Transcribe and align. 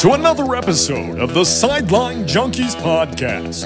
to 0.00 0.12
another 0.12 0.54
episode 0.54 1.18
of 1.18 1.32
the 1.32 1.42
Sideline 1.42 2.24
Junkies 2.24 2.76
podcast. 2.76 3.64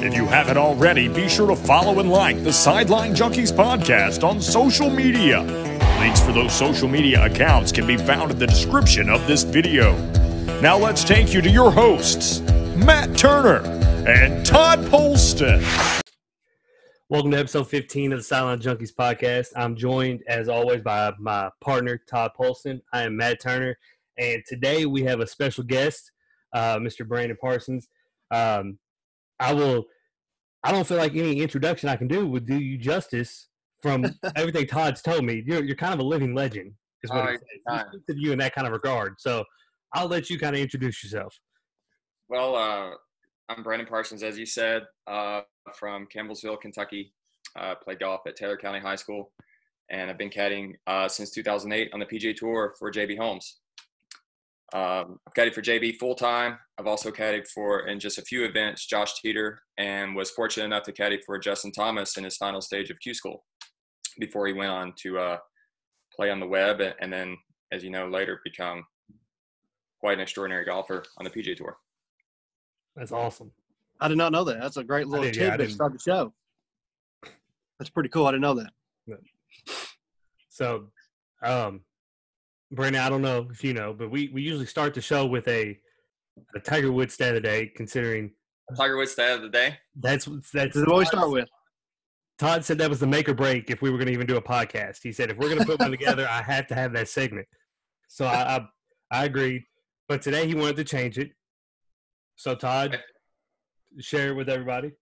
If 0.00 0.14
you 0.14 0.26
haven't 0.26 0.56
already, 0.56 1.08
be 1.08 1.28
sure 1.28 1.48
to 1.48 1.56
follow 1.56 1.98
and 1.98 2.08
like 2.08 2.44
the 2.44 2.52
Sideline 2.52 3.16
Junkies 3.16 3.50
podcast 3.50 4.22
on 4.22 4.40
social 4.40 4.88
media. 4.88 5.40
Links 5.98 6.20
for 6.20 6.30
those 6.30 6.52
social 6.52 6.86
media 6.86 7.24
accounts 7.24 7.72
can 7.72 7.84
be 7.84 7.96
found 7.96 8.30
in 8.30 8.38
the 8.38 8.46
description 8.46 9.10
of 9.10 9.26
this 9.26 9.42
video. 9.42 9.96
Now 10.60 10.78
let's 10.78 11.02
take 11.02 11.34
you 11.34 11.40
to 11.40 11.50
your 11.50 11.72
hosts, 11.72 12.40
Matt 12.76 13.18
Turner 13.18 13.62
and 14.06 14.46
Todd 14.46 14.78
Polston. 14.84 15.64
Welcome 17.08 17.32
to 17.32 17.38
episode 17.38 17.68
15 17.68 18.12
of 18.12 18.20
the 18.20 18.22
Sideline 18.22 18.60
Junkies 18.60 18.94
podcast. 18.94 19.48
I'm 19.56 19.76
joined, 19.76 20.22
as 20.28 20.48
always, 20.48 20.80
by 20.80 21.12
my 21.18 21.50
partner, 21.60 22.00
Todd 22.08 22.30
Polston. 22.38 22.80
I 22.92 23.02
am 23.02 23.16
Matt 23.16 23.40
Turner, 23.40 23.76
and 24.18 24.42
today 24.46 24.86
we 24.86 25.02
have 25.02 25.20
a 25.20 25.26
special 25.26 25.64
guest, 25.64 26.12
uh, 26.54 26.76
Mr. 26.76 27.06
Brandon 27.06 27.36
Parsons. 27.40 27.88
Um, 28.30 28.78
I 29.40 29.52
will. 29.52 29.84
I 30.64 30.70
don't 30.70 30.86
feel 30.86 30.98
like 30.98 31.16
any 31.16 31.40
introduction 31.40 31.88
I 31.88 31.96
can 31.96 32.06
do 32.06 32.26
would 32.28 32.46
do 32.46 32.56
you 32.56 32.78
justice 32.78 33.48
from 33.82 34.04
everything 34.36 34.66
Todd's 34.66 35.02
told 35.02 35.24
me. 35.24 35.42
You're, 35.44 35.64
you're 35.64 35.76
kind 35.76 35.92
of 35.92 35.98
a 35.98 36.04
living 36.04 36.34
legend, 36.34 36.72
is 37.02 37.10
what 37.10 37.22
he 37.22 37.26
right, 37.26 37.38
says. 37.68 37.86
He 37.92 37.98
speaks 37.98 38.04
of 38.10 38.18
you 38.18 38.32
in 38.32 38.38
that 38.38 38.54
kind 38.54 38.66
of 38.66 38.72
regard. 38.72 39.14
So 39.18 39.44
I'll 39.92 40.06
let 40.06 40.30
you 40.30 40.38
kind 40.38 40.54
of 40.54 40.62
introduce 40.62 41.02
yourself. 41.02 41.36
Well, 42.28 42.54
uh, 42.54 42.92
I'm 43.48 43.62
Brandon 43.64 43.88
Parsons, 43.88 44.22
as 44.22 44.38
you 44.38 44.46
said, 44.46 44.84
uh, 45.08 45.40
from 45.74 46.06
Campbellsville, 46.14 46.60
Kentucky. 46.60 47.12
Uh, 47.58 47.74
played 47.74 47.98
golf 47.98 48.20
at 48.26 48.36
Taylor 48.36 48.56
County 48.56 48.78
High 48.78 48.96
School, 48.96 49.30
and 49.90 50.08
I've 50.08 50.16
been 50.16 50.30
caddying 50.30 50.72
uh, 50.86 51.06
since 51.06 51.30
2008 51.32 51.90
on 51.92 52.00
the 52.00 52.06
PGA 52.06 52.34
Tour 52.34 52.74
for 52.78 52.90
JB 52.90 53.18
Holmes. 53.18 53.58
Um, 54.74 55.18
I've 55.26 55.34
caddied 55.34 55.54
for 55.54 55.60
JB 55.60 55.96
full 55.98 56.14
time. 56.14 56.58
I've 56.78 56.86
also 56.86 57.10
caddied 57.10 57.46
for, 57.48 57.86
in 57.88 58.00
just 58.00 58.18
a 58.18 58.22
few 58.22 58.44
events, 58.44 58.86
Josh 58.86 59.20
Teater, 59.20 59.60
and 59.78 60.16
was 60.16 60.30
fortunate 60.30 60.64
enough 60.64 60.84
to 60.84 60.92
caddy 60.92 61.20
for 61.26 61.38
Justin 61.38 61.72
Thomas 61.72 62.16
in 62.16 62.24
his 62.24 62.36
final 62.36 62.60
stage 62.62 62.90
of 62.90 62.98
Q 63.00 63.12
School 63.12 63.44
before 64.18 64.46
he 64.46 64.52
went 64.52 64.70
on 64.70 64.94
to 65.02 65.18
uh, 65.18 65.36
play 66.14 66.30
on 66.30 66.40
the 66.40 66.46
web 66.46 66.80
and, 66.80 66.94
and 67.00 67.12
then, 67.12 67.36
as 67.70 67.84
you 67.84 67.90
know, 67.90 68.08
later 68.08 68.40
become 68.44 68.84
quite 70.00 70.14
an 70.14 70.20
extraordinary 70.20 70.64
golfer 70.64 71.04
on 71.18 71.24
the 71.24 71.30
PGA 71.30 71.56
Tour. 71.56 71.76
That's 72.96 73.12
awesome. 73.12 73.50
I 74.00 74.08
did 74.08 74.18
not 74.18 74.32
know 74.32 74.44
that. 74.44 74.60
That's 74.60 74.76
a 74.78 74.84
great 74.84 75.06
little 75.06 75.24
did, 75.24 75.36
yeah, 75.36 75.50
tidbit 75.50 75.68
to 75.68 75.74
start 75.74 75.92
the 75.92 75.98
show. 75.98 76.32
That's 77.78 77.90
pretty 77.90 78.08
cool. 78.08 78.26
I 78.26 78.32
didn't 78.32 78.42
know 78.42 78.54
that. 78.54 78.72
So, 80.48 80.88
um, 81.42 81.80
Brandon, 82.72 83.02
I 83.02 83.10
don't 83.10 83.22
know 83.22 83.46
if 83.50 83.62
you 83.62 83.74
know, 83.74 83.92
but 83.92 84.10
we, 84.10 84.30
we 84.32 84.42
usually 84.42 84.66
start 84.66 84.94
the 84.94 85.00
show 85.00 85.26
with 85.26 85.46
a, 85.46 85.78
a 86.56 86.60
Tiger 86.60 86.90
Woods 86.90 87.12
stat 87.14 87.28
of 87.28 87.34
the 87.34 87.40
day, 87.40 87.70
considering 87.76 88.32
Tiger 88.76 88.96
Woods 88.96 89.12
stat 89.12 89.36
of 89.36 89.42
the 89.42 89.50
day. 89.50 89.76
that's 89.96 90.28
that's 90.52 90.74
what 90.74 90.96
we 90.96 91.04
start 91.04 91.30
with. 91.30 91.48
Todd 92.38 92.64
said 92.64 92.78
that 92.78 92.88
was 92.88 92.98
the 92.98 93.06
make 93.06 93.28
or 93.28 93.34
break 93.34 93.70
if 93.70 93.82
we 93.82 93.90
were 93.90 93.98
going 93.98 94.06
to 94.06 94.12
even 94.12 94.26
do 94.26 94.36
a 94.36 94.42
podcast. 94.42 95.00
He 95.02 95.12
said 95.12 95.30
if 95.30 95.36
we're 95.36 95.48
going 95.48 95.60
to 95.60 95.66
put 95.66 95.78
one 95.78 95.90
together, 95.90 96.26
I 96.28 96.42
have 96.42 96.66
to 96.68 96.74
have 96.74 96.92
that 96.94 97.08
segment. 97.08 97.46
So 98.08 98.24
I, 98.24 98.56
I 98.56 98.66
I 99.10 99.24
agreed, 99.26 99.64
but 100.08 100.22
today 100.22 100.46
he 100.46 100.54
wanted 100.54 100.76
to 100.76 100.84
change 100.84 101.18
it. 101.18 101.32
So 102.36 102.54
Todd, 102.54 102.98
share 104.00 104.30
it 104.30 104.34
with 104.34 104.48
everybody. 104.48 104.92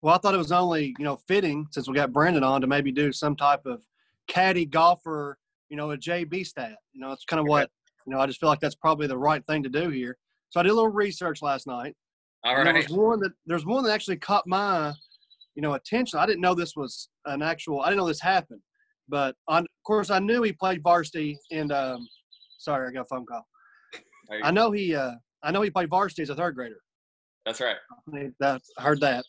Well, 0.00 0.14
I 0.14 0.18
thought 0.18 0.34
it 0.34 0.38
was 0.38 0.52
only 0.52 0.94
you 0.98 1.04
know 1.04 1.16
fitting 1.28 1.66
since 1.70 1.86
we 1.86 1.94
got 1.94 2.12
Brandon 2.12 2.42
on 2.42 2.62
to 2.62 2.66
maybe 2.66 2.90
do 2.90 3.12
some 3.12 3.36
type 3.36 3.66
of 3.66 3.84
caddy 4.26 4.64
golfer, 4.64 5.38
you 5.74 5.76
know, 5.76 5.90
a 5.90 5.96
JB 5.98 6.46
stat. 6.46 6.76
You 6.92 7.00
know, 7.00 7.10
it's 7.10 7.24
kind 7.24 7.40
of 7.40 7.48
what 7.48 7.68
you 8.06 8.14
know. 8.14 8.20
I 8.20 8.26
just 8.26 8.38
feel 8.38 8.48
like 8.48 8.60
that's 8.60 8.76
probably 8.76 9.08
the 9.08 9.18
right 9.18 9.44
thing 9.48 9.64
to 9.64 9.68
do 9.68 9.90
here. 9.90 10.16
So 10.50 10.60
I 10.60 10.62
did 10.62 10.70
a 10.70 10.74
little 10.74 10.92
research 10.92 11.42
last 11.42 11.66
night. 11.66 11.96
All 12.44 12.54
right. 12.54 12.62
There 12.62 12.74
was 12.74 12.88
one 12.90 13.18
that 13.18 13.32
there's 13.44 13.66
one 13.66 13.82
that 13.82 13.90
actually 13.90 14.18
caught 14.18 14.46
my, 14.46 14.92
you 15.56 15.62
know, 15.62 15.72
attention. 15.74 16.20
I 16.20 16.26
didn't 16.26 16.42
know 16.42 16.54
this 16.54 16.76
was 16.76 17.08
an 17.26 17.42
actual. 17.42 17.80
I 17.80 17.86
didn't 17.86 17.98
know 17.98 18.06
this 18.06 18.20
happened, 18.20 18.60
but 19.08 19.34
on, 19.48 19.62
of 19.62 19.68
course 19.84 20.10
I 20.10 20.20
knew 20.20 20.42
he 20.44 20.52
played 20.52 20.80
varsity. 20.80 21.36
And 21.50 21.72
um, 21.72 22.06
sorry, 22.58 22.86
I 22.88 22.92
got 22.92 23.00
a 23.00 23.04
phone 23.06 23.26
call. 23.26 23.44
I 24.44 24.52
know 24.52 24.70
he. 24.70 24.94
Uh, 24.94 25.14
I 25.42 25.50
know 25.50 25.62
he 25.62 25.70
played 25.70 25.90
varsity 25.90 26.22
as 26.22 26.30
a 26.30 26.36
third 26.36 26.54
grader. 26.54 26.78
That's 27.44 27.60
right. 27.60 27.76
I 28.78 28.82
heard 28.82 29.00
that, 29.00 29.24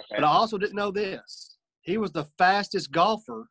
Okay. 0.00 0.22
but 0.22 0.24
I 0.24 0.28
also 0.28 0.56
didn't 0.56 0.74
know 0.74 0.90
this. 0.90 1.58
He 1.82 1.98
was 1.98 2.12
the 2.12 2.24
fastest 2.38 2.92
golfer 2.92 3.50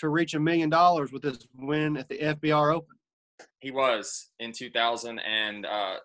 to 0.00 0.08
reach 0.08 0.34
a 0.34 0.40
million 0.40 0.70
dollars 0.70 1.12
with 1.12 1.22
his 1.22 1.46
win 1.54 1.96
at 1.96 2.08
the 2.08 2.18
FBR 2.18 2.74
Open. 2.74 2.96
He 3.60 3.70
was 3.70 4.30
in 4.38 4.52
2000 4.52 5.18
and 5.18 5.66
uh, 5.66 5.96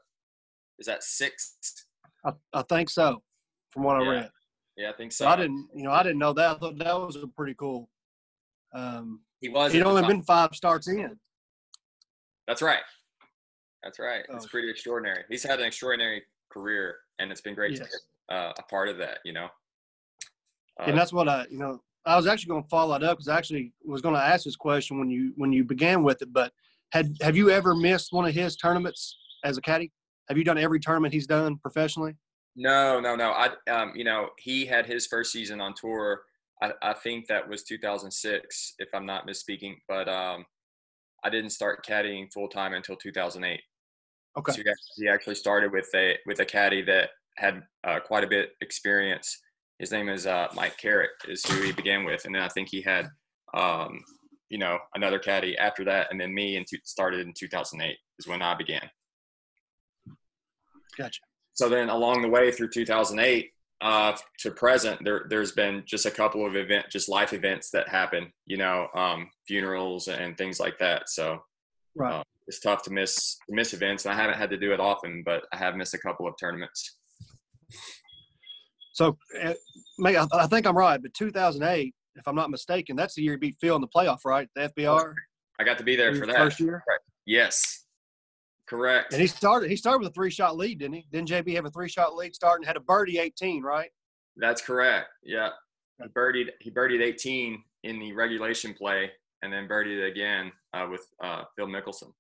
is 0.80 0.86
that 0.88 1.04
six? 1.04 1.56
I, 2.26 2.32
I 2.54 2.62
think 2.64 2.90
so, 2.90 3.22
from 3.72 3.84
what 3.84 3.96
I 3.96 4.08
read. 4.08 4.30
Yeah, 4.78 4.90
I 4.90 4.94
think 4.94 5.14
so. 5.14 5.24
So 5.26 5.30
I 5.30 5.38
didn't, 5.38 5.70
you 5.74 5.84
know, 5.84 5.92
I 5.92 6.04
didn't 6.04 6.20
know 6.20 6.34
that. 6.34 6.56
I 6.56 6.60
thought 6.60 6.78
that 6.78 7.00
was 7.00 7.16
a 7.16 7.28
pretty 7.28 7.56
cool. 7.56 7.90
Um, 8.74 9.22
He 9.40 9.48
was. 9.48 9.72
he'd 9.72 9.84
only 9.84 10.06
been 10.06 10.22
five 10.24 10.50
starts 10.54 10.90
in. 10.90 11.18
That's 12.48 12.62
right. 12.62 12.82
That's 13.84 14.00
right. 14.00 14.26
It's 14.30 14.46
Oh. 14.46 14.50
pretty 14.50 14.70
extraordinary. 14.70 15.24
He's 15.30 15.44
had 15.44 15.60
an 15.62 15.66
extraordinary 15.66 16.24
career, 16.52 16.98
and 17.20 17.32
it's 17.32 17.42
been 17.42 17.56
great 17.56 17.78
to 17.78 17.84
be 17.84 17.90
uh, 18.30 18.52
a 18.58 18.64
part 18.64 18.90
of 18.90 18.98
that. 18.98 19.20
You 19.24 19.32
know. 19.34 19.48
Uh, 20.80 20.84
and 20.88 20.98
that's 20.98 21.14
what 21.14 21.30
I, 21.30 21.46
you 21.50 21.58
know, 21.58 21.82
I 22.06 22.16
was 22.16 22.28
actually 22.28 22.50
going 22.50 22.64
to 22.64 22.70
follow 22.70 22.96
it 22.96 23.04
up 23.04 23.18
because 23.18 23.28
I 23.28 23.38
actually 23.38 23.74
was 23.84 24.02
going 24.02 24.16
to 24.16 24.22
ask 24.22 24.46
this 24.46 24.56
question 24.56 25.00
when 25.00 25.10
you 25.10 25.34
when 25.38 25.52
you 25.52 25.64
began 25.64 26.04
with 26.04 26.22
it. 26.22 26.32
But 26.32 26.52
had 26.92 27.16
have 27.22 27.36
you 27.36 27.50
ever 27.50 27.76
missed 27.76 28.14
one 28.14 28.26
of 28.26 28.34
his 28.34 28.56
tournaments 28.56 29.18
as 29.44 29.58
a 29.58 29.62
caddy? 29.62 29.92
Have 30.30 30.38
you 30.38 30.44
done 30.44 30.58
every 30.58 30.80
tournament 30.80 31.14
he's 31.14 31.28
done 31.28 31.58
professionally? 31.58 32.16
No, 32.56 33.00
no, 33.00 33.16
no. 33.16 33.32
I, 33.32 33.50
um, 33.70 33.94
you 33.96 34.04
know, 34.04 34.30
he 34.40 34.66
had 34.66 34.86
his 34.86 35.08
first 35.08 35.32
season 35.32 35.60
on 35.60 35.74
tour. 35.76 36.22
I, 36.62 36.72
I 36.82 36.94
think 36.94 37.28
that 37.28 37.48
was 37.48 37.64
2006, 37.64 38.76
if 38.80 38.88
I'm 38.94 39.06
not 39.06 39.28
misspeaking. 39.28 39.76
But 39.90 40.08
um, 40.08 40.46
I 41.24 41.30
didn't 41.30 41.50
start 41.50 41.86
caddying 41.86 42.32
full 42.34 42.48
time 42.48 42.74
until 42.74 42.96
2008. 42.96 43.60
Okay. 44.38 44.52
So 44.52 44.62
he 44.62 45.04
he 45.04 45.10
actually 45.10 45.36
started 45.36 45.72
with 45.72 45.90
a 45.96 46.18
with 46.26 46.40
a 46.40 46.46
caddy 46.46 46.82
that 46.84 47.10
had 47.38 47.64
uh, 47.84 48.00
quite 48.00 48.24
a 48.24 48.28
bit 48.28 48.50
experience. 48.62 49.38
His 49.80 49.92
name 49.92 50.10
is 50.10 50.26
uh, 50.26 50.48
Mike 50.56 50.78
Carrick, 50.78 51.12
is 51.28 51.46
who 51.46 51.62
he 51.62 51.72
began 51.72 52.06
with, 52.06 52.26
and 52.26 52.34
then 52.34 52.42
I 52.42 52.48
think 52.48 52.70
he 52.70 52.82
had, 52.82 53.08
um, 53.54 54.02
you 54.50 54.58
know, 54.58 54.78
another 54.94 55.20
caddy 55.20 55.58
after 55.58 55.84
that, 55.86 56.08
and 56.12 56.20
then 56.20 56.34
me. 56.34 56.56
And 56.56 56.66
started 56.84 57.26
in 57.26 57.34
2008 57.34 57.98
is 58.20 58.28
when 58.28 58.42
I 58.42 58.56
began. 58.56 58.90
Gotcha. 60.98 61.22
So 61.54 61.70
then 61.70 61.90
along 61.90 62.22
the 62.22 62.30
way 62.30 62.52
through 62.52 62.70
2008 62.70 63.52
uh, 63.82 64.16
to 64.40 64.52
present, 64.52 65.04
there, 65.04 65.26
there's 65.30 65.52
been 65.52 65.84
just 65.86 66.06
a 66.06 66.12
couple 66.12 66.46
of 66.46 66.56
event, 66.56 66.86
just 66.90 67.10
life 67.10 67.34
events 67.34 67.70
that 67.72 67.90
happen, 67.90 68.32
you 68.46 68.58
know, 68.58 68.88
um, 68.96 69.30
funerals 69.48 70.08
and 70.08 70.38
things 70.38 70.60
like 70.60 70.78
that. 70.80 71.10
So 71.10 71.40
Right. 71.96 72.14
uh, 72.14 72.24
it's 72.48 72.60
tough 72.60 72.84
to 72.84 72.92
miss 72.92 73.38
miss 73.50 73.74
events. 73.74 74.06
And 74.06 74.14
I 74.14 74.18
haven't 74.18 74.38
had 74.38 74.50
to 74.52 74.58
do 74.58 74.74
it 74.74 74.80
often, 74.80 75.24
but 75.26 75.44
I 75.54 75.58
have 75.58 75.76
missed 75.76 75.94
a 75.94 75.98
couple 75.98 76.28
of 76.28 76.36
tournaments. 76.40 76.98
So, 78.96 79.18
uh, 79.44 79.54
I, 80.06 80.48
think 80.48 80.66
I'm 80.66 80.78
right, 80.78 81.02
but 81.02 81.14
2008, 81.14 81.94
if 82.16 82.28
I'm 82.28 82.36
not 82.36 82.50
mistaken, 82.50 82.96
that's 82.96 83.16
the 83.16 83.24
year 83.24 83.34
he 83.34 83.38
beat 83.38 83.58
Phil 83.60 83.76
in 83.76 83.82
the 83.82 83.90
playoff, 83.90 84.20
right? 84.24 84.48
The 84.56 84.72
FBR 84.76 85.14
I 85.60 85.64
got 85.66 85.78
to 85.78 85.84
be 85.84 85.98
there 85.98 86.16
for 86.16 86.26
that. 86.26 86.38
first 86.38 86.62
year. 86.62 86.82
Yes, 87.26 87.86
correct. 88.68 89.12
And 89.12 89.22
he 89.22 89.28
started. 89.28 89.70
He 89.70 89.76
started 89.76 90.00
with 90.00 90.12
a 90.12 90.14
three 90.14 90.30
shot 90.30 90.56
lead, 90.56 90.80
didn't 90.80 90.96
he? 90.96 91.08
Didn't 91.12 91.28
JB 91.28 91.56
have 91.56 91.66
a 91.66 91.70
three 91.70 91.90
shot 91.90 92.16
lead 92.16 92.34
starting? 92.34 92.66
Had 92.66 92.78
a 92.78 92.82
birdie 92.82 93.20
18, 93.20 93.62
right? 93.62 93.90
That's 94.38 94.62
correct. 94.62 95.10
Yeah, 95.24 95.50
he 96.02 96.08
birdied 96.08 96.50
he 96.62 96.72
birdied 96.72 97.02
18 97.02 97.62
in 97.84 98.00
the 98.00 98.14
regulation 98.14 98.74
play, 98.74 99.12
and 99.42 99.52
then 99.52 99.68
birdied 99.68 100.10
again 100.10 100.54
uh, 100.74 100.88
with 100.90 101.06
uh, 101.22 101.44
Phil 101.58 101.68
Mickelson. 101.68 102.12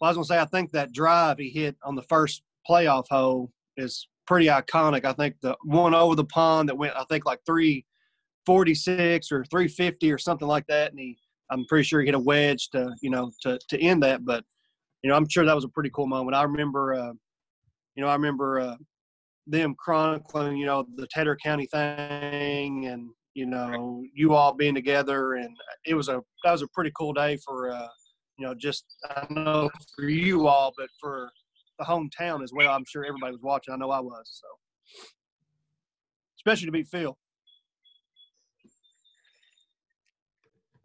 Well, 0.00 0.08
I 0.08 0.08
was 0.08 0.16
gonna 0.16 0.24
say 0.24 0.38
I 0.38 0.46
think 0.46 0.72
that 0.72 0.92
drive 0.92 1.38
he 1.38 1.48
hit 1.48 1.76
on 1.82 1.94
the 1.94 2.02
first 2.02 2.42
playoff 2.68 3.06
hole 3.08 3.50
is 3.78 4.06
pretty 4.26 4.46
iconic. 4.46 5.04
I 5.04 5.12
think 5.12 5.36
the 5.40 5.56
one 5.64 5.94
over 5.94 6.14
the 6.14 6.24
pond 6.24 6.68
that 6.68 6.76
went, 6.76 6.94
I 6.96 7.04
think 7.04 7.24
like 7.24 7.40
three 7.46 7.84
forty 8.46 8.74
six 8.74 9.30
or 9.30 9.44
three 9.44 9.68
fifty 9.68 10.10
or 10.12 10.18
something 10.18 10.48
like 10.48 10.66
that, 10.68 10.90
and 10.90 11.00
he, 11.00 11.18
I'm 11.50 11.64
pretty 11.66 11.84
sure 11.84 12.00
he 12.00 12.06
hit 12.06 12.14
a 12.14 12.18
wedge 12.18 12.70
to, 12.70 12.94
you 13.02 13.10
know, 13.10 13.30
to 13.42 13.58
to 13.68 13.80
end 13.80 14.02
that. 14.02 14.24
But 14.24 14.44
you 15.02 15.10
know, 15.10 15.16
I'm 15.16 15.28
sure 15.28 15.44
that 15.44 15.54
was 15.54 15.64
a 15.64 15.68
pretty 15.68 15.90
cool 15.90 16.06
moment. 16.06 16.36
I 16.36 16.42
remember, 16.42 16.94
uh, 16.94 17.12
you 17.94 18.02
know, 18.02 18.08
I 18.08 18.14
remember 18.14 18.60
uh, 18.60 18.76
them 19.46 19.74
chronicling, 19.78 20.56
you 20.56 20.66
know, 20.66 20.86
the 20.96 21.08
Taylor 21.14 21.36
County 21.36 21.66
thing, 21.66 22.86
and 22.86 23.10
you 23.34 23.46
know, 23.46 24.04
you 24.14 24.34
all 24.34 24.54
being 24.54 24.74
together, 24.74 25.34
and 25.34 25.56
it 25.86 25.94
was 25.94 26.08
a 26.08 26.20
that 26.44 26.52
was 26.52 26.62
a 26.62 26.68
pretty 26.68 26.92
cool 26.96 27.12
day 27.12 27.38
for. 27.44 27.70
Uh, 27.70 27.88
you 28.38 28.46
know, 28.46 28.54
just 28.54 28.86
I 29.04 29.26
know 29.30 29.70
for 29.94 30.04
you 30.08 30.48
all, 30.48 30.72
but 30.76 30.88
for 30.98 31.30
the 31.78 31.84
hometown 31.84 32.42
as 32.42 32.52
well. 32.52 32.72
I'm 32.72 32.84
sure 32.86 33.04
everybody 33.04 33.32
was 33.32 33.42
watching. 33.42 33.74
I 33.74 33.76
know 33.76 33.90
I 33.90 34.00
was. 34.00 34.40
So, 34.40 34.46
especially 36.38 36.66
to 36.66 36.72
beat 36.72 36.88
Phil. 36.88 37.16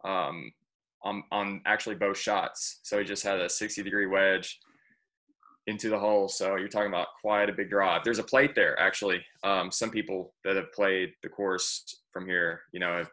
um, 0.04 0.52
on 1.02 1.22
on 1.32 1.60
actually 1.66 1.96
both 1.96 2.18
shots. 2.18 2.80
So 2.82 2.98
he 2.98 3.04
just 3.04 3.22
had 3.24 3.40
a 3.40 3.48
60 3.48 3.82
degree 3.82 4.06
wedge. 4.06 4.58
into 5.66 5.90
the 5.90 5.98
hole. 5.98 6.28
So 6.28 6.56
you're 6.56 6.66
talking 6.68 6.88
about 6.88 7.08
quite 7.20 7.50
a 7.50 7.52
big 7.52 7.68
drive. 7.68 8.02
There's 8.02 8.18
a 8.18 8.22
plate 8.22 8.54
there, 8.54 8.78
actually. 8.80 9.22
Um, 9.44 9.70
some 9.70 9.90
people 9.90 10.32
that 10.44 10.56
have 10.56 10.72
played 10.72 11.10
the 11.22 11.28
course 11.28 12.00
from 12.10 12.26
here, 12.26 12.62
you 12.72 12.80
know, 12.80 12.96
have 12.96 13.10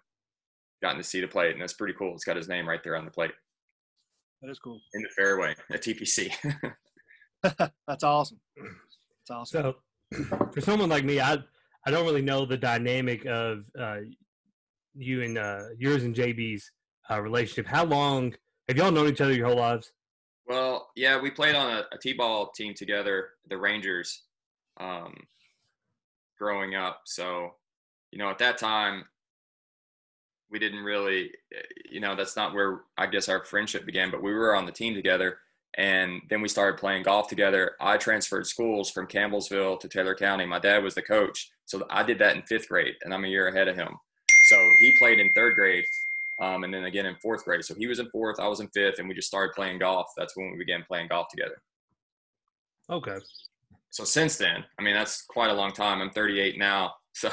gotten 0.82 0.98
to 0.98 1.04
see 1.04 1.20
the 1.20 1.28
plate, 1.28 1.52
and 1.52 1.62
that's 1.62 1.74
pretty 1.74 1.94
cool. 1.98 2.14
It's 2.14 2.24
got 2.24 2.38
his 2.38 2.48
name 2.48 2.66
right 2.68 2.82
there 2.82 2.96
on 2.96 3.04
the 3.04 3.12
plate. 3.12 3.32
That 4.42 4.50
is 4.50 4.60
cool. 4.60 4.80
In 4.94 5.02
the 5.02 5.10
fairway 5.10 5.54
at 5.70 5.82
TPC. 5.82 6.32
that's 7.88 8.04
awesome. 8.04 8.40
That's 8.56 9.32
awesome. 9.32 9.76
So, 10.12 10.36
for 10.52 10.62
someone 10.62 10.90
like 10.90 11.04
me, 11.04 11.20
I 11.20 11.38
I 11.86 11.92
don't 11.92 12.06
really 12.06 12.22
know 12.22 12.46
the 12.46 12.58
dynamic 12.58 13.26
of 13.26 13.66
uh, 13.80 13.98
you 14.96 15.22
and 15.24 15.38
uh, 15.38 15.64
yours 15.78 16.04
and 16.04 16.16
JB's 16.16 16.72
uh, 17.10 17.22
relationship. 17.22 17.68
How 17.68 17.86
long 17.86 18.34
have 18.68 18.78
y'all 18.78 18.92
known 18.92 19.08
each 19.08 19.22
other 19.22 19.34
your 19.34 19.48
whole 19.48 19.58
lives? 19.58 19.92
Well, 20.48 20.90
yeah, 20.96 21.20
we 21.20 21.32
played 21.32 21.56
on 21.56 21.72
a, 21.72 21.84
a 21.92 21.98
t-ball 21.98 22.52
team 22.56 22.74
together, 22.76 23.30
the 23.50 23.58
Rangers, 23.58 24.24
um, 24.80 25.16
growing 26.38 26.76
up. 26.76 27.02
So, 27.06 27.56
you 28.12 28.20
know, 28.20 28.30
at 28.30 28.38
that 28.40 28.58
time, 28.58 29.06
we 30.52 30.60
didn't 30.60 30.84
really, 30.84 31.32
you 31.90 32.00
know, 32.00 32.16
that's 32.16 32.36
not 32.36 32.54
where 32.54 32.82
I 32.98 33.08
guess 33.08 33.28
our 33.28 33.44
friendship 33.44 33.86
began. 33.86 34.12
But 34.12 34.22
we 34.22 34.34
were 34.34 34.56
on 34.56 34.66
the 34.66 34.72
team 34.72 34.94
together, 34.94 35.40
and 35.78 36.22
then 36.30 36.42
we 36.42 36.48
started 36.48 36.80
playing 36.80 37.04
golf 37.04 37.28
together. 37.28 37.72
I 37.80 37.98
transferred 37.98 38.48
schools 38.48 38.90
from 38.90 39.08
Campbellsville 39.08 39.80
to 39.80 39.88
Taylor 39.90 40.16
County. 40.16 40.46
My 40.46 40.60
dad 40.60 40.84
was 40.84 40.96
the 40.96 41.02
coach, 41.02 41.52
so 41.66 41.86
I 41.90 42.04
did 42.04 42.20
that 42.20 42.36
in 42.36 42.44
fifth 42.44 42.70
grade, 42.70 42.96
and 43.04 43.14
I'm 43.14 43.26
a 43.26 43.30
year 43.30 43.48
ahead 43.48 43.68
of 43.68 43.76
him. 43.76 43.90
So 44.50 44.56
he 44.80 44.96
played 44.98 45.20
in 45.20 45.32
third 45.34 45.56
grade, 45.56 45.84
um, 46.42 46.64
and 46.64 46.74
then 46.74 46.86
again 46.86 47.06
in 47.06 47.16
fourth 47.16 47.44
grade. 47.44 47.66
So 47.66 47.76
he 47.76 47.88
was 47.88 48.00
in 48.00 48.10
fourth, 48.10 48.40
I 48.40 48.48
was 48.48 48.62
in 48.62 48.70
fifth, 48.70 49.00
and 49.00 49.10
we 49.10 49.16
just 49.16 49.28
started 49.28 49.54
playing 49.54 49.80
golf. 49.80 50.08
That's 50.16 50.38
when 50.38 50.52
we 50.52 50.58
began 50.58 50.84
playing 50.88 51.10
golf 51.10 51.28
together. 51.30 51.62
Okay. 52.90 53.18
So 53.90 54.04
since 54.04 54.38
then, 54.38 54.64
I 54.80 54.84
mean, 54.84 54.94
that's 54.94 55.24
quite 55.24 55.50
a 55.50 55.54
long 55.54 55.72
time. 55.72 56.02
I'm 56.02 56.12
38 56.12 56.58
now, 56.58 56.94
so 57.14 57.30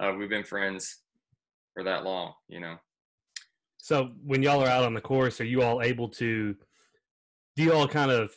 uh, 0.00 0.12
we've 0.18 0.28
been 0.28 0.44
friends 0.44 0.98
for 1.74 1.84
that 1.84 2.04
long, 2.04 2.32
you 2.48 2.60
know. 2.60 2.76
So 3.78 4.10
when 4.24 4.42
y'all 4.42 4.62
are 4.62 4.68
out 4.68 4.84
on 4.84 4.94
the 4.94 5.00
course, 5.00 5.40
are 5.40 5.44
you 5.44 5.62
all 5.62 5.82
able 5.82 6.08
to? 6.10 6.56
Do 7.56 7.62
you 7.62 7.72
all 7.72 7.88
kind 7.88 8.10
of 8.10 8.32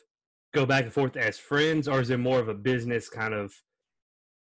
go 0.53 0.65
back 0.65 0.83
and 0.83 0.93
forth 0.93 1.15
as 1.15 1.37
friends, 1.37 1.87
or 1.87 2.01
is 2.01 2.09
it 2.09 2.19
more 2.19 2.39
of 2.39 2.49
a 2.49 2.53
business 2.53 3.09
kind 3.09 3.33
of? 3.33 3.53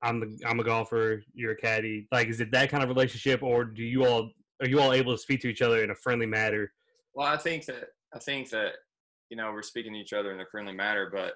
I'm 0.02 0.18
the 0.18 0.38
I'm 0.46 0.58
a 0.58 0.64
golfer, 0.64 1.22
you're 1.32 1.52
a 1.52 1.56
caddy. 1.56 2.08
Like, 2.10 2.28
is 2.28 2.40
it 2.40 2.50
that 2.52 2.70
kind 2.70 2.82
of 2.82 2.88
relationship, 2.88 3.42
or 3.42 3.64
do 3.64 3.82
you 3.82 4.04
all 4.04 4.30
are 4.60 4.68
you 4.68 4.80
all 4.80 4.92
able 4.92 5.12
to 5.12 5.18
speak 5.18 5.40
to 5.42 5.48
each 5.48 5.62
other 5.62 5.82
in 5.82 5.90
a 5.90 5.94
friendly 5.94 6.26
manner? 6.26 6.72
Well, 7.14 7.26
I 7.26 7.36
think 7.36 7.66
that 7.66 7.88
I 8.14 8.18
think 8.18 8.50
that 8.50 8.72
you 9.30 9.36
know 9.36 9.50
we're 9.52 9.62
speaking 9.62 9.92
to 9.92 9.98
each 9.98 10.12
other 10.12 10.32
in 10.32 10.40
a 10.40 10.46
friendly 10.46 10.74
manner, 10.74 11.10
but 11.12 11.34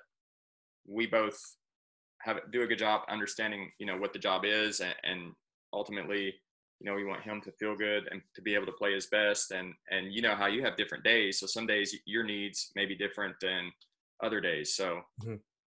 we 0.89 1.07
both 1.07 1.39
have 2.23 2.39
do 2.53 2.63
a 2.63 2.67
good 2.67 2.79
job 2.79 3.03
understanding 3.09 3.71
you 3.79 3.87
know 3.87 3.97
what 3.97 4.13
the 4.13 4.19
job 4.19 4.45
is, 4.45 4.81
and, 4.81 4.95
and 5.05 5.33
ultimately, 5.73 6.35
you 6.81 6.89
know, 6.89 6.95
we 6.95 7.05
want 7.05 7.23
him 7.23 7.41
to 7.43 7.53
feel 7.53 7.75
good 7.75 8.09
and 8.11 8.21
to 8.35 8.43
be 8.43 8.55
able 8.55 8.67
to 8.67 8.73
play 8.73 8.93
his 8.93 9.07
best. 9.07 9.51
And 9.51 9.75
and 9.91 10.13
you 10.13 10.23
know 10.23 10.35
how 10.35 10.47
you 10.47 10.63
have 10.63 10.77
different 10.77 11.05
days, 11.05 11.41
so 11.41 11.47
some 11.47 11.67
days 11.67 11.95
your 12.05 12.25
needs 12.25 12.71
may 12.77 12.87
be 12.87 12.95
different 12.95 13.37
than 13.41 13.73
other 14.23 14.41
days. 14.41 14.75
So, 14.75 15.01
mm-hmm. 15.23 15.37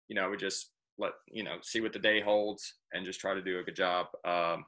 you 0.08 0.14
know, 0.14 0.30
we 0.30 0.36
just 0.36 0.70
let 0.98 1.12
you 1.30 1.44
know 1.44 1.56
see 1.62 1.80
what 1.80 1.92
the 1.92 1.98
day 1.98 2.20
holds 2.20 2.74
and 2.92 3.04
just 3.04 3.20
try 3.20 3.34
to 3.34 3.42
do 3.42 3.58
a 3.58 3.62
good 3.62 3.76
job. 3.76 4.06
Um, 4.26 4.64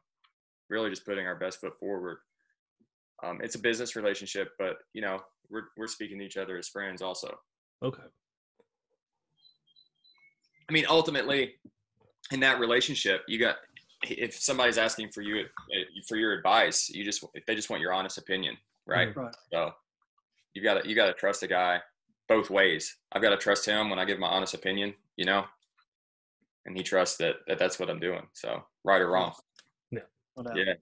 really, 0.68 0.90
just 0.90 1.06
putting 1.06 1.26
our 1.26 1.36
best 1.36 1.60
foot 1.60 1.78
forward 1.78 2.18
um, 3.22 3.40
it's 3.42 3.54
a 3.54 3.58
business 3.58 3.96
relationship, 3.96 4.52
but 4.58 4.78
you 4.92 5.02
know, 5.02 5.20
we're 5.50 5.64
we're 5.76 5.86
speaking 5.86 6.18
to 6.18 6.24
each 6.24 6.36
other 6.36 6.56
as 6.56 6.68
friends 6.68 7.02
also. 7.02 7.38
Okay. 7.82 8.02
I 10.68 10.72
mean, 10.72 10.86
ultimately, 10.88 11.54
in 12.30 12.40
that 12.40 12.60
relationship, 12.60 13.22
you 13.26 13.38
got 13.38 13.56
if 14.02 14.34
somebody's 14.34 14.78
asking 14.78 15.10
for 15.10 15.22
you 15.22 15.44
for 16.08 16.16
your 16.16 16.32
advice, 16.32 16.88
you 16.88 17.04
just 17.04 17.24
they 17.46 17.54
just 17.54 17.70
want 17.70 17.82
your 17.82 17.92
honest 17.92 18.18
opinion, 18.18 18.56
right? 18.86 19.14
Right. 19.14 19.34
So 19.52 19.72
you 20.54 20.62
got 20.62 20.82
to 20.82 20.88
you 20.88 20.94
got 20.94 21.06
to 21.06 21.12
trust 21.12 21.40
the 21.40 21.48
guy 21.48 21.80
both 22.28 22.50
ways. 22.50 22.96
I've 23.12 23.22
got 23.22 23.30
to 23.30 23.36
trust 23.36 23.66
him 23.66 23.90
when 23.90 23.98
I 23.98 24.04
give 24.04 24.18
my 24.18 24.28
honest 24.28 24.54
opinion, 24.54 24.94
you 25.16 25.24
know, 25.24 25.44
and 26.64 26.76
he 26.76 26.82
trusts 26.82 27.16
that, 27.18 27.36
that 27.48 27.58
that's 27.58 27.78
what 27.78 27.90
I'm 27.90 28.00
doing. 28.00 28.26
So 28.32 28.62
right 28.84 29.00
or 29.00 29.10
wrong. 29.10 29.32
Yeah. 29.90 30.00
Yeah. 30.54 30.74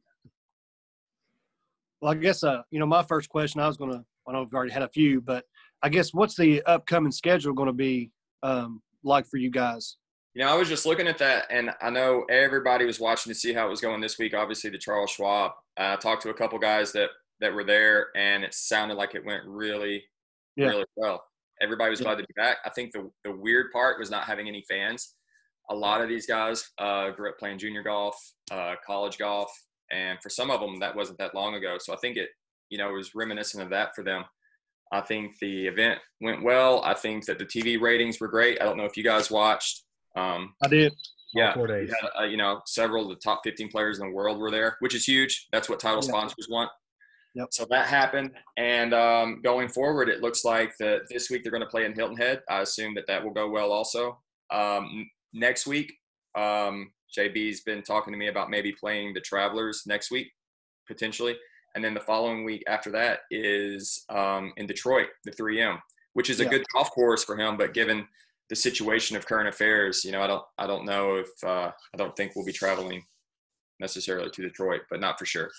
Well, 2.00 2.12
I 2.12 2.14
guess 2.14 2.44
uh, 2.44 2.62
you 2.70 2.78
know, 2.78 2.86
my 2.86 3.02
first 3.02 3.28
question 3.28 3.60
I 3.60 3.66
was 3.66 3.76
going 3.76 3.92
to. 3.92 4.04
I 4.28 4.32
know 4.32 4.42
we've 4.42 4.52
already 4.52 4.72
had 4.72 4.82
a 4.82 4.88
few, 4.88 5.22
but 5.22 5.44
I 5.82 5.88
guess 5.88 6.12
what's 6.12 6.36
the 6.36 6.62
upcoming 6.64 7.12
schedule 7.12 7.54
going 7.54 7.68
to 7.68 7.72
be 7.72 8.10
um, 8.42 8.82
like 9.02 9.26
for 9.26 9.38
you 9.38 9.50
guys? 9.50 9.96
You 10.38 10.44
know, 10.44 10.52
I 10.52 10.56
was 10.56 10.68
just 10.68 10.86
looking 10.86 11.08
at 11.08 11.18
that, 11.18 11.46
and 11.50 11.72
I 11.82 11.90
know 11.90 12.24
everybody 12.30 12.84
was 12.84 13.00
watching 13.00 13.32
to 13.32 13.36
see 13.36 13.52
how 13.52 13.66
it 13.66 13.70
was 13.70 13.80
going 13.80 14.00
this 14.00 14.20
week. 14.20 14.34
Obviously, 14.34 14.70
the 14.70 14.78
Charles 14.78 15.10
Schwab. 15.10 15.50
Uh, 15.76 15.94
I 15.94 15.96
talked 15.96 16.22
to 16.22 16.30
a 16.30 16.34
couple 16.34 16.60
guys 16.60 16.92
that 16.92 17.10
that 17.40 17.52
were 17.52 17.64
there, 17.64 18.06
and 18.14 18.44
it 18.44 18.54
sounded 18.54 18.94
like 18.94 19.16
it 19.16 19.26
went 19.26 19.42
really, 19.44 20.04
yeah. 20.54 20.68
really 20.68 20.84
well. 20.94 21.24
Everybody 21.60 21.90
was 21.90 21.98
yeah. 21.98 22.04
glad 22.04 22.18
to 22.18 22.22
be 22.24 22.34
back. 22.36 22.58
I 22.64 22.70
think 22.70 22.92
the 22.92 23.10
the 23.24 23.32
weird 23.32 23.72
part 23.72 23.98
was 23.98 24.12
not 24.12 24.26
having 24.26 24.46
any 24.46 24.64
fans. 24.70 25.16
A 25.70 25.74
lot 25.74 26.02
of 26.02 26.08
these 26.08 26.24
guys 26.24 26.70
uh, 26.78 27.10
grew 27.10 27.30
up 27.30 27.38
playing 27.38 27.58
junior 27.58 27.82
golf, 27.82 28.16
uh, 28.52 28.76
college 28.86 29.18
golf, 29.18 29.50
and 29.90 30.20
for 30.22 30.30
some 30.30 30.50
of 30.50 30.60
them 30.60 30.78
that 30.78 30.94
wasn't 30.94 31.18
that 31.18 31.34
long 31.34 31.54
ago 31.54 31.76
so 31.78 31.92
i 31.92 31.96
think 31.96 32.16
it 32.16 32.30
you 32.70 32.78
know 32.78 32.92
was 32.92 33.14
reminiscent 33.14 33.62
of 33.62 33.70
that 33.70 33.94
for 33.94 34.02
them 34.04 34.24
i 34.92 35.00
think 35.00 35.38
the 35.40 35.66
event 35.66 35.98
went 36.20 36.42
well 36.42 36.82
i 36.84 36.94
think 36.94 37.24
that 37.24 37.38
the 37.38 37.44
tv 37.44 37.80
ratings 37.80 38.20
were 38.20 38.28
great 38.28 38.60
i 38.60 38.64
don't 38.64 38.76
know 38.76 38.84
if 38.84 38.96
you 38.96 39.04
guys 39.04 39.30
watched 39.30 39.84
um, 40.18 40.54
i 40.62 40.68
did 40.68 40.92
yeah 41.34 41.54
four 41.54 41.66
days. 41.66 41.92
Had, 42.00 42.22
uh, 42.22 42.26
you 42.26 42.36
know 42.36 42.60
several 42.66 43.04
of 43.04 43.10
the 43.10 43.20
top 43.22 43.40
15 43.44 43.68
players 43.68 43.98
in 43.98 44.08
the 44.08 44.14
world 44.14 44.38
were 44.38 44.50
there 44.50 44.76
which 44.80 44.94
is 44.94 45.04
huge 45.04 45.46
that's 45.52 45.68
what 45.68 45.80
title 45.80 46.02
yeah. 46.02 46.08
sponsors 46.08 46.48
want 46.50 46.70
Yep. 47.34 47.48
So 47.52 47.66
that 47.70 47.86
happened, 47.86 48.32
and 48.56 48.92
um, 48.92 49.40
going 49.44 49.68
forward, 49.68 50.08
it 50.08 50.22
looks 50.22 50.44
like 50.44 50.72
that 50.80 51.02
this 51.08 51.30
week 51.30 51.44
they're 51.44 51.52
going 51.52 51.62
to 51.62 51.68
play 51.68 51.84
in 51.84 51.92
Hilton 51.92 52.16
Head. 52.16 52.42
I 52.48 52.62
assume 52.62 52.94
that 52.94 53.06
that 53.06 53.22
will 53.22 53.32
go 53.32 53.48
well. 53.48 53.70
Also, 53.70 54.18
um, 54.50 55.08
next 55.32 55.66
week, 55.66 55.92
um, 56.34 56.90
JB's 57.16 57.60
been 57.60 57.82
talking 57.82 58.12
to 58.12 58.18
me 58.18 58.28
about 58.28 58.50
maybe 58.50 58.72
playing 58.72 59.14
the 59.14 59.20
Travelers 59.20 59.82
next 59.86 60.10
week, 60.10 60.32
potentially. 60.86 61.36
And 61.74 61.84
then 61.84 61.94
the 61.94 62.00
following 62.00 62.44
week 62.44 62.64
after 62.66 62.90
that 62.92 63.20
is 63.30 64.04
um, 64.08 64.52
in 64.56 64.66
Detroit, 64.66 65.08
the 65.24 65.30
3M, 65.30 65.78
which 66.14 66.30
is 66.30 66.40
a 66.40 66.44
yeah. 66.44 66.50
good 66.50 66.64
golf 66.74 66.90
course 66.90 67.22
for 67.24 67.36
him. 67.36 67.56
But 67.56 67.74
given 67.74 68.06
the 68.48 68.56
situation 68.56 69.16
of 69.16 69.26
current 69.26 69.48
affairs, 69.48 70.04
you 70.04 70.12
know, 70.12 70.22
I 70.22 70.26
don't, 70.26 70.44
I 70.58 70.66
don't 70.66 70.84
know 70.84 71.16
if, 71.16 71.28
uh, 71.44 71.70
I 71.94 71.96
don't 71.96 72.16
think 72.16 72.32
we'll 72.34 72.44
be 72.44 72.52
traveling 72.52 73.02
necessarily 73.80 74.30
to 74.30 74.42
Detroit, 74.42 74.82
but 74.90 75.00
not 75.00 75.18
for 75.18 75.26
sure. 75.26 75.50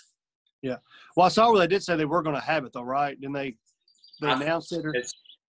Yeah. 0.61 0.77
Well, 1.15 1.25
I 1.25 1.29
saw 1.29 1.51
where 1.51 1.59
they 1.59 1.67
did 1.67 1.83
say 1.83 1.95
they 1.95 2.05
were 2.05 2.23
going 2.23 2.35
to 2.35 2.41
have 2.41 2.65
it 2.65 2.73
though, 2.73 2.83
right? 2.83 3.19
Didn't 3.19 3.33
they? 3.33 3.55
They 4.21 4.31
announced 4.31 4.73
it. 4.73 4.85
Or? 4.85 4.93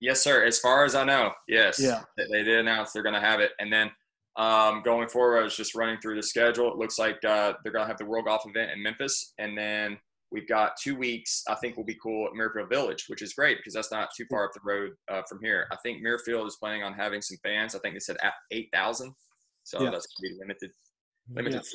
yes, 0.01 0.23
sir. 0.23 0.45
As 0.45 0.59
far 0.59 0.85
as 0.85 0.95
I 0.95 1.05
know, 1.05 1.33
yes. 1.49 1.81
Yeah. 1.81 2.03
They 2.17 2.45
did 2.45 2.61
announce 2.61 2.93
they're 2.93 3.03
going 3.03 3.15
to 3.15 3.21
have 3.21 3.41
it, 3.41 3.53
and 3.59 3.73
then 3.73 3.91
um, 4.37 4.83
going 4.83 5.09
forward, 5.09 5.41
I 5.41 5.43
was 5.43 5.57
just 5.57 5.75
running 5.75 5.99
through 6.01 6.17
the 6.17 6.23
schedule. 6.23 6.71
It 6.73 6.79
looks 6.79 6.99
like 6.99 7.23
uh, 7.25 7.55
they're 7.63 7.73
going 7.73 7.85
to 7.85 7.89
have 7.89 7.99
the 7.99 8.05
World 8.05 8.27
Golf 8.27 8.43
event 8.47 8.71
in 8.71 8.83
Memphis, 8.83 9.35
and 9.39 9.59
then 9.59 9.99
we've 10.33 10.49
got 10.49 10.73
two 10.81 10.97
weeks. 10.97 11.43
I 11.49 11.55
think 11.57 11.77
will 11.77 11.85
be 11.85 11.99
cool 12.03 12.27
at 12.27 12.33
Muirfield 12.33 12.69
Village, 12.69 13.05
which 13.09 13.23
is 13.23 13.35
great 13.35 13.59
because 13.59 13.75
that's 13.75 13.91
not 13.91 14.11
too 14.17 14.25
far 14.31 14.45
up 14.45 14.53
the 14.53 14.61
road 14.65 14.93
uh, 15.11 15.23
from 15.29 15.39
here. 15.43 15.67
I 15.73 15.77
think 15.83 16.03
Muirfield 16.03 16.47
is 16.47 16.57
planning 16.61 16.83
on 16.83 16.93
having 16.93 17.23
some 17.23 17.39
fans. 17.43 17.75
I 17.75 17.79
think 17.81 17.95
they 17.95 18.01
said 18.01 18.17
at 18.23 18.35
eight 18.51 18.69
thousand, 18.73 19.13
so 19.65 19.83
yeah. 19.83 19.91
that's 19.91 20.07
going 20.07 20.31
to 20.31 20.35
be 20.35 20.41
limited. 20.41 20.71
Limited. 21.35 21.63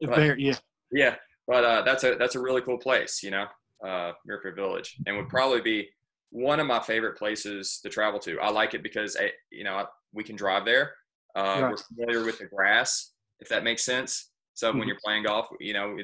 Yeah. 0.00 0.08
but, 0.08 0.40
yeah. 0.40 0.54
Yeah, 0.90 1.14
but 1.46 1.64
uh, 1.64 1.82
that's 1.82 2.02
a 2.02 2.16
that's 2.16 2.34
a 2.34 2.40
really 2.40 2.60
cool 2.62 2.78
place, 2.78 3.22
you 3.22 3.30
know, 3.30 3.46
uh, 3.84 4.12
Muirfield 4.28 4.56
Village, 4.56 4.96
and 5.06 5.16
would 5.16 5.28
probably 5.28 5.60
be 5.60 5.88
one 6.30 6.58
of 6.58 6.66
my 6.66 6.80
favorite 6.80 7.16
places 7.16 7.78
to 7.84 7.88
travel 7.88 8.18
to. 8.20 8.40
I 8.40 8.50
like 8.50 8.74
it 8.74 8.82
because 8.82 9.14
eh, 9.16 9.28
you 9.52 9.62
know 9.62 9.86
we 10.12 10.24
can 10.24 10.34
drive 10.34 10.64
there 10.64 10.92
uh, 11.36 11.60
right. 11.60 11.70
We're 11.70 11.76
familiar 11.76 12.24
with 12.24 12.38
the 12.38 12.46
grass, 12.46 13.12
if 13.40 13.48
that 13.50 13.62
makes 13.62 13.84
sense. 13.84 14.30
So 14.54 14.70
mm-hmm. 14.70 14.78
when 14.78 14.88
you're 14.88 14.98
playing 15.04 15.24
golf, 15.24 15.46
you 15.60 15.74
know, 15.74 15.96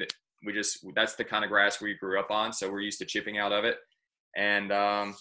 we 0.45 0.53
just 0.53 0.85
that's 0.95 1.15
the 1.15 1.25
kind 1.25 1.45
of 1.45 1.51
grass 1.51 1.81
we 1.81 1.95
grew 1.95 2.19
up 2.19 2.31
on, 2.31 2.53
so 2.53 2.71
we're 2.71 2.81
used 2.81 2.99
to 3.01 3.05
chipping 3.05 3.39
out 3.39 3.53
of 3.53 3.65
it, 3.65 3.77
and 4.37 4.73
um, 4.73 5.15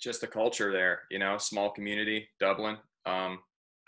just 0.00 0.20
the 0.20 0.26
culture 0.26 0.72
there. 0.72 1.00
You 1.10 1.18
know, 1.18 1.38
small 1.38 1.70
community, 1.70 2.28
Dublin. 2.40 2.76
Um, 3.06 3.40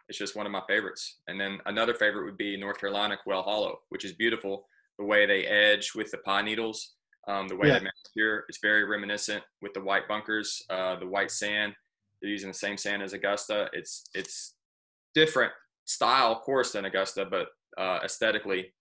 it's 0.09 0.19
just 0.19 0.37
one 0.37 0.47
of 0.47 0.53
my 0.53 0.62
favorites. 0.67 1.21
And 1.29 1.38
then 1.38 1.59
another 1.67 1.93
favorite 1.93 2.25
would 2.25 2.38
be 2.38 2.57
North 2.57 2.79
Carolina, 2.79 3.19
Quail 3.23 3.43
Hollow, 3.43 3.81
which 3.91 4.07
is 4.07 4.12
beautiful. 4.15 4.67
The 4.99 5.05
way 5.05 5.27
they 5.27 5.45
edge 5.45 5.93
with 5.95 6.11
the 6.11 6.17
pine 6.19 6.47
needles, 6.47 6.95
um, 7.29 7.47
the 7.47 7.57
way 7.57 7.69
yeah. 7.69 7.79
they 7.79 7.87
here, 8.15 8.45
it's 8.49 8.59
very 8.62 8.85
reminiscent 8.85 9.45
with 9.61 9.75
the 9.75 9.83
white 9.83 10.09
bunkers, 10.09 10.62
uh, 10.71 10.99
the 10.99 11.07
white 11.07 11.31
sand 11.31 11.75
they're 12.21 12.31
using 12.31 12.49
the 12.49 12.55
same 12.55 12.77
sand 12.77 13.03
as 13.03 13.12
Augusta. 13.12 13.69
It's 13.73 14.05
it's 14.15 14.55
different 15.15 15.53
style 15.85 16.41
course 16.41 16.73
than 16.73 16.85
Augusta, 16.85 17.27
but 17.31 17.49
uh, 17.79 18.00
aesthetically 18.05 18.73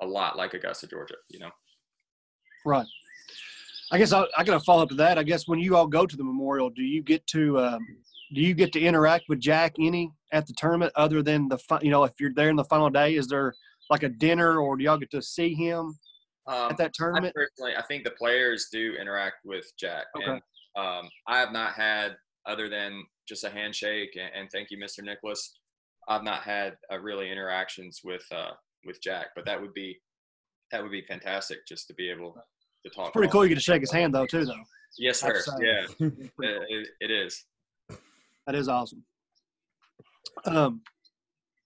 a 0.00 0.06
lot 0.06 0.36
like 0.36 0.54
Augusta, 0.54 0.86
Georgia. 0.86 1.14
You 1.28 1.40
know. 1.40 1.50
Right. 2.64 2.86
I 3.90 3.98
guess 3.98 4.12
I, 4.12 4.24
I 4.36 4.44
got 4.44 4.58
to 4.58 4.64
follow 4.64 4.82
up 4.84 4.88
to 4.90 4.94
that. 4.96 5.18
I 5.18 5.22
guess 5.22 5.46
when 5.46 5.58
you 5.58 5.76
all 5.76 5.86
go 5.86 6.06
to 6.06 6.16
the 6.16 6.24
memorial, 6.24 6.70
do 6.70 6.82
you 6.82 7.02
get 7.02 7.26
to 7.28 7.58
um, 7.58 7.86
do 8.34 8.40
you 8.40 8.54
get 8.54 8.72
to 8.72 8.80
interact 8.80 9.24
with 9.28 9.38
Jack 9.40 9.74
any 9.78 10.10
at 10.32 10.46
the 10.46 10.54
tournament 10.56 10.92
other 10.96 11.22
than 11.22 11.48
the 11.48 11.58
you 11.82 11.90
know 11.90 12.04
if 12.04 12.12
you're 12.18 12.32
there 12.34 12.48
in 12.50 12.56
the 12.56 12.64
final 12.64 12.88
day? 12.88 13.16
Is 13.16 13.26
there 13.28 13.52
like 13.90 14.02
a 14.02 14.08
dinner 14.08 14.60
or 14.60 14.76
do 14.76 14.84
y'all 14.84 14.96
get 14.96 15.10
to 15.10 15.20
see 15.20 15.54
him 15.54 15.98
Um, 16.46 16.70
at 16.70 16.78
that 16.78 16.86
I 16.86 16.90
tournament? 16.94 17.34
personally, 17.34 17.76
I 17.76 17.82
think 17.82 18.04
the 18.04 18.12
players 18.12 18.68
do 18.72 18.94
interact 18.98 19.36
with 19.44 19.70
Jack, 19.78 20.06
Okay. 20.16 20.24
and 20.30 20.42
um, 20.76 21.10
I 21.26 21.38
have 21.38 21.52
not 21.52 21.74
had 21.74 22.16
other 22.46 22.68
than 22.70 23.04
just 23.28 23.44
a 23.44 23.50
handshake 23.50 24.16
and, 24.18 24.30
and 24.34 24.48
thank 24.50 24.70
you, 24.70 24.78
Mr. 24.78 25.04
Nicklaus. 25.04 25.58
I've 26.08 26.24
not 26.24 26.42
had 26.42 26.76
uh, 26.90 26.98
really 26.98 27.30
interactions 27.30 28.00
with 28.02 28.24
uh, 28.32 28.52
with 28.84 29.00
Jack, 29.02 29.26
but 29.34 29.44
that 29.46 29.60
would 29.60 29.74
be 29.74 29.98
that 30.70 30.82
would 30.82 30.92
be 30.92 31.02
fantastic 31.02 31.66
just 31.66 31.86
to 31.88 31.94
be 31.94 32.10
able 32.10 32.34
to 32.84 32.90
talk. 32.90 33.12
Pretty 33.12 33.30
cool. 33.30 33.42
You 33.44 33.50
get 33.50 33.54
to 33.56 33.60
shake 33.60 33.80
his 33.82 33.92
hand 33.92 34.14
though 34.14 34.26
too, 34.26 34.44
though. 34.44 34.54
Yes, 34.98 35.20
sir. 35.20 35.32
That's, 35.34 35.50
Yeah, 35.60 35.86
Pretty 35.98 36.30
cool. 36.40 36.48
it, 36.48 36.62
it- 36.68 36.88
it 37.00 37.10
is. 37.10 37.44
That 38.46 38.54
is 38.56 38.68
awesome. 38.68 39.04
Um, 40.46 40.80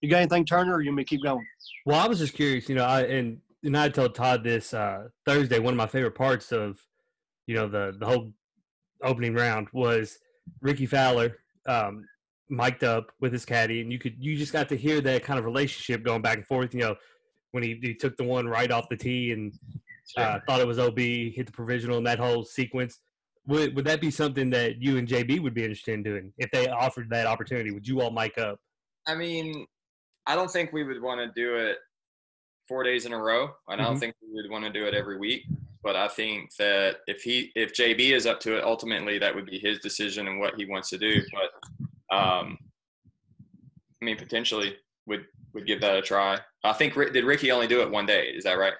you 0.01 0.09
got 0.09 0.17
anything, 0.17 0.45
Turner, 0.45 0.75
or 0.75 0.81
you 0.81 0.89
want 0.91 0.97
me 0.97 1.03
keep 1.05 1.23
going? 1.23 1.43
Well, 1.85 1.99
I 1.99 2.07
was 2.07 2.19
just 2.19 2.33
curious, 2.33 2.69
you 2.69 2.75
know, 2.75 2.83
I 2.85 3.01
and 3.03 3.39
and 3.63 3.75
I 3.75 3.89
told 3.89 4.13
Todd 4.13 4.43
this 4.43 4.73
uh, 4.73 5.07
Thursday. 5.25 5.57
One 5.59 5.73
of 5.73 5.77
my 5.77 5.87
favorite 5.87 6.13
parts 6.15 6.51
of, 6.51 6.79
you 7.47 7.55
know, 7.55 7.67
the 7.67 7.95
the 7.99 8.05
whole 8.05 8.31
opening 9.03 9.33
round 9.33 9.67
was 9.73 10.19
Rickie 10.61 10.85
Fowler 10.85 11.37
um, 11.67 12.05
mic'd 12.49 12.83
up 12.83 13.11
with 13.19 13.33
his 13.33 13.45
caddy, 13.45 13.81
and 13.81 13.91
you 13.91 13.99
could 13.99 14.15
you 14.19 14.35
just 14.37 14.53
got 14.53 14.69
to 14.69 14.77
hear 14.77 15.01
that 15.01 15.23
kind 15.23 15.39
of 15.39 15.45
relationship 15.45 16.03
going 16.03 16.21
back 16.21 16.37
and 16.37 16.45
forth. 16.45 16.73
You 16.73 16.81
know, 16.81 16.95
when 17.51 17.63
he, 17.63 17.79
he 17.81 17.93
took 17.93 18.17
the 18.17 18.23
one 18.23 18.47
right 18.47 18.71
off 18.71 18.89
the 18.89 18.97
tee 18.97 19.31
and 19.31 19.53
uh, 20.17 20.39
thought 20.47 20.59
it 20.61 20.67
was 20.67 20.79
OB, 20.79 20.97
hit 20.99 21.45
the 21.45 21.51
provisional, 21.51 21.97
and 21.97 22.07
that 22.07 22.19
whole 22.19 22.43
sequence. 22.43 22.99
Would 23.47 23.75
would 23.75 23.85
that 23.85 24.01
be 24.01 24.11
something 24.11 24.49
that 24.51 24.81
you 24.81 24.97
and 24.97 25.07
JB 25.07 25.41
would 25.41 25.53
be 25.53 25.63
interested 25.63 25.93
in 25.93 26.03
doing 26.03 26.33
if 26.37 26.51
they 26.51 26.67
offered 26.67 27.09
that 27.11 27.25
opportunity? 27.25 27.71
Would 27.71 27.87
you 27.87 28.01
all 28.01 28.11
mic 28.11 28.37
up? 28.37 28.59
I 29.07 29.15
mean, 29.15 29.65
I 30.25 30.35
don't 30.35 30.51
think 30.51 30.73
we 30.73 30.83
would 30.83 31.01
want 31.01 31.19
to 31.21 31.31
do 31.39 31.55
it 31.55 31.77
four 32.67 32.83
days 32.83 33.05
in 33.05 33.13
a 33.13 33.17
row. 33.17 33.49
and 33.69 33.79
I 33.81 33.85
don't 33.85 33.95
Mhm. 33.95 33.99
think 34.01 34.15
we 34.21 34.33
would 34.33 34.51
want 34.51 34.65
to 34.65 34.71
do 34.71 34.85
it 34.85 34.93
every 34.93 35.17
week. 35.17 35.43
But 35.81 35.95
I 35.95 36.09
think 36.09 36.53
that 36.57 36.97
if 37.07 37.21
he, 37.21 37.53
if 37.55 37.71
JB 37.71 38.11
is 38.11 38.25
up 38.25 38.41
to 38.41 38.57
it, 38.57 38.63
ultimately 38.65 39.17
that 39.19 39.33
would 39.33 39.45
be 39.45 39.57
his 39.57 39.79
decision 39.79 40.27
and 40.27 40.37
what 40.37 40.55
he 40.55 40.65
wants 40.65 40.89
to 40.89 40.97
do. 40.97 41.23
But 41.31 41.86
um, 42.11 42.57
I 44.01 44.05
mean, 44.05 44.17
potentially 44.17 44.75
would 45.05 45.25
would 45.53 45.65
give 45.65 45.81
that 45.81 45.95
a 45.97 46.01
try. 46.01 46.39
I 46.63 46.73
think 46.73 46.93
did 46.93 47.23
Rickie 47.25 47.51
only 47.51 47.67
do 47.67 47.81
it 47.81 47.89
one 47.89 48.05
day? 48.05 48.27
Is 48.27 48.43
that 48.43 48.53
right? 48.57 48.73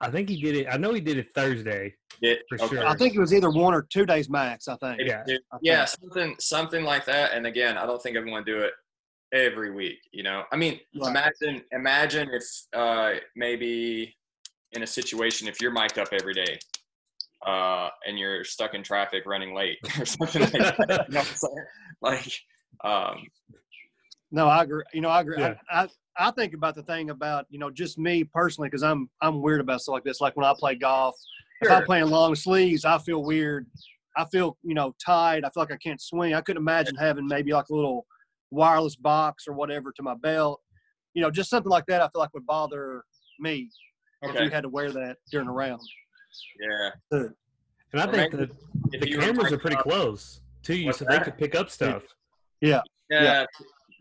I 0.00 0.10
think 0.10 0.28
he 0.28 0.40
did 0.40 0.56
it. 0.56 0.66
I 0.68 0.76
know 0.78 0.92
he 0.92 1.00
did 1.00 1.16
it 1.18 1.28
Thursday. 1.32 1.94
Did, 2.20 2.38
For 2.48 2.58
sure. 2.58 2.84
I 2.86 2.96
think 2.96 3.14
it 3.14 3.20
was 3.20 3.32
either 3.32 3.50
one 3.50 3.72
or 3.72 3.82
two 3.82 4.04
days 4.04 4.28
max. 4.28 4.66
I 4.66 4.76
think. 4.76 5.00
Yeah. 5.04 5.22
Did- 5.24 5.40
I 5.52 5.58
yeah, 5.62 5.84
think. 5.84 6.00
something 6.00 6.36
something 6.40 6.84
like 6.84 7.04
that. 7.06 7.32
And 7.34 7.46
again, 7.46 7.78
I 7.78 7.86
don't 7.86 8.02
think 8.02 8.16
I'm 8.16 8.26
going 8.26 8.44
to 8.44 8.52
do 8.52 8.58
it 8.60 8.72
every 9.32 9.70
week. 9.70 9.98
You 10.12 10.24
know, 10.24 10.42
I 10.50 10.56
mean, 10.56 10.80
Right. 11.00 11.10
imagine 11.10 11.62
imagine 11.70 12.30
if 12.32 12.44
uh, 12.74 13.12
maybe 13.36 14.14
in 14.72 14.82
a 14.82 14.86
situation 14.86 15.46
if 15.46 15.60
you're 15.60 15.70
mic'd 15.70 15.98
up 15.98 16.08
every 16.12 16.34
day 16.34 16.58
uh, 17.46 17.88
and 18.06 18.18
you're 18.18 18.44
stuck 18.44 18.74
in 18.74 18.82
traffic 18.82 19.24
running 19.26 19.54
late 19.54 19.78
or 19.98 20.04
something 20.04 20.42
like 20.42 20.52
that. 20.52 21.06
You 21.08 21.14
know 21.14 21.20
what 21.20 21.28
I'm 21.28 21.36
saying? 21.36 21.66
Like, 22.02 22.32
um, 22.82 23.28
No, 24.32 24.48
I 24.48 24.64
agree. 24.64 24.82
You 24.92 25.02
know, 25.02 25.08
I 25.08 25.20
agree. 25.20 25.38
Yeah. 25.38 25.54
I, 25.70 25.84
I 25.84 25.88
I 26.16 26.30
think 26.30 26.52
about 26.54 26.74
the 26.74 26.82
thing 26.82 27.10
about 27.10 27.46
you 27.48 27.58
know 27.58 27.70
just 27.70 27.98
me 27.98 28.24
personally 28.24 28.68
because 28.68 28.82
I'm 28.82 29.08
I'm 29.20 29.40
weird 29.40 29.60
about 29.60 29.80
stuff 29.80 29.94
like 29.94 30.04
this. 30.04 30.20
Like 30.20 30.36
when 30.36 30.44
I 30.44 30.52
play 30.58 30.74
golf, 30.74 31.14
if 31.60 31.70
I'm 31.70 31.84
playing 31.84 32.06
long 32.06 32.34
sleeves, 32.34 32.84
I 32.84 32.98
feel 32.98 33.22
weird. 33.22 33.66
I 34.16 34.26
feel 34.26 34.58
you 34.62 34.74
know 34.74 34.94
tied. 35.04 35.44
I 35.44 35.50
feel 35.50 35.62
like 35.62 35.72
I 35.72 35.76
can't 35.76 36.00
swing. 36.00 36.34
I 36.34 36.40
couldn't 36.40 36.62
imagine 36.62 36.96
having 36.96 37.26
maybe 37.26 37.52
like 37.52 37.68
a 37.70 37.74
little 37.74 38.06
wireless 38.50 38.96
box 38.96 39.48
or 39.48 39.54
whatever 39.54 39.92
to 39.92 40.02
my 40.02 40.14
belt. 40.14 40.60
You 41.14 41.22
know, 41.22 41.30
just 41.30 41.50
something 41.50 41.70
like 41.70 41.86
that. 41.86 42.02
I 42.02 42.08
feel 42.08 42.20
like 42.20 42.34
would 42.34 42.46
bother 42.46 43.04
me 43.38 43.70
if 44.22 44.40
you 44.40 44.50
had 44.50 44.62
to 44.62 44.68
wear 44.68 44.90
that 44.92 45.16
during 45.30 45.48
a 45.48 45.52
round. 45.52 45.80
Yeah. 46.60 46.90
And 47.92 48.00
I 48.00 48.06
think 48.06 48.32
maybe 48.32 48.46
the, 48.46 48.50
If 48.92 49.00
the 49.02 49.16
cameras 49.18 49.52
are 49.52 49.58
pretty 49.58 49.76
up- 49.76 49.82
close 49.82 50.40
to 50.64 50.74
you, 50.76 50.86
What's 50.86 50.98
so 50.98 51.04
they 51.08 51.18
could 51.20 51.36
pick 51.36 51.54
up 51.54 51.68
stuff. 51.70 52.02
Yeah, 52.60 52.80
Yeah. 53.10 53.44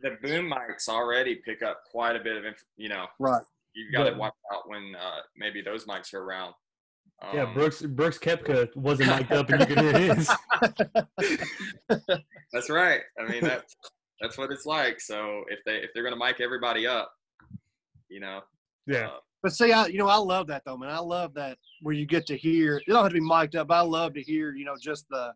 the 0.02 0.18
boom 0.22 0.50
mics 0.52 0.88
already 0.88 1.36
pick 1.36 1.62
up 1.62 1.84
quite 1.92 2.16
a 2.16 2.20
bit 2.20 2.38
of, 2.38 2.46
inf- 2.46 2.64
you 2.78 2.90
know, 2.90 3.06
Right. 3.20 3.42
You've 3.74 3.92
got 3.94 4.04
to 4.04 4.12
But- 4.12 4.20
watch 4.20 4.34
out 4.54 4.68
when 4.70 4.96
uh, 4.96 5.22
maybe 5.38 5.62
those 5.62 5.86
mics 5.86 6.14
are 6.14 6.22
around. 6.24 6.54
Yeah, 7.34 7.44
Um, 7.44 7.54
Brooks 7.54 7.82
Brooks 7.84 8.18
Koepka 8.18 8.76
wasn't 8.76 9.10
mic'd 9.10 9.32
up, 9.32 9.48
and 9.50 9.60
you 9.62 9.66
could 9.68 9.78
hear 9.96 10.16
his. 10.16 10.28
That's 12.52 12.70
right. 12.70 13.02
I 13.20 13.30
mean 13.32 13.42
that's 13.44 13.76
that's 14.20 14.38
what 14.38 14.52
it's 14.52 14.66
like. 14.66 15.00
So 15.00 15.44
if 15.50 15.60
they 15.66 15.78
if 15.78 15.92
they're 15.94 16.04
gonna 16.04 16.16
mic 16.16 16.42
everybody 16.42 16.88
up, 16.88 17.12
you 18.10 18.20
know, 18.20 18.42
Yeah, 18.88 19.08
uh, 19.08 19.20
But 19.44 19.54
see, 19.54 19.72
I 19.72 19.88
you 19.88 19.98
know 19.98 20.08
I 20.08 20.18
love 20.18 20.48
that 20.48 20.64
though, 20.66 20.78
man. 20.78 20.90
I 20.90 21.00
love 21.00 21.34
that 21.34 21.58
where 21.82 21.96
you 21.96 22.06
get 22.06 22.26
to 22.28 22.38
hear. 22.38 22.78
It 22.78 22.84
don't 22.88 23.04
have 23.04 23.12
to 23.12 23.20
be 23.20 23.26
mic'd 23.26 23.56
up. 23.56 23.68
But 23.68 23.76
I 23.76 23.82
love 23.82 24.14
to 24.14 24.22
hear, 24.22 24.54
you 24.54 24.66
know, 24.66 24.76
just 24.80 25.08
the 25.10 25.34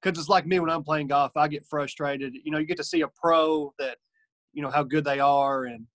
because 0.00 0.18
it's 0.18 0.28
like 0.28 0.46
me 0.46 0.58
when 0.58 0.70
I'm 0.70 0.82
playing 0.82 1.08
golf. 1.08 1.32
I 1.36 1.48
get 1.48 1.66
frustrated. 1.66 2.34
You 2.44 2.50
know, 2.50 2.58
you 2.58 2.66
get 2.66 2.78
to 2.78 2.84
see 2.84 3.02
a 3.02 3.08
pro 3.08 3.72
that, 3.78 3.98
you 4.52 4.62
know, 4.62 4.70
how 4.70 4.82
good 4.82 5.04
they 5.04 5.20
are, 5.20 5.64
and 5.64 5.86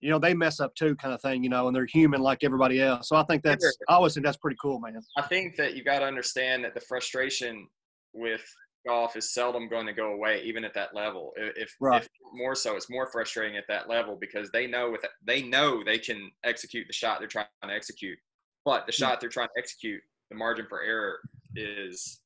you 0.00 0.10
know 0.10 0.18
they 0.18 0.34
mess 0.34 0.60
up 0.60 0.74
too, 0.74 0.94
kind 0.96 1.14
of 1.14 1.20
thing. 1.22 1.42
You 1.42 1.48
know, 1.50 1.66
and 1.66 1.74
they're 1.74 1.86
human 1.86 2.20
like 2.20 2.44
everybody 2.44 2.80
else. 2.80 3.08
So 3.08 3.16
I 3.16 3.24
think 3.24 3.42
that's. 3.42 3.64
I 3.88 3.94
always 3.94 4.14
think 4.14 4.26
that's 4.26 4.36
pretty 4.36 4.58
cool, 4.60 4.78
man. 4.78 5.00
I 5.16 5.22
think 5.22 5.56
that 5.56 5.76
you 5.76 5.84
got 5.84 6.00
to 6.00 6.04
understand 6.04 6.64
that 6.64 6.74
the 6.74 6.80
frustration 6.80 7.66
with 8.12 8.44
golf 8.86 9.16
is 9.16 9.32
seldom 9.32 9.68
going 9.68 9.86
to 9.86 9.92
go 9.92 10.12
away, 10.12 10.42
even 10.44 10.64
at 10.64 10.74
that 10.74 10.94
level. 10.94 11.32
If, 11.36 11.74
Right. 11.80 12.02
if 12.02 12.08
more 12.32 12.54
so, 12.54 12.76
it's 12.76 12.90
more 12.90 13.06
frustrating 13.10 13.56
at 13.56 13.66
that 13.68 13.88
level 13.88 14.16
because 14.16 14.50
they 14.50 14.66
know 14.66 14.90
with 14.90 15.04
they 15.22 15.42
know 15.42 15.82
they 15.84 15.98
can 15.98 16.30
execute 16.44 16.86
the 16.86 16.92
shot 16.92 17.18
they're 17.18 17.28
trying 17.28 17.46
to 17.62 17.72
execute, 17.72 18.18
but 18.64 18.86
the 18.86 18.92
shot 18.92 19.20
they're 19.20 19.28
trying 19.28 19.48
to 19.48 19.58
execute, 19.58 20.02
the 20.30 20.36
margin 20.36 20.66
for 20.68 20.82
error 20.82 21.18
is 21.56 22.20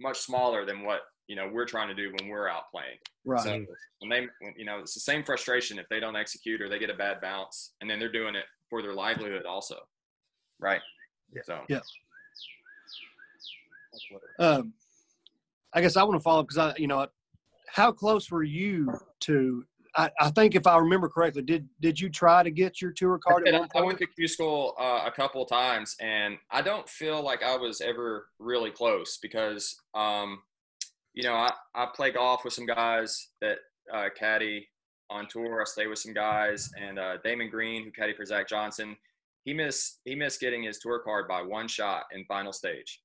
much 0.00 0.18
smaller 0.18 0.64
than 0.64 0.84
what 0.84 1.02
you 1.26 1.36
know 1.36 1.48
we're 1.52 1.66
trying 1.66 1.88
to 1.88 1.94
do 1.94 2.12
when 2.18 2.28
we're 2.28 2.48
out 2.48 2.70
playing. 2.70 2.98
Right. 3.24 3.42
So 3.42 3.50
when 3.98 4.08
they, 4.10 4.20
when, 4.40 4.54
you 4.56 4.64
know, 4.64 4.78
it's 4.78 4.94
the 4.94 5.00
same 5.00 5.22
frustration 5.22 5.78
if 5.78 5.88
they 5.88 6.00
don't 6.00 6.16
execute 6.16 6.62
or 6.62 6.68
they 6.68 6.78
get 6.78 6.88
a 6.90 6.94
bad 6.94 7.20
bounce, 7.20 7.74
and 7.80 7.90
then 7.90 7.98
they're 7.98 8.12
doing 8.12 8.34
it 8.34 8.44
for 8.70 8.80
their 8.80 8.94
livelihood 8.94 9.44
also, 9.44 9.76
right? 10.58 10.80
Yeah. 11.34 11.42
So 11.44 11.60
Yeah. 11.68 11.80
um, 14.38 14.72
I 15.74 15.80
guess 15.80 15.96
I 15.96 16.02
want 16.02 16.14
to 16.14 16.22
follow 16.22 16.42
because 16.42 16.58
I, 16.58 16.74
you 16.76 16.86
know, 16.86 17.06
how 17.68 17.92
close 17.92 18.30
were 18.30 18.42
you 18.42 18.92
to? 19.20 19.64
I, 19.96 20.10
I 20.20 20.30
think 20.30 20.54
if 20.54 20.66
I 20.66 20.76
remember 20.78 21.08
correctly, 21.08 21.42
did 21.42 21.68
did 21.80 22.00
you 22.00 22.08
try 22.08 22.42
to 22.42 22.50
get 22.50 22.80
your 22.80 22.92
tour 22.92 23.18
card 23.18 23.48
I 23.48 23.66
I 23.74 23.80
went 23.82 23.98
to 23.98 24.06
Q 24.06 24.28
school 24.28 24.74
uh, 24.78 25.02
a 25.06 25.10
couple 25.10 25.42
of 25.42 25.48
times, 25.48 25.96
and 26.00 26.38
I 26.50 26.62
don't 26.62 26.88
feel 26.88 27.22
like 27.22 27.42
I 27.42 27.56
was 27.56 27.80
ever 27.80 28.28
really 28.38 28.70
close 28.70 29.18
because, 29.20 29.76
um, 29.94 30.40
you 31.14 31.22
know, 31.22 31.34
I, 31.34 31.52
I 31.74 31.86
play 31.94 32.12
golf 32.12 32.44
with 32.44 32.52
some 32.52 32.66
guys 32.66 33.28
that 33.40 33.58
uh, 33.92 34.08
caddy 34.16 34.68
on 35.10 35.26
tour. 35.28 35.60
I 35.60 35.64
stay 35.64 35.86
with 35.86 35.98
some 35.98 36.14
guys, 36.14 36.70
and 36.80 36.98
uh, 36.98 37.16
Damon 37.24 37.50
Green, 37.50 37.84
who 37.84 37.90
caddy 37.90 38.14
for 38.14 38.24
Zach 38.24 38.48
Johnson, 38.48 38.96
he 39.44 39.54
missed 39.54 40.00
he 40.04 40.14
missed 40.14 40.40
getting 40.40 40.62
his 40.62 40.78
tour 40.78 41.00
card 41.00 41.26
by 41.26 41.42
one 41.42 41.68
shot 41.68 42.04
in 42.12 42.24
final 42.26 42.52
stage. 42.52 43.00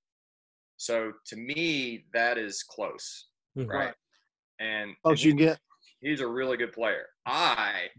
So 0.83 1.13
to 1.27 1.37
me, 1.37 2.03
that 2.13 2.37
is 2.37 2.61
close, 2.61 3.29
Mhm. 3.57 3.69
right? 3.69 3.95
And, 4.59 4.89
and 4.89 5.01
Close 5.01 5.23
you 5.23 5.33
get. 5.33 5.57
he's 6.01 6.19
a 6.19 6.27
really 6.27 6.57
good 6.57 6.73
player. 6.73 7.07
I 7.25 7.89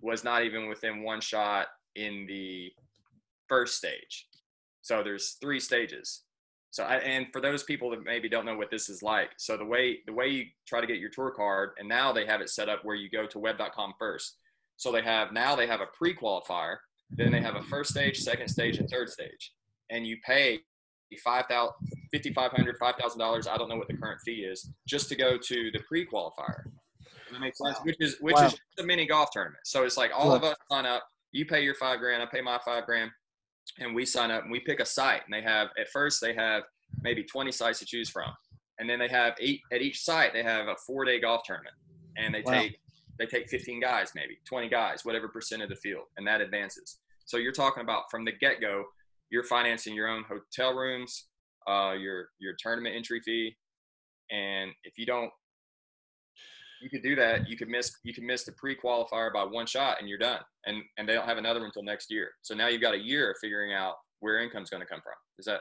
was 0.00 0.24
not 0.24 0.42
even 0.42 0.66
within 0.66 1.02
one 1.02 1.20
shot 1.20 1.68
in 1.96 2.24
the 2.26 2.72
first 3.46 3.76
stage. 3.76 4.26
So 4.80 5.02
there's 5.02 5.32
three 5.34 5.60
stages. 5.60 6.24
So 6.70 6.84
I, 6.84 6.96
and 7.00 7.30
for 7.30 7.42
those 7.42 7.62
people 7.62 7.90
that 7.90 8.02
maybe 8.04 8.30
don't 8.30 8.46
know 8.46 8.56
what 8.56 8.70
this 8.70 8.88
is 8.88 9.02
like, 9.02 9.32
so 9.36 9.58
the 9.58 9.64
way 9.66 10.02
the 10.06 10.12
way 10.14 10.28
you 10.28 10.46
try 10.66 10.80
to 10.80 10.86
get 10.86 10.98
your 11.00 11.10
tour 11.10 11.30
card, 11.30 11.72
and 11.78 11.86
now 11.86 12.10
they 12.10 12.24
have 12.24 12.40
it 12.40 12.48
set 12.48 12.70
up 12.70 12.86
where 12.86 12.96
you 12.96 13.10
go 13.10 13.26
to 13.26 13.38
web.com 13.38 13.94
first. 13.98 14.38
So 14.78 14.90
they 14.90 15.02
have 15.02 15.30
now 15.32 15.54
they 15.54 15.66
have 15.66 15.82
a 15.82 15.86
pre-qualifier, 15.98 16.78
then 17.10 17.30
they 17.32 17.40
have 17.42 17.54
a 17.56 17.62
first 17.64 17.90
stage, 17.90 18.18
second 18.18 18.48
stage, 18.48 18.78
and 18.78 18.88
third 18.88 19.10
stage, 19.10 19.52
and 19.90 20.06
you 20.06 20.16
pay 20.24 20.60
five 21.22 21.46
thousand, 21.46 21.74
fifty 22.14 22.32
five 22.32 22.52
hundred, 22.52 22.76
five 22.78 22.94
thousand 23.00 23.18
dollars. 23.18 23.48
I 23.48 23.56
don't 23.56 23.68
know 23.68 23.76
what 23.76 23.88
the 23.88 23.96
current 23.96 24.20
fee 24.24 24.44
is, 24.44 24.70
just 24.86 25.08
to 25.08 25.16
go 25.16 25.36
to 25.36 25.70
the 25.72 25.80
pre-qualifier. 25.88 26.62
That 27.32 27.40
make 27.40 27.56
sense? 27.56 27.76
Wow. 27.78 27.84
Which 27.84 27.96
is 27.98 28.16
which 28.20 28.36
Wow. 28.36 28.46
is 28.46 28.54
a 28.78 28.84
mini 28.84 29.04
golf 29.06 29.30
tournament. 29.32 29.60
So 29.64 29.82
it's 29.84 29.96
like 29.96 30.12
all 30.14 30.32
of 30.32 30.44
us 30.44 30.56
sign 30.70 30.86
up. 30.86 31.02
You 31.32 31.44
pay 31.44 31.64
your 31.64 31.74
five 31.74 31.98
grand. 31.98 32.22
I 32.22 32.26
pay 32.26 32.40
my 32.40 32.60
five 32.64 32.86
grand, 32.86 33.10
and 33.80 33.94
we 33.96 34.06
sign 34.06 34.30
up 34.30 34.44
and 34.44 34.52
we 34.52 34.60
pick 34.60 34.78
a 34.78 34.86
site. 34.86 35.22
And 35.24 35.34
they 35.34 35.42
have 35.42 35.68
at 35.78 35.88
first 35.88 36.20
they 36.20 36.34
have 36.34 36.62
maybe 37.02 37.24
twenty 37.24 37.50
sites 37.50 37.80
to 37.80 37.84
choose 37.86 38.08
from, 38.08 38.30
and 38.78 38.88
then 38.88 39.00
they 39.00 39.08
have 39.08 39.34
eight 39.40 39.60
at 39.72 39.82
each 39.82 40.00
site. 40.04 40.32
They 40.32 40.44
have 40.44 40.68
a 40.68 40.76
four 40.86 41.04
day 41.04 41.18
golf 41.18 41.42
tournament, 41.44 41.74
and 42.16 42.32
they 42.32 42.42
Wow. 42.42 42.52
take 42.60 42.78
they 43.16 43.26
take 43.26 43.48
15 43.48 43.78
guys, 43.80 44.10
maybe 44.16 44.38
20 44.44 44.68
guys, 44.68 45.04
whatever 45.04 45.28
percent 45.28 45.62
of 45.62 45.68
the 45.68 45.76
field, 45.76 46.06
and 46.16 46.26
that 46.26 46.40
advances. 46.40 46.98
So 47.26 47.36
you're 47.36 47.52
talking 47.52 47.80
about 47.80 48.10
from 48.10 48.24
the 48.24 48.32
get 48.32 48.60
go, 48.60 48.86
you're 49.30 49.44
financing 49.44 49.94
your 49.94 50.08
own 50.08 50.24
hotel 50.24 50.74
rooms, 50.74 51.26
uh, 51.66 51.94
your 51.98 52.28
your 52.38 52.54
tournament 52.58 52.94
entry 52.94 53.20
fee, 53.20 53.56
and 54.30 54.70
if 54.84 54.98
you 54.98 55.06
don't, 55.06 55.30
you 56.82 56.90
could 56.90 57.02
do 57.02 57.16
that. 57.16 57.48
You 57.48 57.56
could 57.56 57.68
miss 57.68 57.96
you 58.04 58.12
could 58.12 58.24
miss 58.24 58.44
the 58.44 58.52
pre 58.52 58.76
qualifier 58.76 59.32
by 59.32 59.44
one 59.44 59.66
shot, 59.66 59.98
and 60.00 60.08
you're 60.08 60.18
done. 60.18 60.40
And 60.66 60.82
and 60.98 61.08
they 61.08 61.14
don't 61.14 61.26
have 61.26 61.38
another 61.38 61.60
one 61.60 61.66
until 61.66 61.82
next 61.82 62.10
year. 62.10 62.30
So 62.42 62.54
now 62.54 62.68
you've 62.68 62.82
got 62.82 62.94
a 62.94 62.98
year 62.98 63.30
of 63.30 63.36
figuring 63.40 63.72
out 63.72 63.94
where 64.20 64.38
income's 64.38 64.70
going 64.70 64.82
to 64.82 64.86
come 64.86 65.00
from. 65.02 65.14
Does 65.36 65.46
that 65.46 65.60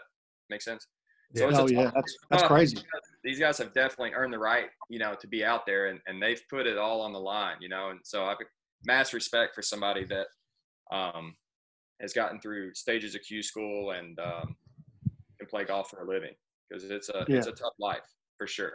make 0.50 0.62
sense? 0.62 0.88
So 1.36 1.50
oh 1.52 1.68
yeah, 1.68 1.92
that's 1.94 2.18
that's 2.30 2.44
crazy. 2.44 2.78
These 3.24 3.40
guys 3.40 3.58
have 3.58 3.74
definitely 3.74 4.12
earned 4.14 4.34
the 4.34 4.40
right, 4.40 4.68
you 4.90 5.00
know, 5.00 5.16
to 5.20 5.28
be 5.28 5.44
out 5.44 5.66
there, 5.66 5.88
and, 5.88 6.00
and 6.08 6.22
they've 6.22 6.42
put 6.50 6.68
it 6.68 6.78
all 6.78 7.02
on 7.02 7.14
the 7.14 7.20
line, 7.20 7.58
you 7.60 7.70
know. 7.70 7.90
And 7.90 8.00
so 8.04 8.26
I've 8.26 8.38
mass 8.86 9.14
respect 9.14 9.56
for 9.56 9.62
somebody 9.62 10.06
that 10.06 10.28
um, 10.92 11.36
has 12.02 12.14
gotten 12.14 12.40
through 12.40 12.74
stages 12.74 13.16
of 13.16 13.22
Q 13.22 13.42
school 13.42 13.92
and 13.92 14.20
um, 14.20 14.56
play 15.54 15.66
golf 15.66 15.90
for 15.90 16.02
a 16.02 16.08
living 16.08 16.34
because 16.70 16.90
it's 16.90 17.10
a 17.10 17.26
yeah. 17.28 17.38
it's 17.38 17.48
a 17.48 17.52
tough 17.52 17.74
life 17.80 18.08
for 18.38 18.48
sure. 18.48 18.74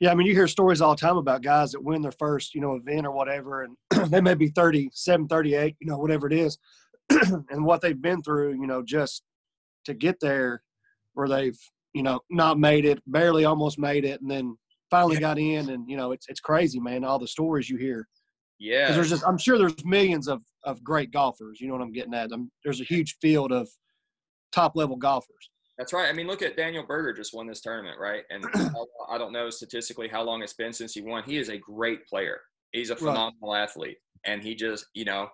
Yeah, 0.00 0.10
I 0.10 0.14
mean, 0.14 0.26
you 0.26 0.34
hear 0.34 0.48
stories 0.48 0.82
all 0.82 0.94
the 0.94 1.00
time 1.00 1.16
about 1.16 1.42
guys 1.42 1.72
that 1.72 1.82
win 1.82 2.02
their 2.02 2.12
first, 2.12 2.54
you 2.54 2.60
know, 2.60 2.74
event 2.74 3.06
or 3.06 3.12
whatever, 3.12 3.62
and 3.62 3.76
they 4.10 4.20
may 4.20 4.34
be 4.34 4.48
37, 4.48 5.26
38, 5.26 5.74
you 5.80 5.86
know, 5.86 5.96
whatever 5.96 6.26
it 6.26 6.34
is, 6.34 6.58
and 7.10 7.64
what 7.64 7.80
they've 7.80 8.02
been 8.02 8.22
through, 8.22 8.52
you 8.60 8.66
know, 8.66 8.82
just 8.82 9.22
to 9.86 9.94
get 9.94 10.20
there 10.20 10.62
where 11.14 11.28
they've, 11.28 11.58
you 11.94 12.02
know, 12.02 12.20
not 12.28 12.58
made 12.58 12.84
it, 12.84 13.00
barely 13.06 13.46
almost 13.46 13.78
made 13.78 14.04
it, 14.04 14.20
and 14.20 14.30
then 14.30 14.54
finally 14.90 15.18
got 15.18 15.38
in, 15.38 15.70
and 15.70 15.88
you 15.88 15.96
know, 15.96 16.12
it's 16.12 16.26
it's 16.28 16.40
crazy, 16.40 16.80
man. 16.80 17.04
All 17.04 17.18
the 17.18 17.28
stories 17.28 17.70
you 17.70 17.78
hear. 17.78 18.06
Yeah. 18.58 18.92
There's 18.92 19.10
just, 19.10 19.26
I'm 19.26 19.38
sure 19.38 19.56
there's 19.58 19.84
millions 19.84 20.28
of 20.28 20.42
of 20.64 20.82
great 20.84 21.10
golfers. 21.10 21.60
You 21.60 21.68
know 21.68 21.74
what 21.74 21.82
I'm 21.82 21.92
getting 21.92 22.14
at? 22.14 22.32
I'm, 22.32 22.50
there's 22.64 22.80
a 22.80 22.84
huge 22.84 23.16
field 23.22 23.52
of 23.52 23.68
top 24.56 24.74
level 24.74 24.96
golfers. 24.96 25.50
That's 25.78 25.92
right. 25.92 26.08
I 26.08 26.12
mean, 26.14 26.26
look 26.26 26.40
at 26.40 26.56
Daniel 26.56 26.84
Berger 26.84 27.12
just 27.12 27.34
won 27.34 27.46
this 27.46 27.60
tournament, 27.60 27.98
right? 28.00 28.22
And 28.30 28.44
I 29.10 29.18
don't 29.18 29.32
know 29.32 29.50
statistically 29.50 30.08
how 30.08 30.22
long 30.22 30.42
it's 30.42 30.54
been 30.54 30.72
since 30.72 30.94
he 30.94 31.02
won. 31.02 31.22
He 31.24 31.36
is 31.36 31.50
a 31.50 31.58
great 31.58 32.06
player. 32.06 32.40
He's 32.72 32.90
a 32.90 32.96
phenomenal 32.96 33.52
right. 33.52 33.62
athlete, 33.62 33.98
and 34.24 34.42
he 34.42 34.54
just, 34.54 34.86
you 34.94 35.04
know, 35.04 35.28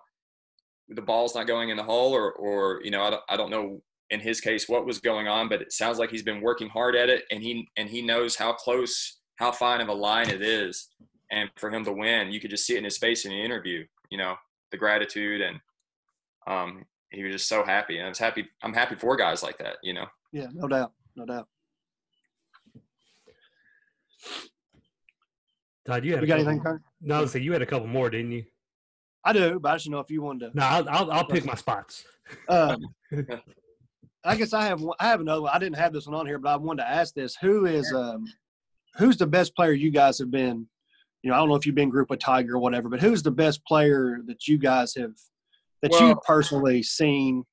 the 0.89 1.01
ball's 1.01 1.35
not 1.35 1.47
going 1.47 1.69
in 1.69 1.77
the 1.77 1.83
hole, 1.83 2.13
or, 2.13 2.33
or 2.33 2.81
you 2.83 2.91
know, 2.91 3.03
I 3.03 3.09
don't, 3.09 3.21
I 3.29 3.37
don't 3.37 3.49
know 3.49 3.81
in 4.09 4.19
his 4.19 4.39
case 4.39 4.69
what 4.69 4.85
was 4.85 4.99
going 4.99 5.27
on, 5.27 5.49
but 5.49 5.61
it 5.61 5.73
sounds 5.73 5.97
like 5.97 6.09
he's 6.09 6.23
been 6.23 6.41
working 6.41 6.69
hard 6.69 6.95
at 6.95 7.09
it, 7.09 7.23
and 7.31 7.41
he 7.41 7.69
and 7.77 7.89
he 7.89 8.01
knows 8.01 8.35
how 8.35 8.53
close, 8.53 9.19
how 9.37 9.51
fine 9.51 9.81
of 9.81 9.87
a 9.87 9.93
line 9.93 10.29
it 10.29 10.41
is, 10.41 10.89
and 11.31 11.49
for 11.57 11.71
him 11.71 11.85
to 11.85 11.91
win, 11.93 12.31
you 12.31 12.39
could 12.39 12.51
just 12.51 12.65
see 12.65 12.75
it 12.75 12.79
in 12.79 12.83
his 12.83 12.97
face 12.97 13.25
in 13.25 13.31
the 13.31 13.41
interview. 13.41 13.85
You 14.09 14.17
know, 14.17 14.35
the 14.71 14.77
gratitude 14.77 15.41
and 15.41 15.59
um, 16.47 16.85
he 17.13 17.23
was 17.23 17.33
just 17.33 17.47
so 17.47 17.63
happy. 17.63 17.97
And 17.97 18.05
I 18.05 18.09
was 18.09 18.19
happy. 18.19 18.47
I'm 18.61 18.73
happy 18.73 18.95
for 18.95 19.15
guys 19.15 19.43
like 19.43 19.57
that, 19.59 19.77
you 19.83 19.93
know? 19.93 20.05
Yeah, 20.31 20.47
no 20.53 20.67
doubt. 20.67 20.93
No 21.15 21.25
doubt. 21.25 21.47
Todd, 25.85 26.05
you 26.05 26.13
had 26.13 26.21
you 26.21 26.27
got 26.27 26.39
anything? 26.39 26.61
Kurt? 26.61 26.81
No, 27.01 27.25
so 27.25 27.37
you 27.37 27.51
had 27.51 27.61
a 27.61 27.65
couple 27.65 27.87
more, 27.87 28.09
didn't 28.09 28.31
you? 28.31 28.45
I 29.25 29.33
do, 29.33 29.59
but 29.59 29.73
I 29.73 29.75
just 29.75 29.89
know 29.89 29.99
if 29.99 30.09
you 30.09 30.21
wanted 30.21 30.51
to. 30.51 30.57
No, 30.57 30.63
I'll 30.63 30.89
I'll, 30.89 31.11
I'll 31.11 31.25
pick 31.25 31.45
my 31.45 31.55
spots. 31.55 32.05
Um, 32.47 32.79
I 34.25 34.35
guess 34.37 34.53
I 34.53 34.63
have 34.63 34.81
I 34.99 35.07
have 35.07 35.19
another 35.19 35.41
one. 35.41 35.51
I 35.53 35.59
didn't 35.59 35.75
have 35.75 35.91
this 35.91 36.07
one 36.07 36.15
on 36.15 36.25
here, 36.25 36.39
but 36.39 36.49
I 36.49 36.55
wanted 36.55 36.83
to 36.83 36.89
ask 36.89 37.13
this: 37.13 37.35
Who 37.41 37.65
is 37.65 37.91
um, 37.93 38.25
who's 38.95 39.17
the 39.17 39.27
best 39.27 39.55
player 39.55 39.73
you 39.73 39.91
guys 39.91 40.19
have 40.19 40.31
been 40.31 40.67
you 41.23 41.29
know, 41.29 41.35
I 41.35 41.39
don't 41.39 41.49
know 41.49 41.55
if 41.55 41.65
you've 41.65 41.73
been 41.73 41.89
group 41.89 42.09
with 42.09 42.19
Tiger 42.19 42.55
or 42.55 42.59
whatever, 42.59 42.89
but 42.89 42.99
who's 42.99 43.23
the 43.23 43.31
best 43.31 43.65
player 43.65 44.19
that 44.27 44.47
you 44.47 44.57
guys 44.57 44.93
have 44.95 45.13
that 45.83 45.91
well, 45.91 46.07
you've 46.07 46.21
personally 46.25 46.81
seen? 46.81 47.43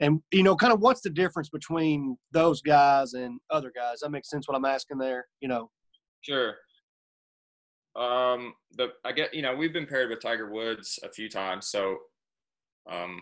And 0.00 0.20
you 0.30 0.42
know, 0.42 0.54
kind 0.54 0.72
of 0.72 0.80
what's 0.80 1.00
the 1.00 1.10
difference 1.10 1.48
between 1.48 2.16
those 2.30 2.62
guys 2.62 3.14
and 3.14 3.40
other 3.50 3.72
guys? 3.74 4.00
That 4.00 4.10
makes 4.10 4.30
sense 4.30 4.46
what 4.46 4.56
I'm 4.56 4.64
asking 4.64 4.98
there, 4.98 5.26
you 5.40 5.48
know. 5.48 5.70
Sure. 6.20 6.54
Um 7.96 8.54
the 8.72 8.88
I 9.04 9.12
get 9.12 9.34
you 9.34 9.42
know, 9.42 9.54
we've 9.54 9.72
been 9.72 9.86
paired 9.86 10.10
with 10.10 10.20
Tiger 10.20 10.50
Woods 10.50 10.98
a 11.02 11.10
few 11.10 11.28
times, 11.28 11.68
so 11.68 11.96
um 12.90 13.20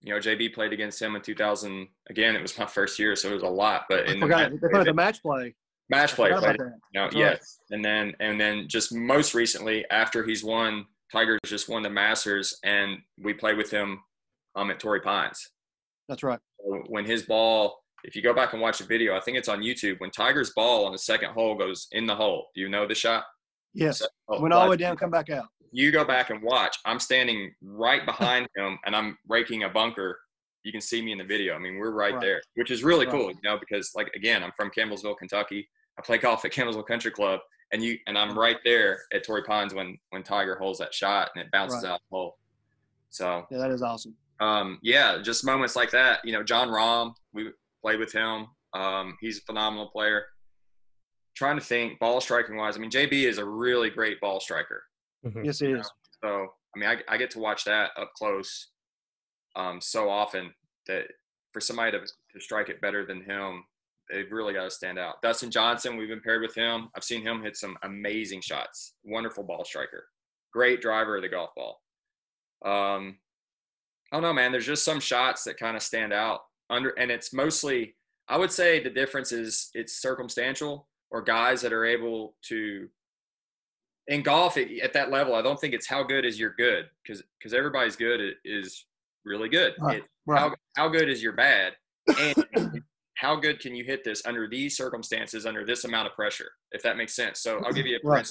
you 0.00 0.12
know, 0.12 0.20
JB 0.20 0.52
played 0.52 0.74
against 0.74 1.00
him 1.00 1.16
in 1.16 1.22
2000. 1.22 1.88
Again, 2.10 2.36
it 2.36 2.42
was 2.42 2.58
my 2.58 2.66
first 2.66 2.98
year, 2.98 3.16
so 3.16 3.30
it 3.30 3.34
was 3.34 3.42
a 3.42 3.48
lot. 3.48 3.84
But 3.88 4.06
in 4.10 4.18
I 4.18 4.20
forgot, 4.20 4.50
the, 4.50 4.68
they 4.70 4.84
the 4.84 4.92
match 4.92 5.22
play 5.22 5.54
match 5.88 6.14
play. 6.14 6.30
You 6.30 6.70
know, 6.94 7.08
yes, 7.12 7.58
and 7.70 7.84
then 7.84 8.14
and 8.20 8.40
then 8.40 8.68
just 8.68 8.94
most 8.94 9.34
recently 9.34 9.84
after 9.90 10.24
he's 10.24 10.44
won, 10.44 10.86
Tiger's 11.14 11.38
just 11.46 11.68
won 11.68 11.82
the 11.82 11.90
Masters, 11.90 12.58
and 12.64 12.98
we 13.22 13.32
play 13.32 13.54
with 13.54 13.70
him 13.70 14.00
um, 14.56 14.70
at 14.70 14.80
Torrey 14.80 15.00
Pines. 15.00 15.50
That's 16.08 16.22
right. 16.22 16.40
So 16.58 16.82
when 16.88 17.04
his 17.04 17.22
ball, 17.22 17.78
if 18.02 18.16
you 18.16 18.22
go 18.22 18.34
back 18.34 18.52
and 18.52 18.60
watch 18.60 18.78
the 18.78 18.84
video, 18.84 19.16
I 19.16 19.20
think 19.20 19.38
it's 19.38 19.48
on 19.48 19.60
YouTube. 19.60 20.00
When 20.00 20.10
Tiger's 20.10 20.52
ball 20.54 20.84
on 20.86 20.92
the 20.92 20.98
second 20.98 21.30
hole 21.30 21.54
goes 21.54 21.86
in 21.92 22.06
the 22.06 22.16
hole, 22.16 22.48
do 22.54 22.60
you 22.60 22.68
know 22.68 22.86
the 22.86 22.96
shot? 22.96 23.24
Yes. 23.74 24.02
Hole, 24.26 24.42
Went 24.42 24.52
all 24.52 24.64
the 24.64 24.70
way 24.70 24.76
down, 24.76 24.96
come 24.96 25.10
back 25.10 25.30
out. 25.30 25.46
You 25.70 25.92
go 25.92 26.04
back 26.04 26.30
and 26.30 26.42
watch. 26.42 26.76
I'm 26.84 26.98
standing 26.98 27.52
right 27.62 28.04
behind 28.04 28.48
him, 28.56 28.78
and 28.84 28.96
I'm 28.96 29.16
raking 29.28 29.62
a 29.62 29.68
bunker 29.68 30.18
you 30.64 30.72
can 30.72 30.80
see 30.80 31.02
me 31.02 31.12
in 31.12 31.18
the 31.18 31.24
video. 31.24 31.54
I 31.54 31.58
mean, 31.58 31.76
we're 31.76 31.92
right, 31.92 32.14
right. 32.14 32.20
there, 32.20 32.42
which 32.54 32.70
is 32.70 32.82
really 32.82 33.06
right. 33.06 33.14
cool, 33.14 33.28
you 33.30 33.38
know, 33.44 33.58
because 33.58 33.90
like 33.94 34.10
again, 34.16 34.42
I'm 34.42 34.52
from 34.56 34.70
Campbellsville, 34.76 35.16
Kentucky. 35.18 35.68
I 35.98 36.02
play 36.02 36.18
golf 36.18 36.44
at 36.44 36.52
Campbellsville 36.52 36.86
Country 36.86 37.10
Club, 37.10 37.38
and 37.72 37.82
you 37.82 37.98
and 38.06 38.18
I'm 38.18 38.38
right 38.38 38.58
there 38.64 39.00
at 39.12 39.24
Torrey 39.24 39.42
Pines 39.42 39.74
when 39.74 39.98
when 40.10 40.22
Tiger 40.22 40.56
holds 40.56 40.78
that 40.78 40.94
shot 40.94 41.30
and 41.34 41.44
it 41.44 41.50
bounces 41.50 41.82
right. 41.82 41.92
out 41.92 42.00
the 42.10 42.16
hole. 42.16 42.38
So 43.10 43.46
yeah, 43.50 43.58
that 43.58 43.70
is 43.70 43.82
awesome. 43.82 44.14
Um, 44.40 44.78
yeah, 44.82 45.18
just 45.22 45.44
moments 45.44 45.76
like 45.76 45.90
that. 45.92 46.20
You 46.24 46.32
know, 46.32 46.42
Jon 46.42 46.68
Rahm, 46.68 47.14
we 47.32 47.50
played 47.82 48.00
with 48.00 48.12
him. 48.12 48.46
Um, 48.72 49.16
he's 49.20 49.38
a 49.38 49.42
phenomenal 49.42 49.88
player. 49.88 50.24
Trying 51.36 51.56
to 51.56 51.64
think 51.64 51.98
ball 51.98 52.20
striking 52.20 52.56
wise. 52.56 52.76
I 52.76 52.80
mean, 52.80 52.90
JB 52.90 53.12
is 53.12 53.38
a 53.38 53.44
really 53.44 53.90
great 53.90 54.20
ball 54.20 54.40
striker. 54.40 54.82
Mm-hmm. 55.24 55.44
Yes, 55.44 55.58
he 55.58 55.66
is. 55.66 55.72
Know? 55.72 55.82
So 56.22 56.48
I 56.74 56.78
mean, 56.78 56.88
I, 56.88 57.14
I 57.14 57.16
get 57.16 57.30
to 57.32 57.38
watch 57.38 57.64
that 57.64 57.90
up 57.96 58.12
close 58.14 58.68
um, 59.56 59.80
so 59.80 60.10
often 60.10 60.52
that 60.86 61.04
for 61.52 61.60
somebody 61.60 61.92
to, 61.92 62.00
to 62.00 62.40
strike 62.40 62.68
it 62.68 62.80
better 62.80 63.06
than 63.06 63.22
him, 63.22 63.64
they've 64.10 64.30
really 64.30 64.54
got 64.54 64.64
to 64.64 64.70
stand 64.70 64.98
out. 64.98 65.22
Dustin 65.22 65.50
Johnson, 65.50 65.96
we've 65.96 66.08
been 66.08 66.20
paired 66.20 66.42
with 66.42 66.54
him. 66.54 66.88
I've 66.96 67.04
seen 67.04 67.22
him 67.22 67.42
hit 67.42 67.56
some 67.56 67.76
amazing 67.82 68.40
shots. 68.40 68.94
Wonderful 69.04 69.44
ball 69.44 69.64
striker. 69.64 70.06
Great 70.52 70.80
driver 70.80 71.16
of 71.16 71.22
the 71.22 71.28
golf 71.28 71.50
ball. 71.54 71.80
Um, 72.64 73.18
I 74.12 74.16
don't 74.16 74.22
know, 74.22 74.32
man. 74.32 74.52
There's 74.52 74.66
just 74.66 74.84
some 74.84 75.00
shots 75.00 75.44
that 75.44 75.58
kind 75.58 75.76
of 75.76 75.82
stand 75.82 76.12
out 76.12 76.40
under, 76.70 76.90
and 76.90 77.10
it's 77.10 77.32
mostly, 77.32 77.96
I 78.28 78.36
would 78.36 78.52
say 78.52 78.82
the 78.82 78.90
difference 78.90 79.32
is 79.32 79.70
it's 79.74 80.00
circumstantial 80.00 80.86
or 81.10 81.22
guys 81.22 81.60
that 81.62 81.72
are 81.72 81.84
able 81.84 82.36
to 82.48 82.88
in 84.08 84.22
golf 84.22 84.56
at 84.56 84.92
that 84.92 85.10
level. 85.10 85.34
I 85.34 85.42
don't 85.42 85.58
think 85.58 85.74
it's 85.74 85.88
how 85.88 86.02
good 86.02 86.24
is 86.24 86.38
your 86.38 86.54
good 86.56 86.86
because 87.02 87.22
because 87.38 87.54
everybody's 87.54 87.96
good 87.96 88.34
is 88.44 88.86
really 89.24 89.48
good. 89.48 89.74
Right, 89.80 89.98
it, 89.98 90.04
right. 90.26 90.38
How, 90.38 90.54
how 90.76 90.88
good 90.88 91.08
is 91.08 91.22
your 91.22 91.32
bad? 91.32 91.72
And 92.18 92.73
how 93.24 93.34
good 93.34 93.58
can 93.58 93.74
you 93.74 93.84
hit 93.84 94.04
this 94.04 94.22
under 94.26 94.46
these 94.46 94.76
circumstances, 94.76 95.46
under 95.46 95.64
this 95.64 95.84
amount 95.84 96.06
of 96.06 96.14
pressure, 96.14 96.50
if 96.72 96.82
that 96.82 96.98
makes 96.98 97.16
sense. 97.16 97.40
So 97.40 97.60
I'll 97.64 97.72
give 97.72 97.86
you 97.86 97.96
a 97.96 98.06
right. 98.06 98.30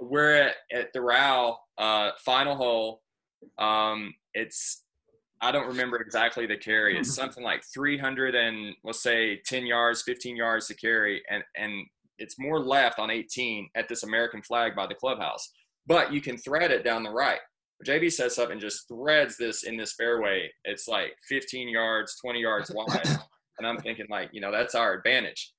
We're 0.00 0.34
at, 0.34 0.56
at 0.72 0.92
the 0.92 0.98
Doral 0.98 1.56
uh, 1.76 2.10
final 2.24 2.56
hole. 2.56 3.02
Um, 3.58 4.12
it's, 4.34 4.82
I 5.40 5.52
don't 5.52 5.68
remember 5.68 5.98
exactly 5.98 6.46
the 6.46 6.56
carry. 6.56 6.98
It's 6.98 7.14
something 7.14 7.44
like 7.44 7.62
300 7.72 8.34
and 8.34 8.74
let's 8.84 9.02
say 9.02 9.40
10 9.46 9.66
yards, 9.66 10.02
15 10.02 10.36
yards 10.36 10.66
to 10.66 10.74
carry. 10.74 11.22
And, 11.30 11.44
and 11.56 11.86
it's 12.18 12.38
more 12.38 12.58
left 12.60 12.98
on 12.98 13.10
18 13.10 13.68
at 13.76 13.88
this 13.88 14.02
American 14.02 14.42
flag 14.42 14.74
by 14.74 14.86
the 14.86 14.94
clubhouse, 14.94 15.48
but 15.86 16.12
you 16.12 16.20
can 16.20 16.36
thread 16.36 16.72
it 16.72 16.84
down 16.84 17.04
the 17.04 17.10
right. 17.10 17.40
JB 17.86 18.12
sets 18.12 18.38
up 18.38 18.50
and 18.50 18.60
just 18.60 18.88
threads 18.88 19.36
this 19.36 19.62
in 19.62 19.76
this 19.76 19.92
fairway. 19.92 20.50
It's 20.64 20.88
like 20.88 21.12
15 21.28 21.68
yards, 21.68 22.16
20 22.20 22.40
yards 22.40 22.70
wide. 22.74 23.18
And 23.58 23.66
I'm 23.66 23.78
thinking, 23.78 24.06
like, 24.08 24.30
you 24.32 24.40
know, 24.40 24.52
that's 24.52 24.74
our 24.74 24.94
advantage. 24.94 25.52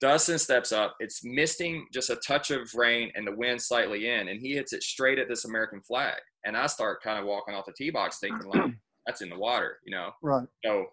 Dustin 0.00 0.38
steps 0.38 0.72
up. 0.72 0.96
It's 0.98 1.22
misting 1.24 1.86
just 1.92 2.08
a 2.08 2.16
touch 2.16 2.50
of 2.50 2.74
rain 2.74 3.12
and 3.14 3.26
the 3.26 3.36
wind 3.36 3.60
slightly 3.60 4.08
in, 4.08 4.28
and 4.28 4.40
he 4.40 4.54
hits 4.54 4.72
it 4.72 4.82
straight 4.82 5.18
at 5.18 5.28
this 5.28 5.44
American 5.44 5.82
flag. 5.82 6.18
And 6.44 6.56
I 6.56 6.66
start 6.66 7.02
kind 7.02 7.18
of 7.18 7.26
walking 7.26 7.54
off 7.54 7.66
the 7.66 7.72
tee 7.72 7.90
box 7.90 8.18
thinking, 8.18 8.48
like, 8.48 8.72
that's 9.06 9.20
in 9.20 9.28
the 9.28 9.38
water, 9.38 9.78
you 9.84 9.94
know? 9.94 10.10
Right. 10.22 10.48
So 10.64 10.86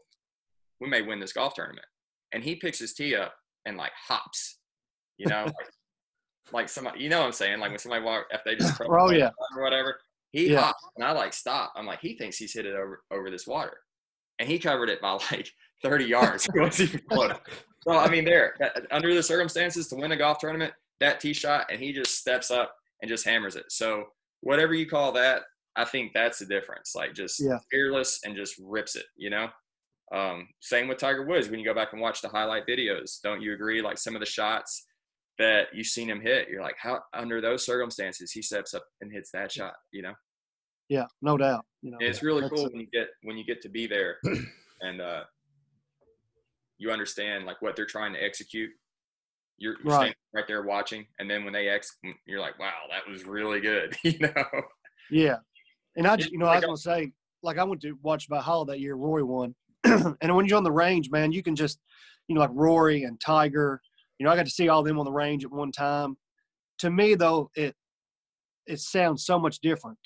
we 0.82 0.90
may 0.90 1.02
win 1.02 1.20
this 1.20 1.34
golf 1.34 1.54
tournament. 1.54 1.86
And 2.34 2.44
he 2.44 2.56
picks 2.56 2.80
his 2.80 2.94
tee 2.94 3.16
up 3.16 3.34
and 3.66 3.78
like 3.78 3.94
hops, 3.96 4.60
you 5.18 5.28
know, 5.28 5.46
like, 5.46 5.70
like 6.52 6.70
somebody, 6.70 7.02
you 7.02 7.10
know 7.10 7.20
what 7.20 7.28
I'm 7.28 7.32
saying? 7.32 7.60
Like 7.60 7.70
when 7.70 7.80
somebody 7.80 8.04
walk, 8.04 8.26
if 8.32 8.42
they 8.44 8.56
just 8.56 8.80
oh, 8.90 9.12
yeah. 9.12 9.30
or 9.56 9.64
whatever, 9.64 9.98
he 10.32 10.52
yeah. 10.52 10.62
hopped, 10.62 10.84
and 10.96 11.06
I 11.06 11.12
like 11.12 11.34
stop. 11.34 11.74
I'm 11.76 11.86
like, 11.86 12.02
he 12.02 12.18
thinks 12.18 12.38
he's 12.38 12.54
hit 12.54 12.66
it 12.66 12.76
over 12.76 13.02
over 13.12 13.32
this 13.32 13.48
water, 13.48 13.78
and 14.40 14.50
he 14.50 14.60
covered 14.60 14.90
it 14.90 15.02
by 15.02 15.12
like 15.32 15.50
30 15.84 16.06
yards. 16.06 16.48
so 17.12 17.92
I 17.92 18.10
mean, 18.10 18.26
there 18.26 18.56
under 18.92 19.14
the 19.14 19.24
circumstances 19.24 19.88
to 19.90 19.96
win 19.96 20.12
a 20.12 20.18
golf 20.18 20.40
tournament, 20.40 20.74
that 21.00 21.20
tee 21.20 21.34
shot, 21.34 21.68
and 21.72 21.80
he 21.80 21.94
just 21.94 22.18
steps 22.18 22.52
up 22.52 22.76
and 23.02 23.10
just 23.10 23.26
hammers 23.26 23.56
it. 23.56 23.66
So 23.70 24.06
whatever 24.42 24.74
you 24.74 24.88
call 24.88 25.12
that, 25.14 25.44
I 25.76 25.86
think 25.86 26.12
that's 26.14 26.40
the 26.40 26.46
difference. 26.46 26.94
Like 26.96 27.14
just 27.14 27.40
yeah. 27.40 27.60
fearless 27.70 28.20
and 28.26 28.36
just 28.36 28.56
rips 28.60 28.96
it. 28.96 29.06
You 29.16 29.30
know. 29.30 29.50
Um, 30.14 30.48
same 30.62 30.88
with 30.88 31.00
Tiger 31.00 31.26
Woods. 31.26 31.50
When 31.50 31.60
you 31.60 31.66
go 31.66 31.74
back 31.74 31.92
and 31.92 32.02
watch 32.02 32.22
the 32.22 32.30
highlight 32.30 32.66
videos, 32.66 33.20
don't 33.22 33.42
you 33.42 33.54
agree? 33.54 33.82
Like 33.82 33.98
some 33.98 34.16
of 34.16 34.22
the 34.22 34.26
shots 34.26 34.86
that 35.38 35.68
you've 35.74 35.88
seen 35.88 36.10
him 36.10 36.22
hit, 36.22 36.48
you're 36.50 36.62
like, 36.62 36.78
how 36.80 37.02
under 37.14 37.42
those 37.42 37.66
circumstances 37.66 38.32
he 38.32 38.42
steps 38.42 38.74
up 38.74 38.86
and 39.02 39.12
hits 39.12 39.32
that 39.32 39.52
shot. 39.52 39.74
You 39.92 40.04
know? 40.04 40.14
Yeah, 40.90 41.06
no 41.22 41.38
doubt. 41.38 41.66
You 41.82 41.92
know, 41.92 41.98
it's 42.00 42.24
really 42.24 42.48
cool 42.50 42.70
when 42.70 42.80
you 42.80 42.88
get 42.92 43.10
when 43.24 43.38
you 43.38 43.44
get 43.44 43.62
to 43.62 43.70
be 43.70 43.88
there 43.88 44.18
and 44.82 45.02
uh, 45.02 45.24
you 46.78 46.92
understand 46.92 47.46
like 47.46 47.62
what 47.62 47.76
they're 47.76 47.86
trying 47.86 48.14
to 48.14 48.24
execute. 48.24 48.70
You're, 49.58 49.74
you're 49.80 49.86
Right. 49.86 49.96
standing 49.96 50.16
right 50.34 50.48
there 50.48 50.64
watching, 50.64 51.08
and 51.20 51.30
then 51.30 51.44
when 51.44 51.54
they 51.54 51.68
ex, 51.68 51.98
mm, 52.06 52.14
you're 52.26 52.40
like, 52.40 52.60
"Wow, 52.60 52.84
that 52.92 53.10
was 53.12 53.26
really 53.26 53.60
good," 53.60 53.96
you 54.04 54.20
know. 54.20 54.46
Yeah, 55.10 55.38
and 55.96 56.06
I, 56.06 56.16
just, 56.18 56.32
you 56.32 56.38
know, 56.38 56.46
I 56.46 56.56
was 56.58 56.66
gonna 56.66 56.78
say, 56.78 57.12
like 57.42 57.58
I 57.58 57.64
went 57.64 57.82
to 57.82 57.98
watch 58.04 58.28
Valhalla 58.30 58.68
that 58.68 58.80
year. 58.80 58.96
Rory 58.96 59.24
won, 59.24 59.56
and 59.84 60.36
when 60.36 60.46
you're 60.46 60.58
on 60.58 60.64
the 60.64 60.72
range, 60.72 61.10
man, 61.10 61.32
you 61.32 61.42
can 61.42 61.56
just, 61.56 61.80
you 62.28 62.36
know, 62.36 62.42
like 62.42 62.52
Rory 62.54 63.04
and 63.04 63.20
Tiger. 63.20 63.82
You 64.20 64.26
know, 64.26 64.32
I 64.32 64.36
got 64.36 64.46
to 64.46 64.52
see 64.52 64.70
all 64.70 64.84
them 64.84 65.00
on 65.00 65.06
the 65.06 65.12
range 65.12 65.44
at 65.44 65.52
one 65.52 65.72
time. 65.72 66.18
To 66.80 66.92
me, 66.92 67.16
though, 67.16 67.50
it 67.56 67.76
it 68.68 68.80
sounds 68.80 69.26
so 69.26 69.40
much 69.40 69.60
different. 69.60 69.98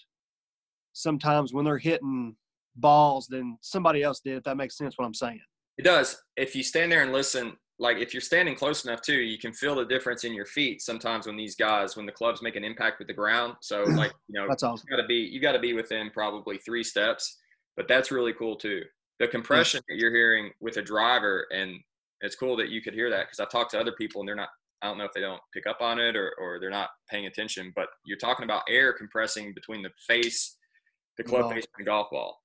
Sometimes 0.93 1.53
when 1.53 1.65
they're 1.65 1.77
hitting 1.77 2.37
balls 2.75 3.27
than 3.27 3.57
somebody 3.61 4.03
else 4.03 4.21
did. 4.21 4.37
If 4.37 4.43
that 4.43 4.57
makes 4.57 4.77
sense, 4.77 4.97
what 4.97 5.05
I'm 5.05 5.13
saying. 5.13 5.41
It 5.77 5.83
does. 5.83 6.21
If 6.37 6.55
you 6.55 6.63
stand 6.63 6.91
there 6.91 7.03
and 7.03 7.11
listen, 7.11 7.57
like 7.79 7.97
if 7.97 8.13
you're 8.13 8.21
standing 8.21 8.55
close 8.55 8.85
enough 8.85 9.01
too, 9.01 9.19
you 9.19 9.37
can 9.37 9.53
feel 9.53 9.75
the 9.75 9.85
difference 9.85 10.23
in 10.23 10.33
your 10.33 10.45
feet 10.45 10.81
sometimes 10.81 11.25
when 11.25 11.35
these 11.35 11.55
guys, 11.55 11.97
when 11.97 12.05
the 12.05 12.11
clubs 12.11 12.41
make 12.41 12.55
an 12.55 12.63
impact 12.63 12.99
with 12.99 13.07
the 13.07 13.13
ground. 13.13 13.55
So 13.61 13.83
like, 13.87 14.13
you 14.27 14.39
know, 14.39 14.47
That's 14.47 14.63
awesome. 14.63 14.85
you 14.89 14.95
gotta 14.95 15.07
be 15.07 15.15
you 15.15 15.39
gotta 15.39 15.59
be 15.59 15.73
within 15.73 16.09
probably 16.11 16.57
three 16.57 16.83
steps. 16.83 17.37
But 17.77 17.87
that's 17.87 18.11
really 18.11 18.33
cool 18.33 18.55
too. 18.55 18.81
The 19.19 19.25
hmm. 19.25 19.31
compression 19.31 19.81
that 19.89 19.97
you're 19.97 20.13
hearing 20.13 20.51
with 20.59 20.77
a 20.77 20.81
driver 20.81 21.47
and 21.51 21.79
it's 22.21 22.35
cool 22.35 22.55
that 22.57 22.69
you 22.69 22.81
could 22.81 22.93
hear 22.93 23.09
that 23.09 23.25
because 23.25 23.39
I 23.39 23.45
talked 23.45 23.71
to 23.71 23.79
other 23.79 23.93
people 23.93 24.21
and 24.21 24.27
they're 24.27 24.35
not 24.35 24.49
I 24.81 24.87
don't 24.87 24.97
know 24.97 25.05
if 25.05 25.13
they 25.13 25.21
don't 25.21 25.41
pick 25.53 25.67
up 25.67 25.81
on 25.81 25.99
it 25.99 26.15
or, 26.15 26.33
or 26.39 26.59
they're 26.59 26.71
not 26.71 26.89
paying 27.09 27.27
attention, 27.27 27.71
but 27.75 27.87
you're 28.03 28.17
talking 28.17 28.45
about 28.45 28.63
air 28.67 28.93
compressing 28.93 29.53
between 29.53 29.83
the 29.83 29.91
face, 30.07 30.57
the 31.17 31.23
club 31.23 31.51
face 31.51 31.65
and 31.77 31.85
the 31.85 31.89
golf 31.89 32.09
ball. 32.09 32.39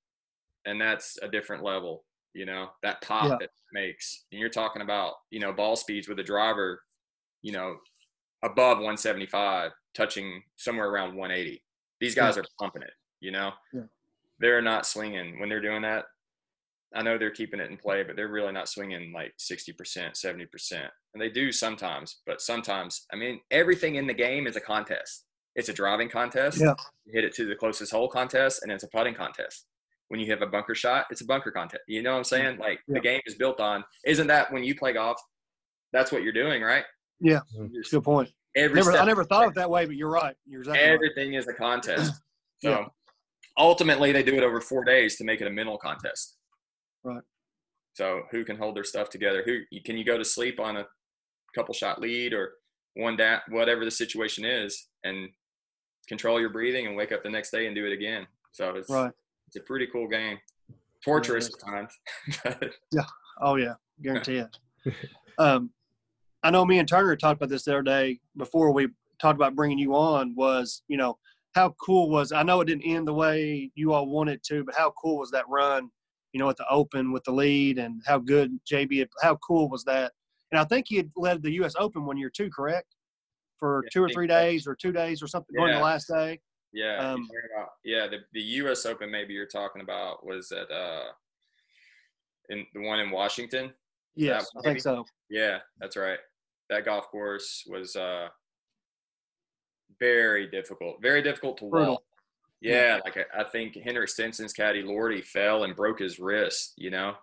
And 0.66 0.78
that's 0.78 1.18
a 1.22 1.28
different 1.28 1.62
level, 1.62 2.04
you 2.36 2.44
know, 2.44 2.68
that 2.82 3.00
pop 3.02 3.24
Yeah. 3.24 3.36
that 3.40 3.42
it 3.44 3.50
makes. 3.72 4.26
And 4.30 4.40
you're 4.40 4.50
talking 4.50 4.82
about, 4.82 5.14
you 5.30 5.40
know, 5.40 5.52
ball 5.52 5.74
speeds 5.74 6.08
with 6.08 6.18
a 6.18 6.22
driver, 6.22 6.82
you 7.42 7.52
know, 7.52 7.78
above 8.42 8.78
175, 8.78 9.72
touching 9.94 10.42
somewhere 10.56 10.88
around 10.88 11.16
180. 11.16 11.62
These 12.00 12.14
guys 12.14 12.36
are 12.36 12.44
pumping 12.60 12.82
it, 12.82 12.92
you 13.20 13.30
know? 13.32 13.52
Yeah. 13.72 13.82
They're 14.38 14.60
not 14.60 14.84
swinging 14.86 15.40
when 15.40 15.48
they're 15.48 15.62
doing 15.62 15.82
that. 15.82 16.04
I 16.94 17.02
know 17.02 17.18
they're 17.18 17.30
keeping 17.30 17.58
it 17.58 17.70
in 17.70 17.78
play, 17.78 18.02
but 18.02 18.16
they're 18.16 18.28
really 18.28 18.52
not 18.52 18.68
swinging 18.68 19.12
like 19.12 19.34
60%, 19.38 20.14
70%. 20.14 20.90
And 21.14 21.20
they 21.20 21.30
do 21.30 21.50
sometimes, 21.50 22.20
but 22.26 22.40
sometimes, 22.40 23.06
I 23.12 23.16
mean, 23.16 23.40
everything 23.50 23.96
in 23.96 24.06
the 24.06 24.14
game 24.14 24.46
is 24.46 24.56
a 24.56 24.60
contest. 24.60 25.24
It's 25.56 25.70
a 25.70 25.72
driving 25.72 26.10
contest. 26.10 26.60
Yeah. 26.60 26.74
You 27.06 27.12
hit 27.14 27.24
it 27.24 27.34
to 27.36 27.46
the 27.46 27.56
closest 27.56 27.90
hole 27.92 28.08
contest, 28.08 28.62
and 28.62 28.70
it's 28.70 28.84
a 28.84 28.88
putting 28.88 29.14
contest. 29.14 29.66
When 30.08 30.20
you 30.20 30.30
have 30.30 30.42
a 30.42 30.46
bunker 30.46 30.74
shot, 30.74 31.06
it's 31.10 31.20
a 31.20 31.26
bunker 31.26 31.50
contest. 31.50 31.82
You 31.88 32.02
know 32.02 32.12
what 32.12 32.18
I'm 32.18 32.24
saying? 32.24 32.52
Mm-hmm. 32.54 32.60
Like 32.62 32.80
Yeah. 32.86 32.94
the 32.94 33.00
game 33.00 33.20
is 33.26 33.34
built 33.34 33.60
on. 33.60 33.84
Isn't 34.04 34.28
that 34.28 34.52
when 34.52 34.62
you 34.64 34.74
play 34.76 34.92
golf? 34.92 35.20
That's 35.92 36.12
what 36.12 36.22
you're 36.22 36.32
doing, 36.32 36.62
right? 36.62 36.84
Yeah. 37.20 37.40
Mm-hmm. 37.56 37.72
You're 37.74 37.82
just- 37.82 37.92
Good 37.92 38.04
point. 38.04 38.30
Every 38.54 38.76
Never, 38.76 38.92
I 38.96 39.04
never 39.04 39.24
thought 39.24 39.44
of 39.44 39.50
it 39.50 39.54
that 39.56 39.68
way, 39.68 39.84
but 39.84 39.96
you're 39.96 40.08
right. 40.10 40.34
You're 40.46 40.60
exactly 40.62 40.82
right. 40.82 40.92
everything 40.94 41.34
is 41.34 41.46
a 41.48 41.52
contest. 41.54 42.12
So 42.62 42.70
Yeah. 42.70 42.86
ultimately, 43.58 44.12
they 44.12 44.22
do 44.22 44.34
it 44.34 44.42
over 44.42 44.62
four 44.62 44.82
days 44.82 45.16
to 45.16 45.24
make 45.24 45.42
it 45.42 45.46
a 45.46 45.50
mental 45.50 45.76
contest. 45.76 46.36
Right. 47.04 47.22
So 47.92 48.22
who 48.30 48.46
can 48.46 48.56
hold 48.56 48.76
their 48.76 48.84
stuff 48.84 49.10
together? 49.10 49.42
Who 49.44 49.60
can 49.84 49.98
you 49.98 50.04
go 50.04 50.16
to 50.16 50.24
sleep 50.24 50.58
on 50.58 50.78
a 50.78 50.86
couple 51.54 51.74
shot 51.74 52.00
lead 52.00 52.32
or 52.32 52.54
one 52.94 53.16
that 53.18 53.42
whatever 53.50 53.84
the 53.84 53.90
situation 53.90 54.46
is, 54.46 54.88
and 55.04 55.28
control 56.08 56.40
your 56.40 56.48
breathing 56.48 56.86
and 56.86 56.96
wake 56.96 57.12
up 57.12 57.22
the 57.22 57.28
next 57.28 57.50
day 57.50 57.66
and 57.66 57.76
do 57.76 57.84
it 57.84 57.92
again. 57.92 58.26
So 58.52 58.70
it's 58.76 58.88
Right. 58.88 59.12
It's 59.56 59.64
a 59.64 59.66
pretty 59.66 59.86
cool 59.86 60.06
game. 60.06 60.38
Torturous 61.04 61.48
at 61.48 61.60
times. 61.60 61.92
but 62.44 62.72
Oh 63.40 63.56
yeah, 63.56 63.74
guarantee 64.02 64.36
it. 64.38 64.56
um, 65.38 65.70
I 66.42 66.50
know 66.50 66.64
me 66.64 66.78
and 66.78 66.88
Turner 66.88 67.16
talked 67.16 67.38
about 67.38 67.48
this 67.50 67.64
the 67.64 67.72
other 67.72 67.82
day 67.82 68.18
before 68.36 68.72
we 68.72 68.88
talked 69.20 69.36
about 69.36 69.54
bringing 69.54 69.78
you 69.78 69.94
on. 69.94 70.34
Was 70.34 70.82
you 70.88 70.96
know 70.96 71.18
how 71.54 71.74
cool 71.84 72.10
was? 72.10 72.32
I 72.32 72.42
know 72.42 72.60
it 72.60 72.66
didn't 72.66 72.84
end 72.86 73.06
the 73.08 73.14
way 73.14 73.70
you 73.74 73.92
all 73.92 74.06
wanted 74.06 74.42
to, 74.44 74.64
but 74.64 74.74
how 74.74 74.92
cool 75.02 75.18
was 75.18 75.30
that 75.32 75.48
run? 75.48 75.90
You 76.32 76.40
know, 76.40 76.50
at 76.50 76.56
the 76.56 76.66
Open 76.70 77.12
with 77.12 77.24
the 77.24 77.32
lead, 77.32 77.78
and 77.78 78.02
how 78.06 78.18
good 78.18 78.58
JB. 78.70 78.98
had- 78.98 79.08
How 79.22 79.36
cool 79.36 79.68
was 79.70 79.84
that? 79.84 80.12
And 80.52 80.60
I 80.60 80.64
think 80.64 80.86
he 80.88 80.96
had 80.96 81.10
led 81.16 81.42
the 81.42 81.52
U.S. 81.52 81.74
Open 81.78 82.04
one 82.04 82.16
year 82.18 82.30
too, 82.30 82.50
correct? 82.54 82.94
For 83.58 83.82
Yeah, 83.84 83.88
two 83.92 84.02
or 84.02 84.08
three 84.10 84.26
days, 84.26 84.66
or 84.66 84.74
two 84.74 84.92
days, 84.92 85.22
or 85.22 85.26
something. 85.26 85.54
Yeah. 85.58 85.78
the 85.78 85.84
last 85.84 86.08
day. 86.08 86.40
Yeah, 86.76 87.12
Um, 87.12 87.28
about- 87.54 87.70
yeah. 87.84 88.06
The 88.06 88.18
the 88.32 88.42
U.S. 88.60 88.84
Open 88.86 89.10
maybe 89.10 89.32
you're 89.34 89.46
talking 89.46 89.82
about 89.82 90.24
was 90.26 90.52
at 90.52 90.70
uh 90.70 91.08
in 92.50 92.66
the 92.74 92.80
one 92.82 93.00
in 93.00 93.10
Washington. 93.10 93.72
Yes, 94.14 94.46
I 94.58 94.62
think 94.62 94.80
so. 94.80 95.04
Yeah, 95.30 95.58
that's 95.80 95.96
right. 95.96 96.18
That 96.70 96.84
golf 96.84 97.08
course 97.10 97.64
was 97.66 97.96
uh 97.96 98.28
very 100.00 100.46
difficult, 100.48 101.00
very 101.00 101.22
difficult 101.22 101.58
to 101.58 101.68
Brutal. 101.70 101.92
walk. 101.94 102.02
Yeah, 102.60 103.00
like 103.04 103.16
I, 103.18 103.40
I 103.40 103.44
think 103.44 103.76
Henrik 103.76 104.08
Stenson's 104.08 104.52
caddy 104.52 104.82
Lordy 104.82 105.22
fell 105.22 105.64
and 105.64 105.76
broke 105.76 106.00
his 106.00 106.18
wrist. 106.18 106.72
You 106.76 106.90
know, 106.90 107.14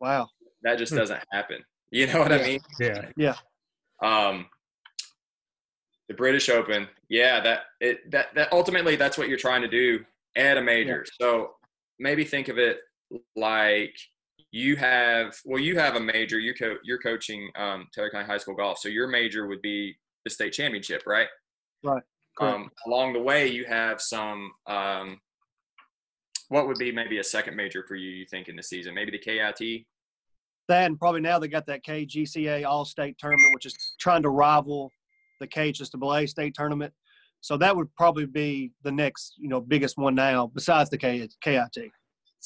Wow. 0.00 0.28
that 0.62 0.78
just 0.78 0.92
Hmm. 0.92 0.98
doesn't 0.98 1.22
happen. 1.32 1.64
You 1.92 2.08
know 2.08 2.18
what 2.18 2.32
I 2.32 2.42
mean? 2.42 2.60
Yeah. 2.80 3.10
Yeah. 3.16 3.36
Um, 4.02 4.46
the 6.08 6.14
British 6.14 6.48
Open, 6.48 6.88
yeah, 7.08 7.40
that 7.40 7.60
it 7.80 8.10
that 8.10 8.34
that 8.34 8.52
ultimately 8.52 8.96
that's 8.96 9.18
what 9.18 9.28
you're 9.28 9.38
trying 9.38 9.62
to 9.62 9.68
do 9.68 10.04
at 10.36 10.56
a 10.56 10.62
major. 10.62 11.04
So 11.20 11.52
maybe 11.98 12.24
think 12.24 12.48
of 12.48 12.58
it 12.58 12.78
like 13.34 13.94
you 14.52 14.76
have 14.76 15.36
well, 15.44 15.60
you 15.60 15.78
have 15.78 15.96
a 15.96 16.00
major. 16.00 16.38
You 16.38 16.54
co- 16.54 16.78
you're 16.84 16.98
coaching 16.98 17.50
um, 17.56 17.88
Taylor 17.94 18.10
County 18.10 18.26
High 18.26 18.38
School 18.38 18.54
golf, 18.54 18.78
so 18.78 18.88
your 18.88 19.08
major 19.08 19.46
would 19.46 19.62
be 19.62 19.96
the 20.24 20.30
state 20.30 20.52
championship, 20.52 21.02
right? 21.06 21.28
Right. 21.82 22.02
Um, 22.40 22.70
along 22.86 23.14
the 23.14 23.22
way, 23.22 23.48
you 23.48 23.64
have 23.64 24.00
some. 24.00 24.52
Um, 24.66 25.20
what 26.48 26.68
would 26.68 26.78
be 26.78 26.92
maybe 26.92 27.18
a 27.18 27.24
second 27.24 27.56
major 27.56 27.84
for 27.88 27.96
you? 27.96 28.10
You 28.10 28.26
think 28.26 28.48
in 28.48 28.54
the 28.54 28.62
season, 28.62 28.94
maybe 28.94 29.10
the 29.10 29.18
KIT? 29.18 29.86
that 30.68 30.86
and 30.86 30.98
probably 30.98 31.20
now 31.20 31.38
they 31.38 31.48
got 31.48 31.66
that 31.66 31.84
KGCA 31.84 32.66
All 32.66 32.84
State 32.84 33.18
tournament, 33.18 33.54
which 33.54 33.66
is 33.66 33.94
trying 33.98 34.22
to 34.22 34.30
rival 34.30 34.90
the 35.40 35.46
KHSAA 35.46 36.28
state 36.28 36.54
tournament. 36.54 36.92
So 37.40 37.56
that 37.58 37.76
would 37.76 37.94
probably 37.94 38.26
be 38.26 38.72
the 38.82 38.92
next, 38.92 39.34
you 39.38 39.48
know, 39.48 39.60
biggest 39.60 39.98
one 39.98 40.14
now, 40.14 40.48
besides 40.48 40.90
the 40.90 40.98
K- 40.98 41.28
KIT 41.42 41.76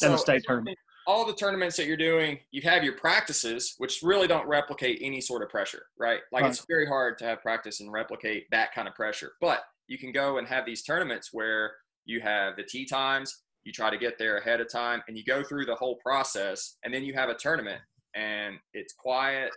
and 0.02 0.12
the 0.12 0.18
state 0.18 0.42
tournament. 0.46 0.76
all 1.06 1.24
the 1.24 1.34
tournaments 1.34 1.76
that 1.76 1.86
you're 1.86 1.96
doing, 1.96 2.38
you 2.50 2.60
have 2.62 2.84
your 2.84 2.92
practices, 2.96 3.74
which 3.78 4.00
really 4.02 4.26
don't 4.26 4.46
replicate 4.46 4.98
any 5.02 5.20
sort 5.20 5.42
of 5.42 5.48
pressure, 5.48 5.86
right? 5.98 6.20
Like 6.32 6.42
Right. 6.42 6.50
it's 6.50 6.64
very 6.68 6.86
hard 6.86 7.18
to 7.18 7.24
have 7.24 7.40
practice 7.40 7.80
and 7.80 7.90
replicate 7.90 8.46
that 8.50 8.72
kind 8.74 8.86
of 8.86 8.94
pressure. 8.94 9.32
But 9.40 9.62
you 9.88 9.98
can 9.98 10.12
go 10.12 10.38
and 10.38 10.46
have 10.46 10.66
these 10.66 10.82
tournaments 10.82 11.30
where 11.32 11.72
you 12.04 12.20
have 12.20 12.56
the 12.56 12.62
tee 12.62 12.84
times, 12.84 13.42
you 13.64 13.72
try 13.72 13.90
to 13.90 13.98
get 13.98 14.18
there 14.18 14.38
ahead 14.38 14.60
of 14.60 14.70
time, 14.70 15.02
and 15.08 15.16
you 15.16 15.24
go 15.24 15.42
through 15.42 15.66
the 15.66 15.74
whole 15.74 15.96
process, 15.96 16.76
and 16.84 16.92
then 16.94 17.02
you 17.04 17.14
have 17.14 17.28
a 17.28 17.34
tournament, 17.34 17.80
and 18.14 18.56
it's 18.74 18.92
quiet, 18.94 19.50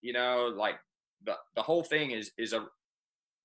you 0.00 0.12
know, 0.12 0.52
like 0.56 0.76
the 1.24 1.34
the 1.56 1.62
whole 1.62 1.82
thing 1.84 2.10
is 2.12 2.30
is 2.38 2.52
a 2.52 2.66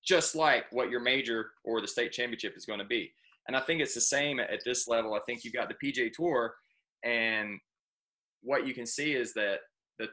just 0.09 0.35
like 0.35 0.65
what 0.71 0.89
your 0.89 0.99
major 0.99 1.51
or 1.63 1.81
the 1.81 1.87
state 1.87 2.11
championship 2.11 2.57
is 2.57 2.65
going 2.65 2.79
to 2.79 2.85
be. 2.85 3.13
And 3.47 3.55
I 3.55 3.61
think 3.61 3.79
it's 3.79 3.93
the 3.93 4.01
same 4.01 4.39
at 4.39 4.61
this 4.65 4.87
level. 4.87 5.13
I 5.13 5.19
think 5.27 5.43
you've 5.43 5.53
got 5.53 5.69
the 5.69 5.91
PGA 5.91 6.11
Tour, 6.11 6.55
and 7.03 7.59
what 8.41 8.65
you 8.65 8.73
can 8.73 8.87
see 8.87 9.13
is 9.13 9.33
that 9.33 9.59
the 9.99 10.07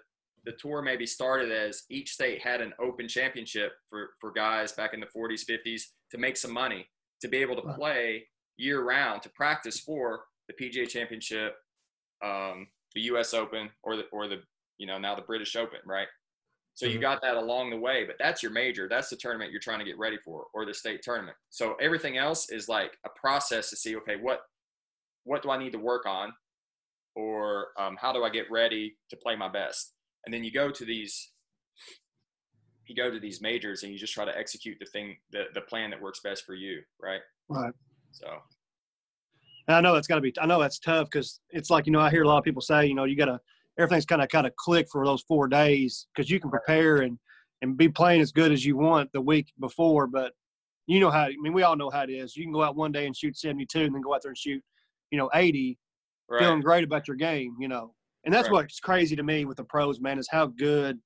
the 0.44 0.52
tour 0.52 0.82
maybe 0.82 1.06
started 1.06 1.50
as 1.50 1.85
each 1.90 2.11
state 2.12 2.42
had 2.42 2.61
an 2.61 2.74
open 2.78 3.09
championship 3.09 3.72
for 3.88 4.11
for 4.20 4.32
guys 4.32 4.72
back 4.72 4.92
in 4.92 5.00
the 5.00 5.06
40s 5.06 5.44
50s 5.48 5.82
to 6.11 6.18
make 6.18 6.37
some 6.37 6.52
money 6.52 6.87
to 7.22 7.28
be 7.28 7.38
able 7.38 7.56
to 7.56 7.74
play 7.74 8.26
year 8.59 8.85
round 8.85 9.22
to 9.22 9.30
practice 9.30 9.80
for 9.80 10.24
the 10.48 10.54
PGA 10.54 10.88
championship 10.88 11.54
um, 12.24 12.66
the 12.94 13.02
US 13.12 13.35
Open 13.35 13.70
or 13.82 13.96
the 13.96 14.04
or 14.12 14.28
the 14.28 14.40
you 14.78 14.87
know 14.87 14.98
now 14.98 15.14
the 15.14 15.22
British 15.22 15.56
Open 15.56 15.80
right 15.87 16.09
so 16.77 16.87
you 16.87 16.99
Mhm. 16.99 17.01
got 17.09 17.23
that 17.23 17.37
along 17.37 17.71
the 17.71 17.77
way 17.77 18.05
but 18.05 18.17
that's 18.19 18.43
your 18.43 18.53
major 18.53 18.89
that's 18.89 19.11
the 19.11 19.17
tournament 19.17 19.51
you're 19.51 19.61
trying 19.61 19.81
to 19.81 19.85
get 19.85 19.99
ready 19.99 20.19
for 20.19 20.47
or 20.55 20.65
the 20.65 20.73
state 20.75 21.03
tournament 21.03 21.37
so 21.51 21.75
everything 21.81 22.17
else 22.17 22.51
is 22.51 22.69
like 22.69 22.97
a 23.05 23.09
process 23.19 23.71
to 23.71 23.77
see 23.77 23.97
okay 23.97 24.17
what 24.17 24.43
what 25.25 25.43
do 25.43 25.51
I 25.51 25.59
need 25.59 25.73
to 25.73 25.79
work 25.79 26.07
on 26.07 26.33
or 27.17 27.69
um, 27.79 27.97
how 28.01 28.12
do 28.12 28.23
I 28.23 28.31
get 28.31 28.49
ready 28.51 28.97
to 29.11 29.17
play 29.17 29.35
my 29.35 29.49
best? 29.49 29.95
And 30.25 30.33
then 30.33 30.45
you 30.45 30.53
go 30.53 30.71
to 30.71 30.85
these, 30.85 31.33
you 32.87 32.95
go 32.95 33.11
to 33.11 33.19
these 33.19 33.41
majors 33.41 33.83
and 33.83 33.93
you 33.93 33.99
just 33.99 34.12
try 34.12 34.25
to 34.25 34.39
execute 34.39 34.77
the 34.79 34.87
thing, 34.87 35.17
the, 35.33 35.45
the 35.55 35.62
plan 35.62 35.91
that 35.91 36.01
works 36.01 36.21
best 36.21 36.45
for 36.45 36.55
you, 36.55 36.81
right? 37.01 37.21
Right. 37.49 37.73
So 38.12 38.27
And 39.67 39.77
I 39.77 39.81
know 39.81 39.95
that's 39.95 40.07
got 40.07 40.17
to 40.17 40.21
be. 40.21 40.33
I 40.41 40.47
know 40.47 40.61
that's 40.61 40.79
tough 40.79 41.09
because 41.11 41.41
it's 41.51 41.71
like 41.71 41.87
you 41.87 41.93
know 41.93 42.01
I 42.01 42.11
hear 42.11 42.23
a 42.23 42.29
lot 42.29 42.39
of 42.39 42.45
people 42.45 42.62
say 42.62 42.87
you 42.87 42.95
know 42.95 43.05
you 43.05 43.17
gotta 43.17 43.41
everything's 43.79 44.07
kind 44.07 44.23
of 44.23 44.29
kind 44.29 44.47
of 44.47 44.55
clicked 44.57 44.91
for 44.91 45.05
those 45.05 45.23
four 45.23 45.49
days 45.49 46.07
because 46.15 46.31
you 46.31 46.41
can 46.41 46.51
prepare 46.51 46.99
and 46.99 47.19
and 47.62 47.77
be 47.77 47.89
playing 47.89 48.21
as 48.21 48.33
good 48.33 48.53
as 48.53 48.65
you 48.67 48.77
want 48.77 49.11
the 49.12 49.21
week 49.21 49.53
before, 49.61 50.07
but 50.07 50.33
you 50.87 51.01
know 51.01 51.11
how 51.11 51.23
I 51.25 51.35
mean 51.41 51.53
we 51.53 51.62
all 51.62 51.77
know 51.77 51.91
how 51.91 52.03
it 52.03 52.11
is. 52.11 52.37
You 52.37 52.45
can 52.45 52.53
go 52.53 52.62
out 52.62 52.77
one 52.77 52.93
day 52.93 53.07
and 53.07 53.17
shoot 53.17 53.37
72 53.37 53.81
and 53.81 53.95
then 53.95 54.03
go 54.03 54.15
out 54.15 54.23
there 54.23 54.31
and 54.31 54.39
shoot, 54.39 54.62
you 55.11 55.19
know, 55.19 55.31
80, 55.35 55.79
Right. 56.29 56.41
feeling 56.41 56.61
great 56.61 56.85
about 56.85 57.09
your 57.09 57.17
game, 57.17 57.57
you 57.59 57.69
know. 57.69 57.95
And 58.25 58.35
that's 58.35 58.49
Right. 58.49 58.62
what's 58.65 58.81
crazy 58.81 59.17
to 59.17 59.23
me 59.23 59.45
with 59.45 59.57
the 59.57 59.65
pros, 59.65 60.01
man, 60.01 60.19
is 60.19 60.29
how 60.31 60.47
good, 60.47 60.99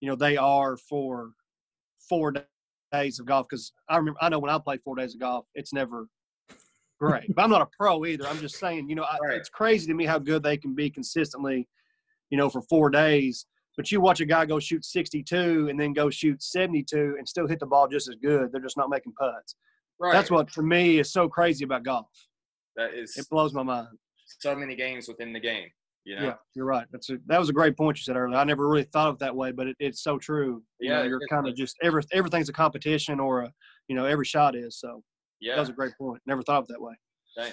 you 0.00 0.08
know, 0.08 0.16
they 0.16 0.36
are 0.36 0.76
for 0.76 1.32
four 2.08 2.32
days 2.92 3.18
of 3.18 3.26
golf. 3.26 3.46
Because 3.48 3.72
I 3.88 3.96
remember, 3.96 4.18
I 4.22 4.28
know 4.28 4.38
when 4.38 4.50
I 4.50 4.58
played 4.58 4.82
four 4.82 4.96
days 4.96 5.14
of 5.14 5.20
golf, 5.20 5.46
it's 5.54 5.72
never 5.72 6.08
great. 7.00 7.34
but 7.34 7.42
I'm 7.42 7.50
not 7.50 7.62
a 7.62 7.68
pro 7.78 8.04
either. 8.06 8.26
I'm 8.28 8.40
just 8.40 8.58
saying, 8.58 8.88
you 8.88 8.94
know, 8.96 9.04
I, 9.04 9.18
Right. 9.20 9.36
it's 9.38 9.48
crazy 9.48 9.86
to 9.88 9.94
me 9.94 10.06
how 10.06 10.18
good 10.18 10.42
they 10.42 10.56
can 10.56 10.74
be 10.74 10.88
consistently, 10.90 11.68
you 12.30 12.38
know, 12.38 12.48
for 12.48 12.62
four 12.62 12.90
days. 12.90 13.46
But 13.76 13.92
you 13.92 14.00
watch 14.00 14.20
a 14.20 14.24
guy 14.26 14.46
go 14.46 14.58
shoot 14.58 14.84
62 14.84 15.68
and 15.68 15.78
then 15.78 15.92
go 15.92 16.08
shoot 16.08 16.42
72 16.42 17.16
and 17.18 17.28
still 17.28 17.46
hit 17.46 17.60
the 17.60 17.66
ball 17.66 17.86
just 17.88 18.08
as 18.08 18.14
good. 18.22 18.50
They're 18.50 18.62
just 18.62 18.78
not 18.78 18.88
making 18.88 19.12
putts. 19.18 19.54
right. 20.00 20.12
That's 20.12 20.30
what, 20.30 20.50
for 20.50 20.62
me, 20.62 20.98
is 20.98 21.12
so 21.12 21.28
crazy 21.28 21.64
about 21.64 21.82
golf. 21.84 22.06
that 22.76 22.94
is 22.94 23.16
It 23.18 23.28
blows 23.28 23.52
my 23.52 23.62
mind. 23.62 23.88
so 24.40 24.54
many 24.56 24.74
games 24.76 25.08
within 25.08 25.32
the 25.32 25.40
game. 25.40 25.68
You 26.04 26.16
know. 26.16 26.22
Yeah, 26.22 26.34
you're 26.54 26.64
right. 26.66 26.86
That's 26.92 27.10
a, 27.10 27.18
that 27.26 27.38
was 27.38 27.48
a 27.48 27.52
great 27.52 27.76
point 27.76 27.98
you 27.98 28.02
said 28.04 28.16
earlier. 28.16 28.38
I 28.38 28.44
never 28.44 28.68
really 28.68 28.84
thought 28.84 29.08
of 29.08 29.14
it 29.16 29.18
that 29.18 29.34
way, 29.34 29.50
but 29.50 29.66
it, 29.66 29.76
it's 29.80 30.02
so 30.04 30.18
true. 30.18 30.62
You 30.78 30.90
Yeah, 30.92 30.98
know, 30.98 31.08
you're 31.08 31.18
is. 31.20 31.26
kind 31.28 31.48
of 31.48 31.56
just 31.56 31.76
every 31.82 32.00
everything's 32.12 32.48
a 32.48 32.52
competition 32.52 33.18
or 33.18 33.40
a 33.42 33.52
you 33.88 33.96
know 33.96 34.04
every 34.06 34.24
shot 34.24 34.54
is. 34.54 34.78
So 34.78 35.02
Yeah. 35.40 35.54
that 35.56 35.60
was 35.62 35.68
a 35.68 35.72
great 35.72 35.94
point. 35.98 36.22
Never 36.24 36.42
thought 36.42 36.58
of 36.62 36.66
it 36.70 36.74
that 36.74 36.80
way. 36.80 36.94
Right. 37.36 37.52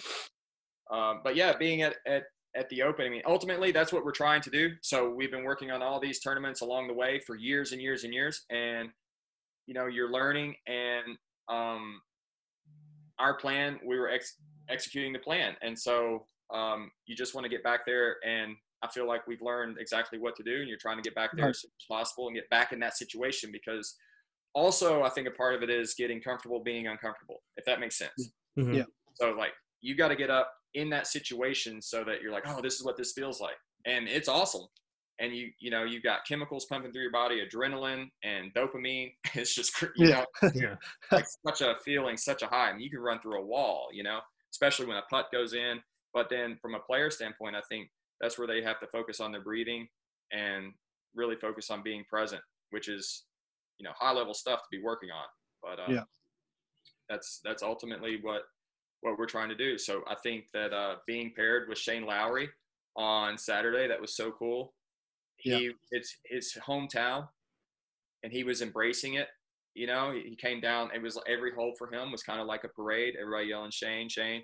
Um, 0.92 1.22
but 1.24 1.36
yeah, 1.36 1.58
being 1.58 1.82
at, 1.82 1.96
at 2.06 2.24
at 2.56 2.70
the 2.70 2.84
Open, 2.84 3.06
I 3.06 3.10
mean, 3.10 3.22
ultimately 3.26 3.72
that's 3.72 3.92
what 3.92 4.06
we're 4.06 4.12
trying 4.12 4.42
to 4.42 4.50
do. 4.50 4.72
So 4.82 5.10
we've 5.10 5.32
been 5.32 5.44
working 5.44 5.72
on 5.72 5.82
all 5.82 6.00
these 6.00 6.20
tournaments 6.20 6.62
along 6.62 6.88
the 6.88 6.94
way 6.94 7.20
for 7.26 7.36
years 7.36 7.72
and 7.72 7.82
years 7.82 8.04
and 8.04 8.13
years, 8.13 8.46
and 8.50 8.89
you 9.66 9.74
know, 9.74 9.88
you're 9.88 10.12
learning. 10.12 10.56
And 10.68 11.18
um, 11.50 12.02
our 13.20 13.36
plan, 13.36 13.80
we 13.86 13.98
were 13.98 14.10
ex- 14.10 14.38
executing 14.70 15.13
the 15.13 15.20
plan, 15.20 15.56
and 15.62 15.78
so 15.78 16.26
um, 16.54 16.92
you 17.06 17.16
just 17.16 17.34
want 17.36 17.46
to 17.46 17.50
get 17.50 17.63
back 17.63 17.86
there. 17.86 18.18
And 18.26 18.56
I 18.84 18.88
feel 18.89 19.08
like 19.08 19.26
we've 19.28 19.42
learned 19.42 19.78
exactly 19.80 20.20
what 20.20 20.36
to 20.36 20.44
do, 20.44 20.60
and 20.60 20.68
you're 20.68 20.78
trying 20.78 20.98
to 20.98 21.04
get 21.04 21.16
back 21.16 21.32
there 21.36 21.46
Right. 21.46 21.50
as 21.52 21.62
soon 21.62 21.72
as 21.80 21.86
possible 21.88 22.28
and 22.28 22.36
get 22.36 22.50
back 22.50 22.72
in 22.74 22.80
that 22.80 22.98
situation 22.98 23.52
because. 23.52 23.96
Also, 24.56 25.02
I 25.02 25.10
think 25.10 25.28
a 25.28 25.32
part 25.32 25.56
of 25.56 25.63
it 25.63 25.72
is 25.72 25.96
getting 25.96 26.22
comfortable 26.22 26.60
being 26.60 26.86
uncomfortable, 26.86 27.42
if 27.58 27.66
that 27.66 27.80
makes 27.80 27.98
sense. 27.98 28.32
Mhm. 28.56 28.76
Yeah. 28.78 28.84
So 29.16 29.32
like 29.32 29.54
you 29.82 29.96
got 29.96 30.10
to 30.10 30.16
get 30.16 30.30
up 30.30 30.54
in 30.74 30.90
that 30.90 31.08
situation 31.08 31.82
so 31.82 32.04
that 32.04 32.22
you're 32.22 32.32
like, 32.32 32.44
oh, 32.48 32.62
this 32.62 32.76
is 32.76 32.84
what 32.84 32.98
this 32.98 33.14
feels 33.14 33.40
like, 33.40 33.58
and 33.86 34.08
it's 34.08 34.28
awesome. 34.28 34.66
And 35.20 35.36
you 35.36 35.52
you 35.60 35.70
know 35.70 35.84
you've 35.84 36.04
got 36.04 36.26
chemicals 36.28 36.66
pumping 36.66 36.92
through 36.92 37.04
your 37.04 37.12
body, 37.12 37.42
adrenaline 37.48 38.10
and 38.24 38.54
dopamine. 38.54 39.14
It's 39.36 39.54
just 39.54 39.80
you 39.82 40.08
Yeah. 40.10 40.26
know 40.44 40.50
Yeah. 40.56 40.76
like 41.12 41.26
such 41.48 41.62
a 41.62 41.76
feeling, 41.86 42.18
such 42.18 42.42
a 42.42 42.48
high. 42.48 42.70
I 42.70 42.74
mean, 42.74 42.82
you 42.82 42.90
can 42.90 43.00
run 43.00 43.20
through 43.22 43.40
a 43.40 43.46
wall, 43.46 43.90
you 43.94 44.04
know, 44.04 44.20
especially 44.52 44.88
when 44.88 44.98
a 44.98 45.04
putt 45.10 45.28
goes 45.32 45.54
in. 45.54 45.82
But 46.14 46.30
then 46.30 46.58
from 46.62 46.76
a 46.76 46.80
player 46.80 47.10
standpoint, 47.12 47.56
I 47.56 47.62
think 47.70 47.90
that's 48.22 48.38
where 48.38 48.48
they 48.48 48.62
have 48.64 48.80
to 48.80 48.88
focus 48.88 49.20
on 49.20 49.32
their 49.32 49.42
breathing 49.44 49.88
and 50.32 50.74
really 51.16 51.36
focus 51.36 51.70
on 51.70 51.84
being 51.84 52.04
present, 52.10 52.42
which 52.72 52.88
is 52.90 53.26
you 53.78 53.84
know 53.84 53.92
high 53.96 54.12
level 54.14 54.34
stuff 54.34 54.62
to 54.62 54.68
be 54.78 54.82
working 54.84 55.10
on. 55.12 55.26
But 55.62 55.80
uh, 55.80 55.92
Yeah. 55.94 56.04
that's 57.10 57.40
that's 57.44 57.62
ultimately 57.64 58.20
what 58.22 58.44
what 59.04 59.18
we're 59.18 59.26
trying 59.28 59.50
to 59.50 59.56
do. 59.56 59.78
So 59.78 60.02
I 60.08 60.16
think 60.24 60.46
that 60.54 60.74
uh, 60.74 60.96
being 61.06 61.32
paired 61.36 61.70
with 61.70 61.78
Shane 61.78 62.06
Lowry 62.06 62.50
on 62.96 63.38
Saturday, 63.38 63.88
that 63.88 64.02
was 64.02 64.16
so 64.16 64.32
cool. 64.32 64.74
Yeah. 65.46 65.58
He 65.58 65.72
it's 65.92 66.16
his 66.26 66.58
hometown, 66.68 67.28
and 68.24 68.32
he 68.32 68.44
was 68.44 68.62
embracing 68.62 69.16
it. 69.16 69.28
You 69.76 69.88
know, 69.88 70.12
he 70.13 70.30
he 70.30 70.36
came 70.36 70.62
down. 70.62 70.89
It 70.96 71.02
was 71.02 71.20
every 71.28 71.52
hole 71.54 71.74
for 71.78 71.92
him 71.94 72.12
was 72.12 72.24
kind 72.24 72.39
of 72.39 72.48
like 72.48 72.63
a 72.63 72.70
parade. 72.70 73.16
Everybody 73.20 73.48
yelling 73.48 73.72
Shane, 73.72 74.08
Shane, 74.10 74.44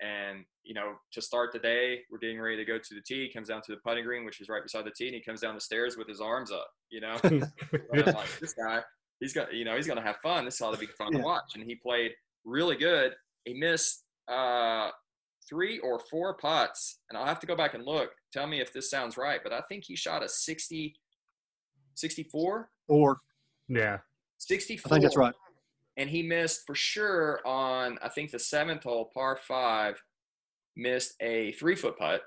and 0.00 0.44
you 0.64 0.74
know, 0.74 0.94
to 1.12 1.22
start 1.22 1.52
the 1.52 1.58
day, 1.58 2.00
we're 2.10 2.18
getting 2.18 2.40
ready 2.40 2.56
to 2.56 2.64
go 2.64 2.78
to 2.78 2.94
the 2.94 3.00
tee. 3.06 3.26
He 3.26 3.32
comes 3.32 3.48
down 3.48 3.62
to 3.62 3.72
the 3.72 3.78
putting 3.84 4.04
green, 4.04 4.24
which 4.24 4.40
is 4.40 4.48
right 4.48 4.62
beside 4.62 4.84
the 4.86 4.90
tee, 4.90 5.06
and 5.06 5.14
he 5.14 5.22
comes 5.22 5.40
down 5.40 5.54
the 5.54 5.60
stairs 5.60 5.96
with 5.96 6.08
his 6.08 6.20
arms 6.20 6.50
up. 6.50 6.68
You 6.90 7.00
know, 7.02 7.16
like, 7.22 8.40
this 8.40 8.54
guy, 8.54 8.80
he's 9.20 9.32
got, 9.32 9.52
you 9.54 9.64
know, 9.64 9.76
he's 9.76 9.86
gonna 9.86 10.02
have 10.02 10.16
fun. 10.22 10.44
This 10.44 10.60
ought 10.60 10.72
to 10.72 10.78
be 10.80 10.86
fun 10.86 11.12
Yeah. 11.12 11.18
to 11.18 11.24
watch. 11.24 11.52
And 11.54 11.62
he 11.64 11.76
played 11.76 12.12
really 12.44 12.76
good. 12.76 13.12
He 13.44 13.54
missed 13.54 14.04
uh, 14.28 14.90
three 15.48 15.78
or 15.80 15.98
four 15.98 16.34
putts, 16.36 17.00
and 17.08 17.18
I'll 17.18 17.26
have 17.26 17.40
to 17.40 17.46
go 17.46 17.56
back 17.56 17.74
and 17.74 17.84
look. 17.84 18.10
Tell 18.32 18.46
me 18.46 18.60
if 18.60 18.72
this 18.72 18.90
sounds 18.90 19.16
right, 19.16 19.40
but 19.42 19.52
I 19.52 19.60
think 19.62 19.84
he 19.84 19.96
shot 19.96 20.22
a 20.22 20.28
60, 20.28 20.94
64, 21.94 22.70
Or 22.88 23.18
Yeah. 23.68 23.98
64. 24.38 24.88
I 24.88 24.94
think 24.94 25.02
that's 25.02 25.16
right. 25.16 25.34
And 25.96 26.08
he 26.08 26.22
missed 26.22 26.62
for 26.66 26.74
sure 26.74 27.40
on, 27.46 27.98
I 28.02 28.08
think 28.08 28.30
the 28.30 28.38
seventh 28.38 28.84
hole, 28.84 29.10
par 29.12 29.38
five, 29.46 30.02
missed 30.76 31.14
a 31.20 31.52
three 31.52 31.74
foot 31.74 31.98
putt 31.98 32.22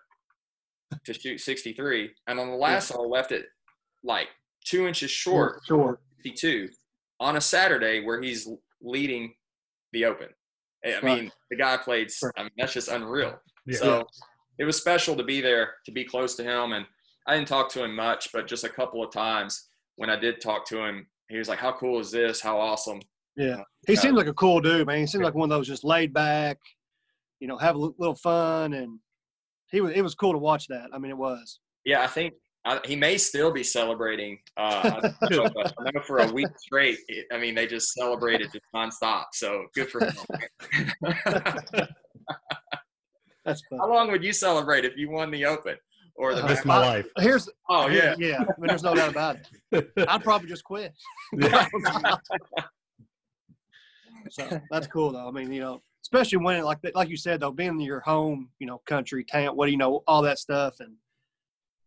to 1.05 1.13
shoot 1.13 1.39
63. 1.39 2.11
And 2.27 2.39
on 2.39 2.49
the 2.49 2.55
last 2.55 2.91
hole, 2.91 3.09
left 3.09 3.31
it 3.31 3.45
like 4.03 4.27
two 4.65 4.85
inches 4.87 5.09
short, 5.09 5.61
Sure. 5.65 5.99
52, 6.17 6.69
on 7.19 7.37
a 7.37 7.41
Saturday 7.41 8.03
where 8.05 8.21
he's 8.21 8.47
leading 8.81 9.33
the 9.91 10.05
Open. 10.05 10.27
I 10.85 10.93
Right. 10.95 11.03
mean, 11.03 11.31
the 11.49 11.55
guy 11.57 11.77
played, 11.77 12.09
I 12.37 12.43
mean, 12.43 12.51
that's 12.57 12.73
just 12.73 12.89
unreal. 12.89 13.39
Yeah. 13.65 13.77
So 13.77 14.07
it 14.59 14.65
was 14.65 14.77
special 14.77 15.15
to 15.15 15.23
be 15.23 15.41
there, 15.41 15.75
to 15.85 15.91
be 15.91 16.03
close 16.03 16.35
to 16.35 16.43
him. 16.43 16.73
And 16.73 16.85
I 17.27 17.35
didn't 17.35 17.47
talk 17.47 17.69
to 17.71 17.83
him 17.83 17.95
much, 17.95 18.31
but 18.33 18.47
just 18.47 18.63
a 18.63 18.69
couple 18.69 19.03
of 19.03 19.11
times 19.11 19.67
when 19.95 20.09
I 20.09 20.15
did 20.17 20.41
talk 20.41 20.65
to 20.67 20.83
him, 20.83 21.07
he 21.29 21.37
was 21.37 21.47
like, 21.47 21.59
How 21.59 21.71
cool 21.71 21.99
is 21.99 22.11
this? 22.11 22.41
How 22.41 22.59
awesome. 22.59 22.99
Yeah. 23.35 23.55
Uh, 23.59 23.63
he 23.87 23.93
Yeah. 23.93 23.99
seems 23.99 24.15
like 24.17 24.27
a 24.27 24.33
cool 24.33 24.59
dude, 24.59 24.85
man. 24.87 24.99
He 24.99 25.07
seems 25.07 25.23
like 25.23 25.33
one 25.35 25.49
of 25.51 25.57
those 25.57 25.67
just 25.67 25.83
laid 25.83 26.13
back, 26.13 26.57
you 27.39 27.47
know, 27.47 27.57
have 27.57 27.75
a 27.75 27.79
little 27.79 28.15
fun, 28.15 28.73
and 28.73 28.99
he 29.71 29.81
was. 29.81 29.91
It 29.95 30.01
was 30.01 30.13
cool 30.15 30.33
to 30.33 30.37
watch 30.37 30.67
that. 30.67 30.89
I 30.93 30.97
mean, 30.99 31.11
it 31.11 31.17
was. 31.17 31.59
Yeah, 31.85 32.03
I 32.03 32.07
think 32.07 32.33
I, 32.65 32.79
he 32.85 32.95
may 32.95 33.17
still 33.17 33.51
be 33.51 33.63
celebrating. 33.63 34.39
Uh, 34.57 35.01
I, 35.21 35.27
don't 35.29 35.43
know, 35.43 35.51
but 35.53 35.73
I 35.79 35.91
know 35.91 36.01
for 36.01 36.19
a 36.19 36.31
week 36.31 36.47
straight, 36.57 36.97
it, 37.07 37.25
I 37.31 37.37
mean, 37.37 37.55
they 37.55 37.67
just 37.67 37.93
celebrated 37.93 38.51
just 38.51 38.65
nonstop. 38.73 39.25
So 39.33 39.65
good 39.75 39.89
for 39.89 40.05
him. 40.05 40.13
That's 43.45 43.61
How 43.71 43.89
long 43.89 44.09
would 44.11 44.23
you 44.23 44.31
celebrate 44.31 44.85
if 44.85 44.95
you 44.95 45.09
won 45.09 45.29
the 45.29 45.45
Open 45.45 45.75
or 46.15 46.33
the? 46.33 46.43
Uh, 46.43 46.47
That's 46.47 46.63
my 46.63 46.77
life. 46.77 47.07
Here's. 47.17 47.49
oh 47.69 47.87
yeah, 47.87 48.15
Yeah. 48.17 48.39
I 48.39 48.45
mean, 48.57 48.67
there's 48.67 48.83
no 48.83 48.95
doubt 48.95 49.11
about 49.11 49.37
it. 49.71 49.91
I'd 50.07 50.23
probably 50.23 50.47
just 50.47 50.63
quit. 50.63 50.93
Yeah. 51.37 51.67
So 54.29 54.61
that's 54.71 54.87
cool 54.87 55.11
though. 55.11 55.27
I 55.27 55.31
mean, 55.31 55.51
you 55.51 55.59
know, 55.59 55.81
especially 56.01 56.37
when 56.37 56.55
it, 56.55 56.63
like 56.63 56.79
like 56.95 57.09
you 57.09 57.17
said 57.17 57.41
though, 57.41 57.51
being 57.51 57.71
in 57.71 57.81
your 57.81 57.99
home, 57.99 58.49
you 58.59 58.67
know, 58.67 58.81
country, 58.85 59.25
town, 59.25 59.57
what 59.57 59.65
do 59.65 59.71
you 59.73 59.77
know, 59.77 60.01
all 60.07 60.21
that 60.21 60.39
stuff, 60.39 60.79
and 60.79 60.93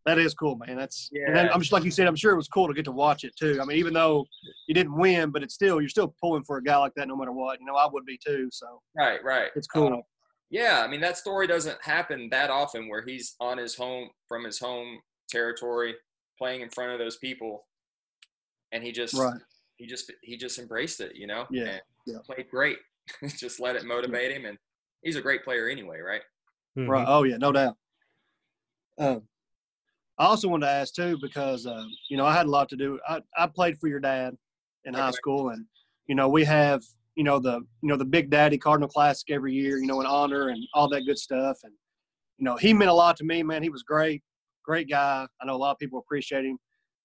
that 0.07 0.19
is 0.19 0.35
cool, 0.35 0.57
man. 0.57 0.77
That's 0.77 1.11
and 1.13 1.35
then 1.37 1.47
Yeah. 1.47 1.53
I'm 1.53 1.61
just 1.61 1.73
like 1.73 1.85
you 1.85 1.91
said, 1.91 2.07
I'm 2.07 2.17
sure 2.17 2.33
it 2.33 2.37
was 2.37 2.49
cool 2.49 2.69
to 2.69 2.75
get 2.75 2.85
to 2.85 2.93
watch 2.93 3.25
it 3.25 3.35
too. 3.37 3.59
I 3.61 3.65
mean, 3.65 3.77
even 3.77 3.93
though 3.93 4.25
you 4.69 4.75
didn't 4.75 4.97
win, 4.97 5.31
but 5.31 5.43
it's 5.43 5.55
still 5.55 5.81
you're 5.81 5.89
still 5.89 6.15
pulling 6.21 6.45
for 6.45 6.57
a 6.59 6.63
guy 6.63 6.77
like 6.79 6.95
that 6.95 7.09
no 7.09 7.17
matter 7.17 7.33
what. 7.33 7.59
You 7.61 7.67
know, 7.67 7.75
I 7.75 7.89
would 7.93 8.07
be 8.07 8.19
too. 8.25 8.49
So 8.53 8.81
right, 8.97 9.23
right. 9.25 9.51
it's 9.57 9.67
cool. 9.67 9.89
Um, 9.93 10.03
yeah, 10.49 10.83
I 10.85 10.89
mean 10.89 11.01
that 11.01 11.19
story 11.19 11.49
doesn't 11.49 11.83
happen 11.83 12.29
that 12.31 12.51
often 12.51 12.89
where 12.89 13.05
he's 13.05 13.35
on 13.41 13.59
his 13.59 13.75
home 13.75 14.09
from 14.29 14.45
his 14.45 14.61
home 14.61 15.01
territory 15.29 15.95
playing 16.39 16.61
in 16.61 16.71
front 16.71 16.93
of 16.93 16.99
those 17.01 17.17
people 17.17 17.67
and 18.71 18.85
he 18.85 18.93
just 18.93 19.15
right. 19.15 19.41
he 19.77 19.87
just 19.87 20.13
he 20.23 20.37
just 20.37 20.61
embraced 20.61 21.01
it, 21.01 21.17
you 21.17 21.27
know? 21.27 21.47
Yeah, 21.51 21.65
And 21.65 21.81
yeah. 22.07 22.19
played 22.25 22.49
great. 22.49 22.79
just 23.37 23.59
let 23.59 23.75
it 23.75 23.85
motivate 23.85 24.31
him 24.31 24.45
and 24.45 24.57
he's 25.03 25.17
a 25.17 25.21
great 25.21 25.43
player 25.43 25.69
anyway, 25.69 25.99
right? 25.99 26.23
Mhm. 26.79 26.89
Right. 26.89 27.05
Oh 27.09 27.25
yeah, 27.25 27.39
no 27.39 27.51
doubt. 27.51 27.77
Um, 28.99 29.23
I 30.19 30.27
also 30.27 30.49
wanted 30.49 30.67
to 30.67 30.73
ask 30.73 30.95
too 30.95 31.19
because 31.21 31.67
um, 31.67 31.91
you 32.09 32.17
know 32.17 32.25
I 32.25 32.35
had 32.35 32.47
a 32.47 32.51
lot 32.51 32.69
to 32.71 32.77
do. 32.77 32.99
I, 33.09 33.21
I 33.37 33.47
played 33.47 33.79
for 33.79 33.89
your 33.89 34.01
dad 34.01 34.35
in 34.85 34.95
high 34.95 35.11
school, 35.11 35.51
and 35.51 35.67
you 36.07 36.15
know 36.15 36.29
we 36.29 36.45
have 36.45 36.83
you 37.17 37.25
know 37.25 37.39
the 37.39 37.61
you 37.83 37.89
know 37.89 37.97
the 37.97 38.05
Big 38.05 38.31
Daddy 38.31 38.57
Cardinal 38.57 38.89
Classic 38.89 39.31
every 39.31 39.53
year. 39.53 39.79
You 39.79 39.87
know 39.87 40.01
in 40.01 40.07
honor 40.07 40.49
and 40.49 40.65
all 40.75 40.89
that 40.89 41.03
good 41.03 41.19
stuff. 41.19 41.59
And 41.65 41.73
you 42.39 42.45
know 42.45 42.57
he 42.57 42.73
meant 42.73 42.91
a 42.91 42.95
lot 42.95 43.17
to 43.19 43.25
me, 43.25 43.43
man. 43.43 43.63
He 43.63 43.69
was 43.69 43.83
great, 43.83 44.23
great 44.65 44.89
guy. 44.89 45.27
I 45.41 45.47
know 45.47 45.55
a 45.55 45.59
lot 45.59 45.73
of 45.73 45.79
people 45.79 45.99
appreciate 45.99 46.45
him. 46.45 46.59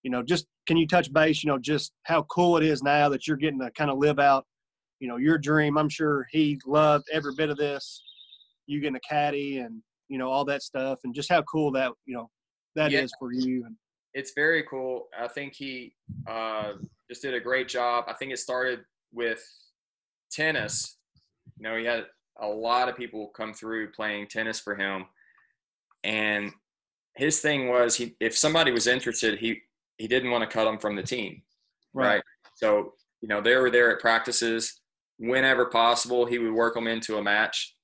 You 0.04 0.12
know, 0.12 0.24
just 0.24 0.45
can 0.65 0.78
you 0.78 0.88
touch 0.88 1.12
base? 1.12 1.43
You 1.43 1.50
know, 1.50 1.58
just 1.58 1.91
how 2.04 2.24
cool 2.24 2.58
it 2.58 2.63
is 2.63 2.82
now 2.82 3.10
that 3.10 3.28
you're 3.28 3.38
getting 3.38 3.60
to 3.60 3.71
kind 3.71 3.91
of 3.91 3.97
live 3.97 4.19
out, 4.19 4.45
you 5.00 5.08
know, 5.08 5.17
your 5.17 5.38
dream. 5.38 5.78
I'm 5.78 5.89
sure 5.89 6.28
he 6.32 6.60
loved 6.65 7.06
every 7.12 7.34
bit 7.36 7.50
of 7.50 7.58
this. 7.58 8.04
You 8.67 8.80
getting 8.80 8.95
a 8.95 9.02
caddy 9.02 9.58
and 9.58 9.82
you 10.08 10.17
know 10.17 10.30
all 10.30 10.45
that 10.45 10.63
stuff, 10.63 11.00
and 11.04 11.13
just 11.13 11.30
how 11.30 11.41
cool 11.41 11.71
that 11.74 11.91
you 12.06 12.15
know 12.15 12.30
that 12.75 12.91
is 12.93 13.12
Yeah. 13.12 13.17
for 13.19 13.34
you. 13.34 13.65
And 13.65 13.75
It's 14.13 14.34
very 14.34 14.63
cool. 14.63 15.07
I 15.17 15.27
think 15.27 15.53
he 15.53 15.95
uh, 16.27 16.73
just 17.10 17.21
did 17.21 17.34
a 17.34 17.39
great 17.39 17.67
job. 17.67 18.05
I 18.07 18.13
think 18.13 18.31
it 18.31 18.39
started 18.39 18.84
with 19.13 19.41
tennis. 20.31 20.97
You 21.57 21.63
know, 21.63 21.77
he 21.77 21.86
had 21.86 22.07
a 22.39 22.47
lot 22.47 22.89
of 22.89 22.95
people 22.95 23.27
come 23.27 23.53
through 23.53 23.91
playing 23.91 24.27
tennis 24.27 24.60
for 24.60 24.75
him. 24.75 25.05
And 26.03 26.51
his 27.15 27.41
thing 27.41 27.67
was 27.69 27.95
he 27.95 28.15
if 28.19 28.38
somebody 28.38 28.71
was 28.71 28.88
interested, 28.88 29.39
he 29.39 29.62
he 29.97 30.07
didn't 30.07 30.31
want 30.31 30.41
to 30.41 30.53
cut 30.53 30.65
them 30.65 30.79
from 30.79 30.95
the 30.95 31.03
team, 31.03 31.43
right? 31.93 32.15
right? 32.15 32.23
So 32.55 32.93
you 33.21 33.27
know 33.27 33.41
they 33.41 33.55
were 33.55 33.69
there 33.69 33.91
at 33.91 33.99
practices 33.99 34.81
whenever 35.19 35.65
possible. 35.65 36.25
He 36.25 36.39
would 36.39 36.53
work 36.53 36.73
them 36.73 36.88
into 36.88 37.17
a 37.17 37.23
match. 37.23 37.75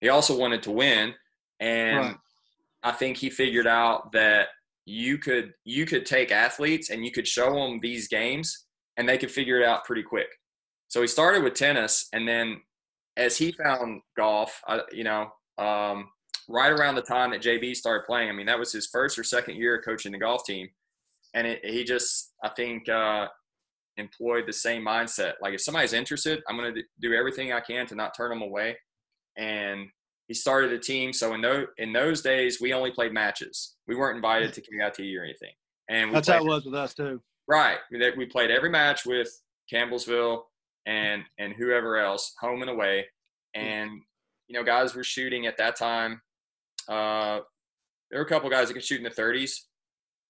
He 0.00 0.10
also 0.10 0.38
wanted 0.38 0.62
to 0.64 0.72
win, 0.72 1.14
and 1.60 1.98
right. 1.98 2.16
I 2.86 2.92
think 2.92 3.16
he 3.16 3.30
figured 3.30 3.66
out 3.66 4.12
that 4.12 4.46
you 4.84 5.18
could 5.18 5.52
you 5.64 5.86
could 5.86 6.06
take 6.06 6.30
athletes 6.30 6.90
and 6.90 7.04
you 7.04 7.10
could 7.10 7.26
show 7.26 7.52
them 7.52 7.80
these 7.82 8.06
games, 8.06 8.66
and 8.96 9.08
they 9.08 9.18
could 9.18 9.30
figure 9.30 9.60
it 9.60 9.66
out 9.66 9.84
pretty 9.84 10.04
quick. 10.04 10.28
So 10.86 11.00
he 11.00 11.08
started 11.08 11.42
with 11.42 11.54
tennis, 11.54 12.06
and 12.12 12.28
then 12.28 12.60
as 13.16 13.36
he 13.36 13.50
found 13.50 14.02
golf, 14.16 14.62
you 14.92 15.02
know, 15.02 15.30
um, 15.58 16.08
right 16.48 16.70
around 16.70 16.94
the 16.94 17.02
time 17.02 17.32
that 17.32 17.42
JB 17.42 17.74
started 17.74 18.06
playing. 18.06 18.28
I 18.28 18.32
mean, 18.32 18.46
that 18.46 18.58
was 18.58 18.70
his 18.70 18.86
first 18.86 19.18
or 19.18 19.24
second 19.24 19.56
year 19.56 19.82
coaching 19.82 20.12
the 20.12 20.18
golf 20.18 20.44
team, 20.44 20.68
and 21.34 21.44
it, 21.44 21.64
he 21.64 21.82
just, 21.82 22.34
I 22.44 22.50
think, 22.50 22.88
uh, 22.88 23.26
employed 23.96 24.44
the 24.46 24.52
same 24.52 24.84
mindset. 24.84 25.32
Like, 25.42 25.54
if 25.54 25.60
somebody's 25.60 25.92
interested, 25.92 26.40
I'm 26.48 26.56
going 26.56 26.72
to 26.72 26.82
do 27.00 27.14
everything 27.14 27.52
I 27.52 27.60
can 27.60 27.84
to 27.88 27.96
not 27.96 28.16
turn 28.16 28.30
them 28.30 28.42
away. 28.42 28.76
And 29.36 29.88
he 30.28 30.34
started 30.34 30.72
a 30.72 30.78
team. 30.78 31.12
So 31.12 31.34
in 31.34 31.40
those 31.40 31.66
in 31.78 31.92
those 31.92 32.22
days, 32.22 32.60
we 32.60 32.72
only 32.72 32.90
played 32.90 33.12
matches. 33.12 33.76
We 33.86 33.96
weren't 33.96 34.16
invited 34.16 34.52
to 34.54 34.60
KIT 34.60 35.16
or 35.16 35.24
anything. 35.24 35.52
And 35.88 36.14
that's 36.14 36.28
how 36.28 36.38
it 36.38 36.44
was 36.44 36.64
with 36.64 36.74
us 36.74 36.94
too. 36.94 37.20
Right. 37.48 37.78
We 38.16 38.26
played 38.26 38.50
every 38.50 38.70
match 38.70 39.06
with 39.06 39.28
Campbellsville 39.72 40.42
and 40.86 41.22
and 41.38 41.52
whoever 41.52 41.98
else, 41.98 42.34
home 42.40 42.62
and 42.62 42.70
away. 42.70 43.06
And 43.54 43.90
you 44.48 44.58
know, 44.58 44.64
guys 44.64 44.94
were 44.94 45.04
shooting 45.04 45.46
at 45.46 45.56
that 45.58 45.76
time 45.76 46.20
uh, 46.88 47.40
there 48.10 48.20
were 48.20 48.26
a 48.26 48.28
couple 48.28 48.48
guys 48.50 48.68
that 48.68 48.74
could 48.74 48.84
shoot 48.84 48.98
in 48.98 49.04
the 49.04 49.10
30s. 49.10 49.52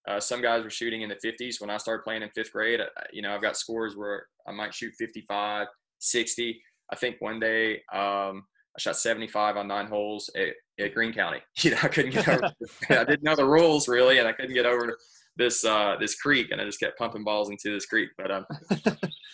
Uh, 0.09 0.21
some 0.21 0.41
guys 0.41 0.63
were 0.63 0.71
shooting 0.71 1.03
in 1.03 1.09
the 1.09 1.17
50s. 1.17 1.61
When 1.61 1.71
I 1.71 1.77
started 1.77 2.03
playing 2.03 2.23
in 2.23 2.31
fifth 2.31 2.53
grade, 2.53 2.81
uh, 2.81 2.87
you 3.13 3.23
know, 3.23 3.35
I've 3.35 3.43
got 3.43 3.57
scores 3.57 3.97
where 3.97 4.27
I 4.47 4.53
might 4.53 4.73
shoot 4.73 4.95
55, 4.99 5.67
60. 5.99 6.63
I 6.91 6.97
think 6.97 7.17
one 7.19 7.41
day 7.41 7.83
um, 7.93 8.45
I 8.77 8.81
shot 8.81 8.97
75 8.97 9.57
on 9.57 9.69
nine 9.69 9.87
holes 9.87 10.29
at, 10.37 10.49
at 10.85 10.95
Greene 10.95 11.13
County. 11.13 11.41
You 11.63 11.71
know, 11.71 11.79
I 11.83 11.89
couldn't 11.89 12.13
get 12.13 12.29
over. 12.29 12.53
I 12.91 13.05
didn't 13.05 13.23
know 13.23 13.35
the 13.35 13.47
rules 13.47 13.89
really, 13.89 14.19
and 14.19 14.29
I 14.29 14.33
couldn't 14.33 14.55
get 14.55 14.67
over 14.67 14.97
this 15.37 15.65
uh, 15.65 15.97
this 16.01 16.15
creek, 16.17 16.49
and 16.51 16.61
I 16.61 16.65
just 16.65 16.81
kept 16.81 16.99
pumping 16.99 17.25
balls 17.25 17.51
into 17.51 17.73
this 17.73 17.87
creek. 17.87 18.11
But 18.19 18.31
um, 18.31 18.47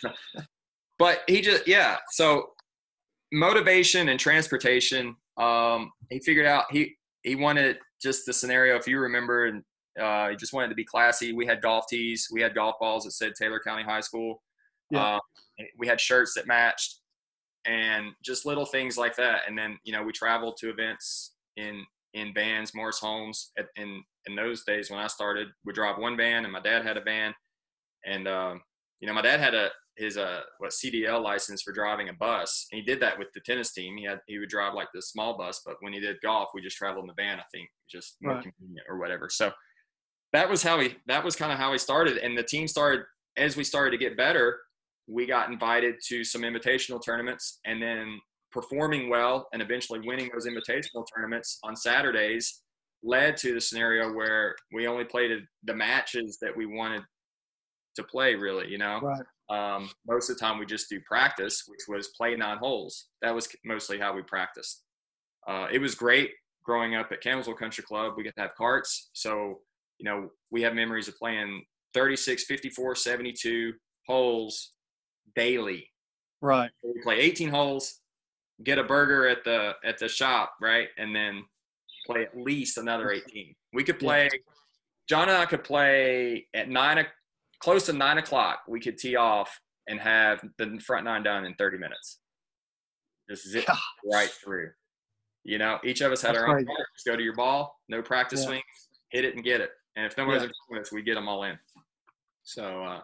but 0.98 1.20
he 1.26 1.40
just 1.40 1.66
yeah. 1.66 1.96
So 2.10 2.50
motivation 3.32 4.08
and 4.08 4.20
transportation. 4.20 5.16
Um, 5.36 5.90
he 6.10 6.20
figured 6.20 6.46
out 6.46 6.64
he 6.70 6.94
he 7.22 7.34
wanted 7.34 7.78
just 8.00 8.26
the 8.26 8.32
scenario, 8.32 8.76
if 8.76 8.86
you 8.86 8.98
remember, 8.98 9.46
and 9.46 9.62
uh, 10.00 10.30
he 10.30 10.36
just 10.36 10.52
wanted 10.52 10.68
to 10.68 10.74
be 10.74 10.84
classy. 10.84 11.32
We 11.32 11.46
had 11.46 11.62
golf 11.62 11.86
tees, 11.88 12.28
we 12.32 12.40
had 12.40 12.54
golf 12.54 12.76
balls 12.80 13.04
that 13.04 13.12
said 13.12 13.32
Taylor 13.38 13.60
County 13.64 13.82
High 13.82 14.00
School. 14.00 14.42
Yeah. 14.90 15.16
Uh, 15.16 15.20
we 15.78 15.86
had 15.86 16.00
shirts 16.00 16.34
that 16.34 16.46
matched, 16.46 17.00
and 17.66 18.12
just 18.24 18.46
little 18.46 18.66
things 18.66 18.96
like 18.96 19.16
that. 19.16 19.42
And 19.46 19.56
then 19.56 19.78
you 19.84 19.92
know 19.92 20.02
we 20.02 20.12
traveled 20.12 20.56
to 20.58 20.70
events 20.70 21.34
in 21.56 21.84
in 22.14 22.34
vans, 22.34 22.74
Morris 22.74 22.98
Homes. 22.98 23.52
At, 23.58 23.66
in 23.76 24.02
in 24.26 24.36
those 24.36 24.64
days 24.64 24.90
when 24.90 25.00
I 25.00 25.06
started, 25.06 25.48
we 25.64 25.72
drive 25.72 25.98
one 25.98 26.16
van, 26.16 26.44
and 26.44 26.52
my 26.52 26.60
dad 26.60 26.84
had 26.84 26.96
a 26.96 27.02
van, 27.02 27.34
and 28.06 28.28
um, 28.28 28.60
you 29.00 29.08
know 29.08 29.14
my 29.14 29.22
dad 29.22 29.40
had 29.40 29.54
a 29.54 29.70
his 29.96 30.16
uh 30.16 30.40
what 30.58 30.70
CDL 30.70 31.22
license 31.22 31.62
for 31.62 31.72
driving 31.72 32.08
a 32.08 32.14
bus. 32.14 32.66
And 32.72 32.80
he 32.80 32.84
did 32.84 33.00
that 33.00 33.18
with 33.18 33.28
the 33.34 33.40
tennis 33.40 33.72
team. 33.72 33.96
He 33.96 34.04
had 34.04 34.20
he 34.26 34.38
would 34.38 34.48
drive 34.48 34.74
like 34.74 34.88
the 34.94 35.02
small 35.02 35.36
bus, 35.36 35.62
but 35.64 35.76
when 35.80 35.92
he 35.92 36.00
did 36.00 36.16
golf, 36.22 36.48
we 36.54 36.62
just 36.62 36.76
traveled 36.76 37.04
in 37.04 37.08
the 37.08 37.22
van. 37.22 37.38
I 37.38 37.44
think 37.52 37.68
just 37.90 38.16
more 38.22 38.34
right. 38.34 38.42
convenient 38.42 38.86
or 38.88 38.98
whatever. 38.98 39.28
So 39.30 39.52
that 40.32 40.48
was 40.48 40.62
how 40.62 40.80
he 40.80 40.96
that 41.06 41.24
was 41.24 41.36
kind 41.36 41.52
of 41.52 41.58
how 41.58 41.72
he 41.72 41.78
started. 41.78 42.18
And 42.18 42.36
the 42.36 42.42
team 42.42 42.66
started 42.66 43.04
as 43.36 43.56
we 43.56 43.64
started 43.64 43.90
to 43.92 43.98
get 43.98 44.16
better. 44.16 44.58
We 45.06 45.26
got 45.26 45.50
invited 45.50 45.96
to 46.08 46.24
some 46.24 46.42
invitational 46.42 47.04
tournaments, 47.04 47.60
and 47.64 47.82
then 47.82 48.20
performing 48.50 49.08
well 49.08 49.48
and 49.52 49.62
eventually 49.62 50.00
winning 50.04 50.30
those 50.32 50.46
invitational 50.46 51.06
tournaments 51.14 51.58
on 51.64 51.74
Saturdays 51.74 52.62
led 53.02 53.36
to 53.36 53.54
the 53.54 53.60
scenario 53.60 54.12
where 54.12 54.54
we 54.72 54.86
only 54.86 55.04
played 55.04 55.30
the 55.64 55.74
matches 55.74 56.38
that 56.40 56.54
we 56.56 56.66
wanted 56.66 57.02
to 57.96 58.04
play 58.04 58.34
really 58.34 58.68
you 58.68 58.78
know 58.78 59.00
right. 59.02 59.22
Um, 59.52 59.90
most 60.08 60.30
of 60.30 60.36
the 60.36 60.40
time, 60.40 60.58
we 60.58 60.64
just 60.64 60.88
do 60.88 60.98
practice, 61.06 61.64
which 61.66 61.80
was 61.86 62.08
play 62.16 62.34
nine 62.34 62.56
holes. 62.56 63.08
That 63.20 63.34
was 63.34 63.48
mostly 63.64 63.98
how 63.98 64.14
we 64.14 64.22
practiced. 64.22 64.82
Uh, 65.46 65.66
it 65.70 65.78
was 65.78 65.94
great 65.94 66.30
growing 66.64 66.94
up 66.94 67.12
at 67.12 67.22
Campbellsville 67.22 67.58
Country 67.58 67.84
Club. 67.84 68.14
We 68.16 68.22
get 68.22 68.34
to 68.36 68.42
have 68.42 68.54
carts. 68.56 69.10
So, 69.12 69.60
you 69.98 70.04
know, 70.04 70.30
we 70.50 70.62
have 70.62 70.74
memories 70.74 71.08
of 71.08 71.18
playing 71.18 71.64
36, 71.92 72.44
54, 72.44 72.94
72 72.94 73.72
holes 74.06 74.72
daily. 75.34 75.88
Right. 76.40 76.70
we 76.82 77.00
play 77.02 77.20
18 77.20 77.48
holes, 77.48 78.00
get 78.64 78.78
a 78.78 78.84
burger 78.84 79.28
at 79.28 79.44
the 79.44 79.74
at 79.84 79.98
the 79.98 80.08
shop, 80.08 80.54
right? 80.60 80.88
And 80.98 81.14
then 81.14 81.44
play 82.06 82.22
at 82.22 82.36
least 82.36 82.78
another 82.78 83.12
18. 83.12 83.54
We 83.72 83.84
could 83.84 83.98
play 83.98 84.24
yeah. 84.32 84.38
John 85.08 85.28
and 85.28 85.38
I 85.38 85.46
could 85.46 85.64
play 85.64 86.46
at 86.54 86.68
nine 86.68 87.06
close 87.62 87.86
to 87.86 87.92
nine 87.92 88.18
o'clock, 88.18 88.62
we 88.68 88.80
could 88.80 88.98
tee 88.98 89.16
off 89.16 89.60
and 89.88 89.98
have 90.00 90.42
the 90.58 90.78
front 90.84 91.04
nine 91.04 91.22
done 91.22 91.44
in 91.44 91.54
30 91.54 91.78
minutes. 91.78 92.18
Just 93.30 93.48
zip 93.48 93.66
Gosh. 93.66 93.80
right 94.12 94.30
through. 94.30 94.70
You 95.44 95.58
know, 95.58 95.78
each 95.84 96.00
of 96.00 96.12
us 96.12 96.22
had 96.22 96.34
That's 96.34 96.44
our 96.44 96.58
own. 96.58 96.66
Just 96.94 97.06
go 97.06 97.16
to 97.16 97.22
your 97.22 97.34
ball, 97.34 97.80
no 97.88 98.02
practice 98.02 98.40
yeah. 98.40 98.46
swings, 98.46 98.64
hit 99.10 99.24
it 99.24 99.34
and 99.34 99.44
get 99.44 99.60
it. 99.60 99.70
And 99.96 100.06
if 100.06 100.16
nobody's 100.16 100.50
yeah. 100.70 100.80
us, 100.80 100.92
we 100.92 101.02
get 101.02 101.14
them 101.14 101.28
all 101.28 101.44
in. 101.44 101.58
So, 102.42 102.84
uh, 102.84 103.00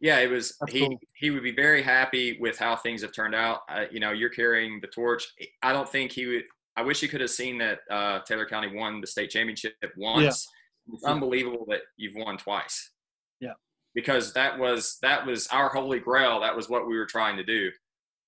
yeah, 0.00 0.18
it 0.20 0.30
was. 0.30 0.56
That's 0.60 0.72
he 0.72 0.80
cool. 0.80 1.00
he 1.14 1.30
would 1.30 1.42
be 1.42 1.54
very 1.54 1.82
happy 1.82 2.38
with 2.40 2.58
how 2.58 2.76
things 2.76 3.02
have 3.02 3.12
turned 3.12 3.34
out. 3.34 3.60
you 3.90 4.00
know, 4.00 4.12
you're 4.12 4.30
carrying 4.30 4.80
the 4.80 4.86
torch. 4.86 5.26
I 5.62 5.72
don't 5.72 5.88
think 5.88 6.12
he 6.12 6.26
would. 6.26 6.44
I 6.76 6.82
wish 6.82 7.00
he 7.00 7.08
could 7.08 7.20
have 7.20 7.30
seen 7.30 7.58
that 7.58 7.80
uh, 7.90 8.20
Taylor 8.20 8.46
County 8.46 8.72
won 8.72 9.00
the 9.00 9.06
state 9.06 9.30
championship 9.30 9.74
once. 9.96 10.24
Yeah. 10.24 10.94
It's 10.94 11.04
unbelievable 11.04 11.66
that 11.68 11.80
you've 11.96 12.14
won 12.14 12.38
twice 12.38 12.92
Yeah, 13.40 13.52
because 13.94 14.32
that 14.34 14.58
was 14.58 14.98
that 15.02 15.26
was 15.26 15.46
our 15.48 15.68
holy 15.68 15.98
grail. 15.98 16.40
That 16.40 16.56
was 16.56 16.68
what 16.68 16.86
we 16.86 16.96
were 16.96 17.06
trying 17.06 17.36
to 17.36 17.44
do, 17.44 17.70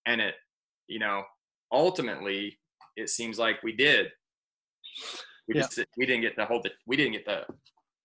and 0.06 0.20
it, 0.20 0.34
you 0.88 0.98
know, 0.98 1.22
ultimately, 1.72 2.58
it 2.96 3.08
seems 3.08 3.38
like 3.38 3.62
we 3.62 3.72
did. 3.72 4.08
We 5.48 5.54
yeah. 5.54 5.62
just 5.62 5.80
we 5.96 6.04
didn't 6.04 6.22
get 6.22 6.36
the 6.36 6.44
hold 6.44 6.64
the 6.64 6.72
we 6.86 6.96
didn't 6.96 7.12
get 7.12 7.24
the, 7.24 7.44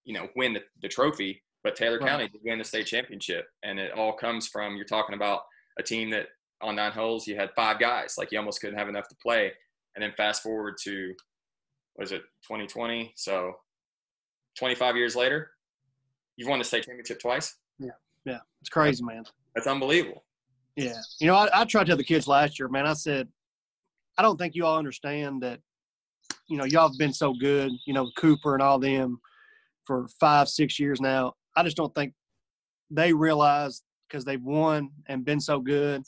you 0.04 0.14
know, 0.14 0.30
win 0.36 0.54
the, 0.54 0.62
the 0.82 0.88
trophy, 0.88 1.44
but 1.66 1.76
Taylor 1.76 1.98
right. 1.98 2.08
County 2.08 2.28
did 2.30 2.40
win 2.46 2.60
the 2.60 2.64
state 2.64 2.86
championship, 2.86 3.48
and 3.64 3.80
it 3.80 3.92
all 3.92 4.14
comes 4.14 4.48
from 4.48 4.78
you're 4.78 4.86
talking 4.86 5.16
about 5.16 5.42
a 5.80 5.84
team 5.84 6.10
that 6.12 6.28
on 6.62 6.78
nine 6.78 6.94
holes 6.94 7.28
you 7.28 7.36
had 7.36 7.50
five 7.56 7.80
guys, 7.80 8.16
like 8.18 8.32
you 8.32 8.40
almost 8.40 8.62
couldn't 8.62 8.78
have 8.78 8.88
enough 8.88 9.10
to 9.10 9.16
play, 9.22 9.52
and 9.96 10.04
then 10.04 10.14
fast 10.16 10.44
forward 10.44 10.76
to 10.84 11.14
was 11.98 12.12
it 12.12 12.22
2020? 12.48 13.14
So 13.16 13.54
25 14.58 14.96
years 14.96 15.16
later, 15.16 15.50
You've 16.38 16.50
won 16.50 16.60
the 16.60 16.66
state 16.66 16.84
championship 16.84 17.20
twice. 17.20 17.56
Yeah, 17.80 17.92
yeah, 18.26 18.40
it's 18.62 18.70
crazy, 18.70 19.04
man. 19.04 19.24
That's 19.56 19.68
unbelievable. 19.68 20.24
Yeah, 20.76 20.98
you 21.20 21.28
know, 21.28 21.36
I, 21.36 21.48
I 21.54 21.66
tried 21.66 21.84
to 21.84 21.88
tell 21.88 21.98
the 21.98 22.04
kids 22.04 22.28
last 22.28 22.60
year, 22.60 22.68
man. 22.68 22.86
I 22.86 22.94
said, 22.94 23.30
I 24.18 24.22
don't 24.22 24.38
think 24.38 24.56
you 24.56 24.66
all 24.66 24.78
understand 24.78 25.42
that. 25.44 25.60
You 26.48 26.58
know, 26.58 26.66
y'all 26.66 26.90
have 26.90 26.98
been 26.98 27.14
so 27.14 27.34
good. 27.34 27.72
You 27.88 27.94
know, 27.94 28.12
Cooper 28.18 28.54
and 28.54 28.62
all 28.62 28.80
them 28.80 29.20
for 29.86 30.08
five, 30.20 30.50
six 30.50 30.80
years 30.80 31.00
now. 31.00 31.34
I 31.56 31.64
just 31.64 31.78
don't 31.78 31.94
think 31.96 32.14
they 32.92 33.14
realize 33.14 33.82
because 34.08 34.26
they've 34.26 34.42
won 34.42 34.90
and 35.08 35.26
been 35.26 35.40
so 35.40 35.60
good, 35.60 36.04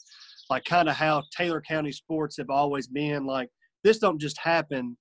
like 0.50 0.64
kind 0.64 0.88
of 0.88 0.94
how 0.94 1.22
Taylor 1.36 1.60
County 1.60 1.92
sports 1.92 2.36
have 2.36 2.50
always 2.50 2.86
been. 2.86 3.26
Like 3.26 3.48
this 3.84 3.98
don't 3.98 4.20
just 4.20 4.38
happen 4.38 4.96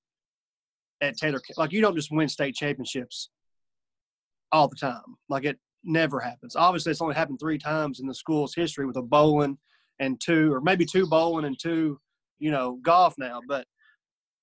at 1.02 1.18
Taylor. 1.18 1.42
Like 1.58 1.72
you 1.72 1.82
don't 1.82 1.96
just 1.96 2.12
win 2.12 2.28
state 2.28 2.56
championships 2.56 3.30
all 4.52 4.68
the 4.68 4.76
time. 4.76 5.18
Like 5.30 5.46
it 5.46 5.58
never 5.84 6.20
happens. 6.20 6.56
Obviously, 6.56 6.92
it's 6.92 7.02
only 7.02 7.16
happened 7.16 7.40
three 7.40 7.58
times 7.58 8.00
in 8.00 8.08
the 8.08 8.16
school's 8.16 8.56
history 8.56 8.86
with 8.86 8.98
a 8.98 9.02
bowling 9.02 9.58
and 10.00 10.20
two, 10.20 10.54
or 10.54 10.62
maybe 10.62 10.86
two 10.86 11.08
bowling 11.08 11.46
and 11.46 11.58
two, 11.60 12.00
you 12.40 12.52
know, 12.52 12.80
golf 12.82 13.16
now. 13.18 13.42
But 13.48 13.66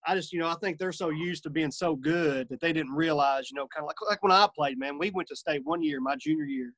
I 0.06 0.14
just, 0.14 0.32
you 0.32 0.38
know, 0.38 0.48
I 0.48 0.54
think 0.62 0.78
they're 0.78 0.92
so 0.92 1.10
used 1.10 1.42
to 1.44 1.50
being 1.50 1.70
so 1.70 1.96
good 1.96 2.48
that 2.50 2.60
they 2.60 2.72
didn't 2.72 2.92
realize, 2.92 3.50
you 3.50 3.56
know, 3.56 3.66
kind 3.74 3.84
of 3.84 3.86
like 3.86 3.96
like 4.08 4.22
when 4.22 4.32
I 4.32 4.46
played, 4.54 4.78
man. 4.78 4.98
We 4.98 5.10
went 5.10 5.28
to 5.28 5.36
state 5.36 5.62
one 5.64 5.82
year, 5.82 6.00
my 6.00 6.16
junior 6.16 6.44
year. 6.44 6.72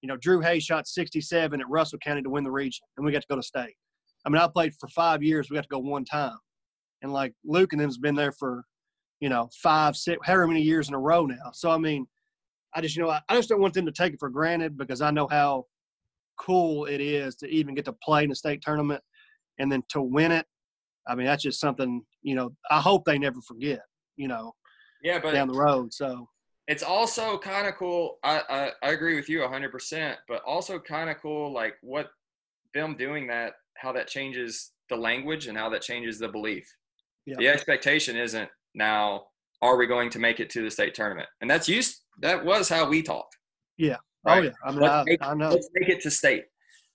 You 0.00 0.08
know, 0.08 0.16
Drew 0.16 0.40
Hayes 0.40 0.62
shot 0.62 0.86
67 0.86 1.60
at 1.60 1.68
Russell 1.68 1.98
County 1.98 2.22
to 2.22 2.30
win 2.30 2.44
the 2.44 2.50
region, 2.50 2.84
and 2.96 3.04
we 3.04 3.10
got 3.10 3.22
to 3.22 3.28
go 3.28 3.36
to 3.36 3.42
state. 3.42 3.74
I 4.24 4.28
mean, 4.28 4.40
I 4.40 4.46
played 4.46 4.74
for 4.78 4.88
five 4.88 5.22
years. 5.22 5.50
We 5.50 5.56
got 5.56 5.64
to 5.64 5.68
go 5.68 5.80
one 5.80 6.04
time, 6.04 6.38
and 7.02 7.12
like 7.12 7.34
Luke 7.44 7.72
and 7.72 7.80
them's 7.80 7.98
been 7.98 8.14
there 8.14 8.32
for, 8.32 8.64
you 9.20 9.28
know, 9.28 9.48
five, 9.60 9.96
six, 9.96 10.18
however 10.24 10.46
many 10.46 10.62
years 10.62 10.88
in 10.88 10.94
a 10.94 11.00
row 11.00 11.26
now. 11.26 11.50
So 11.52 11.70
I 11.70 11.78
mean, 11.78 12.06
I 12.74 12.80
just, 12.80 12.96
you 12.96 13.02
know, 13.02 13.10
I, 13.10 13.20
I 13.28 13.34
just 13.34 13.48
don't 13.48 13.60
want 13.60 13.74
them 13.74 13.86
to 13.86 13.92
take 13.92 14.12
it 14.12 14.20
for 14.20 14.28
granted 14.28 14.76
because 14.76 15.00
I 15.00 15.10
know 15.10 15.26
how 15.26 15.66
cool 16.38 16.86
it 16.86 17.00
is 17.00 17.34
to 17.36 17.48
even 17.48 17.74
get 17.74 17.84
to 17.86 17.92
play 17.92 18.24
in 18.24 18.30
a 18.30 18.34
state 18.34 18.62
tournament 18.62 19.02
and 19.58 19.70
then 19.70 19.82
to 19.88 20.00
win 20.00 20.32
it. 20.32 20.46
I 21.08 21.14
mean, 21.14 21.26
that's 21.26 21.42
just 21.42 21.60
something, 21.60 22.02
you 22.22 22.34
know, 22.34 22.50
I 22.70 22.80
hope 22.80 23.04
they 23.04 23.18
never 23.18 23.40
forget, 23.40 23.80
you 24.16 24.28
know. 24.28 24.52
Yeah, 25.02 25.18
but 25.20 25.32
down 25.32 25.48
the 25.48 25.58
road. 25.58 25.94
So 25.94 26.28
it's 26.66 26.82
also 26.82 27.38
kind 27.38 27.66
of 27.66 27.76
cool. 27.76 28.18
I, 28.22 28.42
I, 28.48 28.70
I 28.82 28.90
agree 28.90 29.16
with 29.16 29.28
you 29.28 29.40
100%, 29.40 30.14
but 30.28 30.42
also 30.46 30.78
kind 30.78 31.08
of 31.08 31.16
cool, 31.20 31.52
like 31.52 31.74
what 31.82 32.10
them 32.74 32.96
doing 32.96 33.26
that, 33.28 33.54
how 33.76 33.92
that 33.92 34.06
changes 34.06 34.72
the 34.90 34.96
language 34.96 35.46
and 35.46 35.56
how 35.56 35.70
that 35.70 35.82
changes 35.82 36.18
the 36.18 36.28
belief. 36.28 36.68
Yeah. 37.26 37.36
The 37.38 37.48
expectation 37.48 38.16
isn't 38.16 38.48
now, 38.74 39.26
are 39.62 39.76
we 39.76 39.86
going 39.86 40.10
to 40.10 40.18
make 40.18 40.40
it 40.40 40.50
to 40.50 40.62
the 40.62 40.70
state 40.70 40.94
tournament? 40.94 41.28
And 41.40 41.50
that's 41.50 41.68
used, 41.68 42.02
that 42.20 42.44
was 42.44 42.68
how 42.68 42.88
we 42.88 43.02
talked. 43.02 43.36
Yeah. 43.76 43.96
Oh, 44.26 44.32
right? 44.32 44.38
oh 44.38 44.42
yeah, 44.42 44.50
I 44.64 44.70
mean 44.70 44.80
Let's 44.80 44.92
I, 44.92 45.04
make, 45.04 45.18
I 45.22 45.34
know. 45.34 45.50
let's 45.50 45.68
make 45.74 45.88
it 45.88 46.02
to 46.02 46.10
state. 46.10 46.44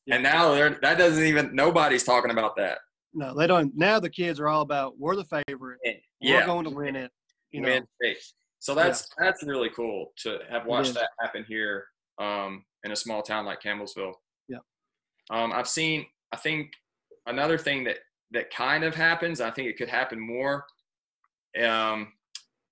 Yeah. 0.05 0.16
And 0.16 0.24
now 0.24 0.53
that 0.53 0.97
doesn't 0.97 1.24
even, 1.24 1.55
nobody's 1.55 2.03
talking 2.03 2.32
about 2.32 2.57
that. 2.57 2.80
No, 3.14 3.36
they 3.36 3.47
don't. 3.47 3.76
Now 3.76 3.99
the 3.99 4.09
kids 4.09 4.39
are 4.39 4.47
all 4.47 4.61
about 4.61 4.97
we're 4.97 5.16
the 5.16 5.43
favorite. 5.47 5.80
We're 6.22 6.45
going 6.45 6.66
to 6.66 6.72
win 6.72 6.95
it. 6.95 7.11
You 7.51 7.61
know. 7.61 7.80
state. 8.01 8.18
So 8.59 8.74
that's 8.74 9.07
that's 9.20 9.43
really 9.43 9.70
cool 9.76 10.14
to 10.20 10.39
have 10.49 10.66
watched 10.66 10.93
that 10.93 11.09
happen 11.20 11.45
here 11.47 11.86
um, 12.18 12.64
in 12.84 12.91
a 12.91 12.95
small 12.95 13.22
town 13.22 13.45
like 13.45 13.61
Campbellsville. 13.61 14.14
Yeah. 14.47 14.59
Um, 15.30 15.51
I've 15.53 15.68
seen. 15.68 16.05
I 16.32 16.38
think 16.38 16.72
another 17.28 17.57
thing 17.57 17.84
that 17.84 17.97
that 18.32 18.51
kind 18.51 18.84
of 18.84 18.95
happens. 18.95 19.41
I 19.41 19.51
think 19.51 19.68
it 19.68 19.78
could 19.78 19.89
happen 19.89 20.20
more. 20.20 20.66
Um, 21.61 22.14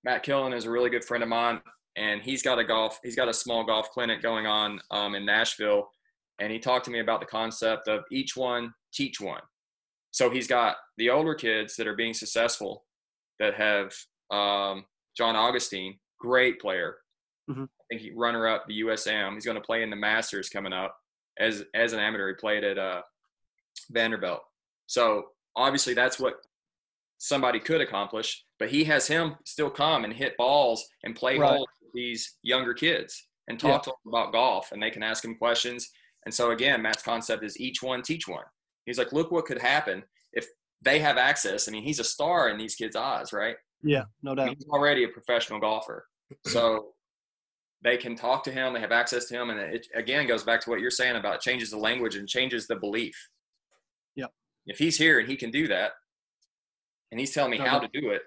Matt 0.02 0.24
Killen 0.24 0.56
is 0.56 0.64
a 0.64 0.70
really 0.70 0.90
good 0.90 1.04
friend 1.04 1.22
of 1.22 1.28
mine, 1.28 1.60
and 1.96 2.20
he's 2.22 2.42
got 2.42 2.58
a 2.58 2.64
golf. 2.64 2.98
He's 3.04 3.14
got 3.14 3.28
a 3.28 3.34
small 3.34 3.64
golf 3.64 3.90
clinic 3.90 4.22
going 4.22 4.46
on 4.46 4.80
um, 4.90 5.14
in 5.14 5.24
Nashville, 5.24 5.88
and 6.40 6.50
he 6.50 6.58
talked 6.58 6.86
to 6.86 6.90
me 6.90 7.00
about 7.00 7.20
the 7.20 7.26
concept 7.26 7.86
of 7.86 8.02
each 8.10 8.36
one 8.36 8.74
teach 8.92 9.20
one. 9.20 9.40
So 10.12 10.30
he's 10.30 10.46
got 10.46 10.76
the 10.98 11.10
older 11.10 11.34
kids 11.34 11.74
that 11.76 11.86
are 11.86 11.96
being 11.96 12.14
successful, 12.14 12.84
that 13.40 13.54
have 13.54 13.92
um, 14.30 14.84
John 15.16 15.34
Augenstein, 15.34 15.98
great 16.20 16.60
player. 16.60 16.98
Mhm. 17.50 17.64
I 17.64 17.82
think 17.88 18.00
he 18.02 18.12
runner 18.14 18.46
up 18.46 18.66
the 18.66 18.80
USAM. 18.80 19.34
He's 19.34 19.44
going 19.44 19.56
to 19.56 19.60
play 19.62 19.82
in 19.82 19.90
the 19.90 19.96
Masters 19.96 20.48
coming 20.48 20.72
up 20.72 20.96
as 21.38 21.64
as 21.74 21.92
an 21.92 21.98
amateur. 21.98 22.28
He 22.28 22.34
played 22.34 22.62
at 22.62 22.78
uh, 22.78 23.02
Vanderbilt. 23.90 24.42
So 24.86 25.28
obviously 25.56 25.94
that's 25.94 26.18
what 26.20 26.34
somebody 27.18 27.58
could 27.58 27.80
accomplish. 27.80 28.44
But 28.58 28.70
he 28.70 28.84
has 28.84 29.06
him 29.06 29.36
still 29.44 29.70
come 29.70 30.04
and 30.04 30.12
hit 30.12 30.36
balls 30.36 30.86
and 31.04 31.16
play 31.16 31.38
Right. 31.38 31.50
holes 31.56 31.68
with 31.82 31.92
these 31.94 32.36
younger 32.42 32.74
kids 32.74 33.26
and 33.48 33.58
talk 33.58 33.82
to 33.84 33.90
them 33.90 34.12
about 34.14 34.32
golf, 34.32 34.70
and 34.72 34.82
they 34.82 34.90
can 34.90 35.02
ask 35.02 35.24
him 35.24 35.34
questions. 35.36 35.90
And 36.26 36.32
so 36.34 36.52
again, 36.52 36.80
Matt's 36.82 37.02
concept 37.02 37.42
is 37.44 37.58
each 37.58 37.82
one 37.82 38.02
teach 38.02 38.28
one. 38.28 38.44
He's 38.86 38.98
like, 38.98 39.12
look 39.12 39.30
what 39.30 39.44
could 39.44 39.60
happen 39.60 40.02
if 40.32 40.46
they 40.80 40.98
have 40.98 41.16
access. 41.16 41.68
I 41.68 41.70
mean, 41.72 41.82
he's 41.84 42.00
a 42.00 42.04
star 42.04 42.48
in 42.48 42.58
these 42.58 42.74
kids' 42.74 42.96
eyes, 42.96 43.32
right? 43.32 43.56
Yeah, 43.82 44.04
no 44.22 44.34
doubt. 44.34 44.48
he's 44.50 44.66
already 44.68 45.04
a 45.04 45.08
professional 45.08 45.60
golfer. 45.60 46.06
So 46.46 46.94
they 47.84 47.96
can 47.96 48.14
talk 48.16 48.42
to 48.44 48.52
him, 48.52 48.72
they 48.72 48.80
have 48.80 48.92
access 48.92 49.26
to 49.26 49.34
him. 49.40 49.50
And 49.50 49.58
it 49.60 49.86
again 49.94 50.26
goes 50.26 50.44
back 50.44 50.60
to 50.62 50.70
what 50.70 50.80
you're 50.80 50.90
saying 50.90 51.16
about 51.16 51.40
changes 51.40 51.70
the 51.70 51.76
language 51.78 52.14
and 52.16 52.26
changes 52.28 52.66
the 52.66 52.76
belief. 52.76 53.14
Yeah. 54.14 54.26
If 54.66 54.78
he's 54.78 54.96
here 54.96 55.18
and 55.18 55.28
he 55.28 55.36
can 55.36 55.50
do 55.50 55.66
that, 55.68 55.92
and 57.10 57.20
he's 57.20 57.32
telling 57.34 57.50
me 57.50 57.58
No 57.58 57.64
how 57.66 57.78
doubt. 57.80 57.92
to 57.92 58.00
do 58.00 58.10
it, 58.10 58.22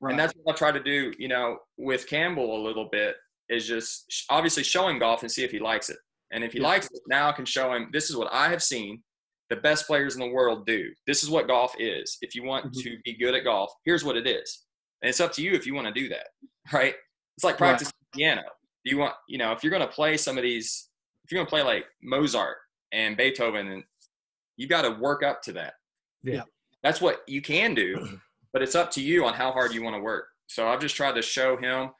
Right. 0.00 0.10
and 0.10 0.18
that's 0.18 0.32
what 0.42 0.54
I 0.54 0.56
try 0.58 0.72
to 0.72 0.82
do, 0.82 1.12
you 1.18 1.28
know, 1.28 1.58
with 1.76 2.08
Campbell 2.08 2.56
a 2.60 2.62
little 2.66 2.88
bit 2.90 3.16
is 3.48 3.66
just 3.68 4.24
obviously 4.30 4.64
show 4.64 4.88
him 4.88 4.98
golf 4.98 5.22
and 5.22 5.30
see 5.30 5.44
if 5.44 5.50
he 5.52 5.58
likes 5.60 5.90
it. 5.90 5.98
And 6.32 6.42
if 6.42 6.52
he 6.54 6.58
Yeah. 6.60 6.68
likes 6.68 6.86
it, 6.86 7.02
now 7.06 7.28
I 7.28 7.32
can 7.32 7.44
show 7.44 7.72
him 7.74 7.90
this 7.92 8.10
is 8.10 8.16
what 8.16 8.32
I 8.32 8.48
have 8.48 8.62
seen 8.62 9.04
the 9.50 9.56
best 9.56 9.86
players 9.86 10.14
in 10.14 10.20
the 10.20 10.28
world 10.28 10.66
do. 10.66 10.90
This 11.06 11.22
is 11.22 11.30
what 11.30 11.46
golf 11.46 11.74
is. 11.78 12.16
If 12.22 12.34
you 12.34 12.42
want 12.44 12.66
Mhm. 12.72 12.82
to 12.82 12.98
be 13.04 13.14
good 13.16 13.34
at 13.34 13.44
golf, 13.44 13.72
here's 13.84 14.04
what 14.04 14.16
it 14.16 14.26
is. 14.26 14.64
And 15.02 15.08
it's 15.08 15.20
up 15.20 15.32
to 15.34 15.42
you 15.42 15.52
if 15.52 15.66
you 15.66 15.74
want 15.74 15.86
to 15.86 15.92
do 15.92 16.08
that, 16.08 16.28
right? 16.72 16.94
It's 17.36 17.44
like 17.44 17.60
Right. 17.60 17.68
practicing 17.70 17.92
piano. 18.14 18.42
Do 18.84 18.90
you 18.90 18.98
want, 18.98 19.14
you 19.28 19.38
know, 19.38 19.52
if 19.52 19.62
you're 19.62 19.70
going 19.70 19.86
to 19.86 19.92
play 19.92 20.16
some 20.16 20.36
of 20.38 20.42
these, 20.42 20.88
if 21.24 21.32
you're 21.32 21.38
going 21.38 21.46
to 21.46 21.50
play 21.50 21.62
like 21.62 21.86
Mozart 22.02 22.58
and 22.92 23.16
Beethoven, 23.16 23.68
and 23.68 23.84
you 24.56 24.66
got 24.68 24.82
to 24.82 24.90
work 24.90 25.22
up 25.22 25.42
to 25.42 25.52
that. 25.52 25.74
Yeah. 26.22 26.42
That's 26.82 27.00
what 27.00 27.22
you 27.26 27.42
can 27.42 27.74
do, 27.74 28.20
but 28.52 28.62
it's 28.62 28.74
up 28.74 28.90
to 28.92 29.02
you 29.02 29.24
on 29.24 29.34
how 29.34 29.52
hard 29.52 29.72
you 29.74 29.82
want 29.82 29.96
to 29.96 30.00
work. 30.02 30.28
So 30.46 30.68
I've 30.68 30.80
just 30.80 30.94
tried 30.96 31.14
to 31.16 31.22
show 31.22 31.56
him 31.56 31.90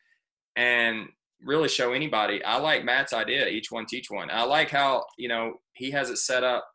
and 0.57 1.09
really 1.43 1.69
show 1.69 1.93
anybody. 1.93 2.43
I 2.45 2.57
like 2.59 2.85
Matt's 2.85 3.13
idea, 3.13 3.49
each 3.49 3.71
one 3.71 3.87
teach 3.87 4.11
one. 4.11 4.31
I 4.31 4.45
like 4.45 4.71
how, 4.71 5.05
you 5.19 5.29
know, 5.29 5.61
he 5.73 5.91
has 5.91 6.11
it 6.11 6.17
set 6.19 6.45
up 6.45 6.67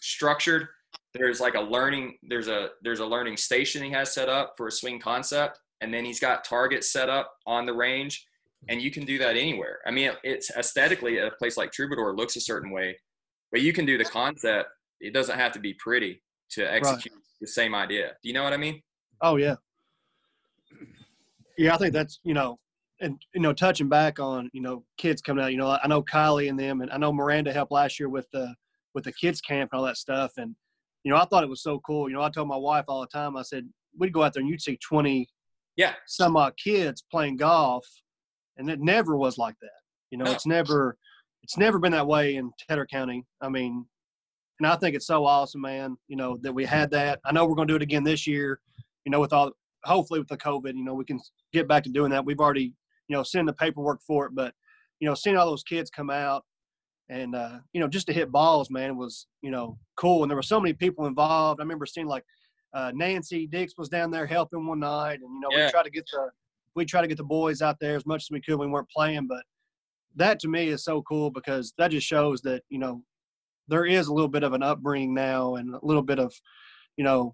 structured. 0.00 0.68
There's 1.14 1.40
like 1.40 1.54
a 1.54 1.60
learning, 1.60 2.18
there's 2.22 2.48
a 2.48 2.70
there's 2.82 3.00
a 3.00 3.06
learning 3.06 3.36
station 3.36 3.82
he 3.82 3.90
has 3.90 4.14
set 4.14 4.28
up 4.28 4.54
for 4.56 4.68
a 4.68 4.72
swing 4.72 5.00
concept, 5.00 5.58
and 5.80 5.92
then 5.92 6.04
he's 6.04 6.20
got 6.20 6.44
targets 6.44 6.92
set 6.92 7.08
up 7.08 7.32
on 7.46 7.66
the 7.66 7.74
range, 7.74 8.24
and 8.68 8.80
you 8.80 8.90
can 8.90 9.04
do 9.04 9.18
that 9.18 9.36
anywhere. 9.36 9.78
I 9.86 9.90
mean, 9.90 10.12
it's 10.22 10.50
aesthetically 10.50 11.18
a 11.18 11.30
place 11.32 11.56
like 11.56 11.72
Troubadour 11.72 12.14
looks 12.16 12.36
a 12.36 12.40
certain 12.40 12.70
way, 12.70 12.96
but 13.50 13.60
you 13.60 13.72
can 13.72 13.84
do 13.86 13.98
the 13.98 14.04
concept. 14.04 14.68
It 15.00 15.12
doesn't 15.12 15.38
have 15.38 15.52
to 15.52 15.58
be 15.58 15.74
pretty 15.74 16.22
to 16.50 16.72
execute 16.72 17.14
the 17.40 17.46
same 17.46 17.74
idea. 17.74 18.12
Do 18.22 18.28
you 18.28 18.34
know 18.34 18.44
what 18.44 18.52
I 18.52 18.58
mean? 18.58 18.82
Oh 19.22 19.36
yeah. 19.36 19.56
Yeah, 21.58 21.74
I 21.74 21.78
think 21.78 21.92
that's 21.92 22.20
you 22.22 22.34
know, 22.34 22.58
and 23.00 23.20
you 23.34 23.40
know, 23.40 23.52
touching 23.52 23.88
back 23.88 24.20
on 24.20 24.48
you 24.52 24.60
know 24.60 24.84
kids 24.96 25.20
coming 25.20 25.44
out. 25.44 25.52
You 25.52 25.58
know, 25.58 25.78
I 25.82 25.88
know 25.88 26.02
Kylie 26.02 26.48
and 26.48 26.58
them, 26.58 26.80
and 26.80 26.90
I 26.90 26.96
know 26.98 27.12
Miranda 27.12 27.52
helped 27.52 27.72
last 27.72 27.98
year 27.98 28.08
with 28.08 28.30
the 28.32 28.54
with 28.94 29.04
the 29.04 29.12
kids 29.12 29.40
camp 29.40 29.70
and 29.72 29.78
all 29.80 29.86
that 29.86 29.96
stuff. 29.96 30.32
And 30.36 30.54
you 31.04 31.10
know, 31.10 31.16
I 31.18 31.24
thought 31.24 31.44
it 31.44 31.48
was 31.50 31.62
so 31.62 31.80
cool. 31.80 32.08
You 32.08 32.14
know, 32.16 32.22
I 32.22 32.30
told 32.30 32.48
my 32.48 32.56
wife 32.56 32.84
all 32.88 33.00
the 33.00 33.06
time. 33.06 33.36
I 33.36 33.42
said 33.42 33.68
we'd 33.98 34.12
go 34.12 34.22
out 34.22 34.32
there 34.34 34.40
and 34.42 34.50
you'd 34.50 34.60
see 34.62 34.78
twenty, 34.86 35.28
Yeah. 35.76 35.94
some 36.06 36.36
odd 36.36 36.54
kids 36.62 37.04
playing 37.10 37.36
golf, 37.36 37.86
and 38.56 38.68
it 38.70 38.80
never 38.80 39.16
was 39.16 39.38
like 39.38 39.56
that. 39.62 39.70
You 40.10 40.18
know, 40.18 40.24
No. 40.26 40.32
it's 40.32 40.46
never 40.46 40.96
it's 41.42 41.56
never 41.56 41.78
been 41.78 41.92
that 41.92 42.06
way 42.06 42.36
in 42.36 42.50
Tedder 42.68 42.86
County. 42.86 43.24
I 43.40 43.48
mean, 43.48 43.86
and 44.58 44.66
I 44.66 44.76
think 44.76 44.94
it's 44.94 45.06
so 45.06 45.24
awesome, 45.24 45.62
man. 45.62 45.96
You 46.08 46.16
know 46.16 46.36
that 46.42 46.52
we 46.52 46.64
had 46.66 46.90
that. 46.90 47.20
I 47.24 47.32
know 47.32 47.46
we're 47.46 47.54
going 47.54 47.68
to 47.68 47.72
do 47.72 47.76
it 47.76 47.82
again 47.82 48.04
this 48.04 48.26
year. 48.26 48.60
You 49.06 49.10
know, 49.10 49.20
with 49.20 49.32
all 49.32 49.52
hopefully 49.84 50.20
with 50.20 50.28
the 50.28 50.36
COVID, 50.36 50.74
you 50.76 50.84
know, 50.84 50.92
we 50.92 51.06
can 51.06 51.18
get 51.54 51.66
back 51.66 51.82
to 51.84 51.90
doing 51.90 52.10
that. 52.10 52.22
We've 52.26 52.38
already, 52.40 52.74
you 53.08 53.16
know, 53.16 53.22
sent 53.22 53.46
the 53.46 53.54
paperwork 53.54 54.00
for 54.06 54.26
it, 54.26 54.34
but 54.34 54.52
you 55.00 55.08
know, 55.08 55.14
seeing 55.14 55.38
all 55.38 55.46
those 55.46 55.62
kids 55.62 55.88
come 55.88 56.10
out 56.10 56.44
and 57.10 57.34
uh, 57.34 57.58
you 57.72 57.80
know, 57.80 57.88
just 57.88 58.06
to 58.06 58.12
hit 58.12 58.30
balls, 58.32 58.70
man, 58.70 58.96
was 58.96 59.26
you 59.42 59.50
know 59.50 59.78
cool. 59.96 60.22
And 60.22 60.30
there 60.30 60.36
were 60.36 60.42
so 60.42 60.60
many 60.60 60.72
people 60.72 61.06
involved. 61.06 61.60
I 61.60 61.64
remember 61.64 61.84
seeing 61.84 62.06
like 62.06 62.24
uh, 62.72 62.92
Nancy 62.94 63.46
Dix 63.46 63.74
was 63.76 63.88
down 63.88 64.10
there 64.10 64.26
helping 64.26 64.66
one 64.66 64.80
night, 64.80 65.20
and 65.20 65.34
you 65.34 65.40
know, 65.40 65.48
Yeah. 65.50 65.66
we 65.66 65.70
try 65.72 65.82
to 65.82 65.90
get 65.90 66.06
the 66.12 66.30
we 66.76 66.84
try 66.84 67.02
to 67.02 67.08
get 67.08 67.18
the 67.18 67.24
boys 67.24 67.60
out 67.62 67.76
there 67.80 67.96
as 67.96 68.06
much 68.06 68.22
as 68.22 68.30
we 68.30 68.40
could. 68.40 68.58
We 68.58 68.68
weren't 68.68 68.88
playing, 68.88 69.26
but 69.26 69.42
that 70.16 70.38
to 70.40 70.48
me 70.48 70.68
is 70.68 70.84
so 70.84 71.02
cool 71.02 71.30
because 71.30 71.72
that 71.78 71.90
just 71.90 72.06
shows 72.06 72.40
that 72.42 72.62
you 72.68 72.78
know 72.78 73.02
there 73.68 73.86
is 73.86 74.08
a 74.08 74.12
little 74.12 74.28
bit 74.28 74.42
of 74.42 74.52
an 74.52 74.62
upbringing 74.62 75.14
now 75.14 75.56
and 75.56 75.74
a 75.74 75.78
little 75.84 76.02
bit 76.02 76.18
of 76.18 76.32
you 76.96 77.04
know 77.04 77.32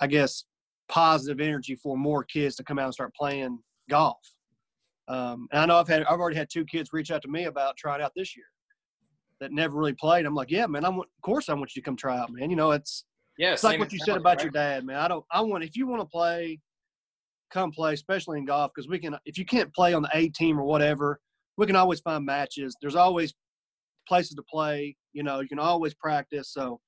i 0.00 0.06
guess 0.06 0.44
positive 0.88 1.40
energy 1.40 1.74
for 1.74 1.94
more 1.98 2.24
kids 2.24 2.56
to 2.56 2.64
come 2.64 2.78
out 2.78 2.86
and 2.86 2.94
start 2.94 3.14
playing 3.14 3.58
golf 3.90 4.16
um, 5.08 5.46
and 5.52 5.60
i 5.60 5.66
know 5.66 5.76
i've 5.76 5.86
had 5.88 6.04
i've 6.04 6.18
already 6.18 6.36
had 6.36 6.48
two 6.50 6.64
kids 6.64 6.88
reach 6.94 7.10
out 7.10 7.20
to 7.20 7.28
me 7.28 7.44
about 7.44 7.76
trying 7.76 8.00
out 8.00 8.12
this 8.16 8.34
year 8.34 8.46
that 9.40 9.52
never 9.52 9.76
really 9.76 9.92
played 9.94 10.24
i'm 10.26 10.34
like 10.34 10.50
yeah 10.50 10.66
man 10.66 10.84
i 10.84 10.88
want 10.88 11.08
of 11.16 11.22
course 11.22 11.48
i 11.48 11.54
want 11.54 11.74
you 11.74 11.82
to 11.82 11.84
come 11.84 11.96
try 11.96 12.18
out 12.18 12.30
man 12.32 12.50
you 12.50 12.56
know 12.56 12.70
it's 12.70 13.04
Yeah. 13.38 13.52
it's 13.52 13.64
like 13.64 13.78
what 13.78 13.92
you 13.92 13.98
said 13.98 14.16
about 14.16 14.36
right? 14.36 14.42
your 14.44 14.50
dad 14.52 14.84
man 14.84 14.96
i 14.96 15.08
don't 15.08 15.24
i 15.30 15.40
want 15.40 15.64
if 15.64 15.76
you 15.76 15.86
want 15.86 16.00
to 16.02 16.06
play 16.06 16.58
come 17.52 17.70
play 17.70 17.92
especially 17.94 18.38
in 18.38 18.44
golf 18.44 18.70
because 18.74 18.88
we 18.88 18.98
can 18.98 19.16
if 19.24 19.38
you 19.38 19.44
can't 19.44 19.72
play 19.74 19.94
on 19.94 20.02
the 20.02 20.10
a 20.14 20.28
team 20.30 20.58
or 20.58 20.64
whatever 20.64 21.20
we 21.56 21.66
can 21.66 21.76
always 21.76 22.00
find 22.00 22.24
matches 22.24 22.76
there's 22.80 22.96
always 22.96 23.34
places 24.08 24.34
to 24.34 24.42
play 24.50 24.96
you 25.12 25.22
know 25.22 25.40
you 25.40 25.48
can 25.48 25.58
always 25.58 25.94
practice 25.94 26.52
so 26.52 26.80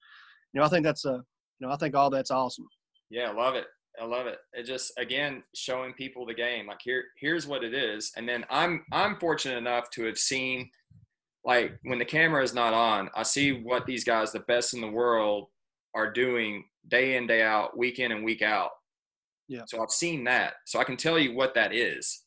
you 0.53 0.61
know 0.61 0.67
i 0.67 0.69
think 0.69 0.85
that's 0.85 1.05
a 1.05 1.23
you 1.59 1.67
know 1.67 1.71
i 1.73 1.77
think 1.77 1.95
all 1.95 2.11
that's 2.11 2.31
awesome 2.31 2.67
Yeah, 3.11 3.31
I 3.31 3.33
love 3.33 3.55
it. 3.55 3.65
I 4.01 4.05
love 4.05 4.27
it. 4.27 4.39
It 4.53 4.65
just 4.65 4.93
again 4.99 5.43
showing 5.57 5.93
people 5.95 6.25
the 6.27 6.35
game. 6.35 6.67
Like 6.69 6.79
here, 6.85 7.05
here's 7.17 7.47
what 7.49 7.65
it 7.65 7.75
is. 7.75 8.13
And 8.17 8.29
then 8.29 8.45
I'm 8.51 8.85
I'm 8.93 9.19
fortunate 9.19 9.57
enough 9.59 9.91
to 9.95 10.05
have 10.05 10.19
seen 10.19 10.71
like 11.45 11.79
when 11.83 11.99
the 11.99 12.05
camera 12.05 12.43
is 12.43 12.55
not 12.55 12.75
on, 12.75 13.09
I 13.15 13.23
see 13.23 13.53
what 13.53 13.87
these 13.87 14.05
guys, 14.05 14.33
the 14.33 14.41
best 14.41 14.75
in 14.75 14.81
the 14.81 14.91
world, 14.91 15.49
are 15.95 16.11
doing 16.13 16.65
day 16.89 17.17
in, 17.17 17.27
day 17.27 17.43
out, 17.43 17.77
week 17.77 17.99
in 17.99 18.13
and 18.13 18.25
week 18.25 18.43
out. 18.43 18.71
Yeah. 19.49 19.63
So 19.67 19.83
I've 19.83 19.91
seen 19.91 20.25
that. 20.25 20.55
So 20.67 20.79
I 20.79 20.85
can 20.85 20.97
tell 20.97 21.19
you 21.19 21.35
what 21.35 21.55
that 21.55 21.73
is. 21.73 22.25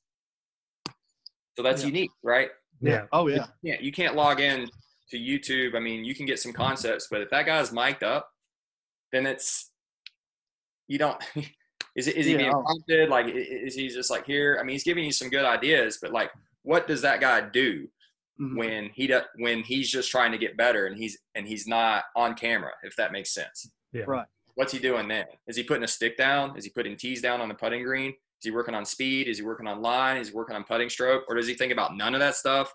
So 1.56 1.64
that's 1.64 1.82
Yeah. 1.82 1.88
unique, 1.88 2.12
right? 2.24 2.50
Yeah. 2.80 3.06
oh 3.12 3.28
yeah 3.28 3.46
Yeah, 3.62 3.76
you 3.80 3.92
can't 3.92 4.16
log 4.16 4.40
in 4.40 4.68
to 5.12 5.18
YouTube. 5.20 5.76
I 5.76 5.80
mean, 5.80 6.04
you 6.04 6.16
can 6.16 6.26
get 6.26 6.40
some 6.40 6.54
concepts, 6.54 7.08
but 7.12 7.22
if 7.22 7.30
that 7.30 7.46
guy's 7.46 7.72
mic'd 7.72 8.04
up, 8.04 8.32
then 9.12 9.26
it's 9.28 9.72
you 10.88 10.98
don't. 10.98 11.22
Is 11.94 12.08
it 12.08 12.16
is 12.16 12.26
he 12.26 12.32
Yeah, 12.32 12.38
being 12.38 12.52
prompted? 12.52 13.10
Like, 13.10 13.26
i- 13.26 13.32
i- 13.32 13.34
is 13.68 13.76
he 13.76 13.90
just 13.90 14.10
like 14.10 14.26
here? 14.26 14.58
I 14.58 14.64
mean, 14.64 14.72
he's 14.76 14.84
giving 14.86 15.04
you 15.04 15.12
some 15.12 15.30
good 15.30 15.44
ideas, 15.44 16.00
but 16.02 16.14
like, 16.14 16.32
what 16.64 16.88
does 16.88 17.02
that 17.02 17.20
guy 17.20 17.42
do 17.42 17.90
Mhm. 18.42 18.58
when 18.58 18.90
he 18.90 19.06
does 19.08 19.24
when 19.36 19.62
he's 19.62 19.90
just 19.92 20.10
trying 20.10 20.32
to 20.32 20.38
get 20.38 20.58
better 20.58 20.88
and 20.88 20.98
he's 20.98 21.18
and 21.36 21.48
he's 21.48 21.68
not 21.68 22.06
on 22.16 22.34
camera? 22.34 22.72
If 22.84 22.96
that 22.96 23.12
makes 23.12 23.34
sense. 23.34 23.72
Yeah. 23.94 24.04
Right. 24.08 24.28
what's 24.56 24.74
he 24.74 24.80
doing 24.80 25.08
then? 25.08 25.26
Is 25.48 25.56
he 25.56 25.64
putting 25.64 25.84
a 25.84 25.88
stick 25.88 26.18
down? 26.18 26.58
Is 26.58 26.66
he 26.66 26.72
putting 26.72 26.98
tees 26.98 27.22
down 27.22 27.40
on 27.40 27.48
the 27.48 27.56
putting 27.56 27.84
green? 27.84 28.10
Is 28.12 28.44
he 28.44 28.52
working 28.52 28.76
on 28.76 28.86
speed? 28.86 29.28
Is 29.30 29.38
he 29.38 29.44
working 29.44 29.66
on 29.66 29.82
line? 29.82 30.18
Is 30.18 30.28
he 30.30 30.34
working 30.36 30.56
on 30.58 30.64
putting 30.66 30.90
stroke? 30.90 31.24
Or 31.30 31.36
does 31.36 31.48
he 31.48 31.54
think 31.54 31.72
about 31.72 31.96
none 31.96 32.14
of 32.14 32.20
that 32.20 32.36
stuff? 32.36 32.72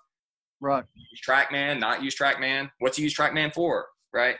Right. 0.60 0.84
Use 0.94 1.20
TrackMan, 1.26 1.78
not 1.78 2.02
use 2.02 2.16
TrackMan. 2.16 2.70
What's 2.78 2.96
he 2.96 3.02
use 3.02 3.14
TrackMan 3.14 3.52
for? 3.52 3.86
Right. 4.12 4.36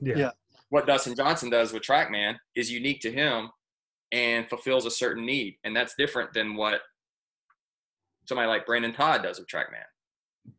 Yeah. 0.00 0.16
Yeah. 0.16 0.30
What 0.70 0.86
Dustin 0.86 1.14
Johnson 1.14 1.50
does 1.50 1.72
with 1.74 1.82
TrackMan 1.82 2.38
is 2.54 2.70
unique 2.70 3.00
to 3.02 3.12
him 3.12 3.50
and 4.12 4.48
fulfills 4.48 4.86
a 4.86 4.90
certain 4.90 5.26
need, 5.26 5.58
and 5.64 5.76
that's 5.76 5.94
different 5.94 6.32
than 6.32 6.56
what 6.56 6.80
somebody 8.26 8.48
like 8.48 8.64
Brendon 8.66 8.94
Todd 8.94 9.22
does 9.22 9.38
with 9.38 9.48
TrackMan. 9.48 9.84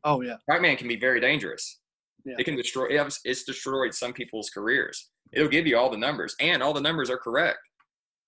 Oh 0.04 0.22
yeah. 0.22 0.36
TrackMan 0.50 0.78
can 0.78 0.88
be 0.88 0.96
very 0.96 1.20
dangerous. 1.20 1.80
Yeah. 2.26 2.36
It 2.38 2.44
can 2.44 2.56
destroy. 2.56 2.88
It's 2.90 3.20
it's 3.24 3.44
destroyed 3.44 3.94
some 3.94 4.14
people's 4.14 4.50
careers. 4.50 5.10
It'll 5.32 5.50
give 5.50 5.68
you 5.68 5.78
all 5.78 5.90
the 5.90 5.98
numbers, 5.98 6.36
and 6.40 6.62
all 6.62 6.74
the 6.74 6.82
numbers 6.82 7.10
are 7.10 7.18
correct, 7.18 7.60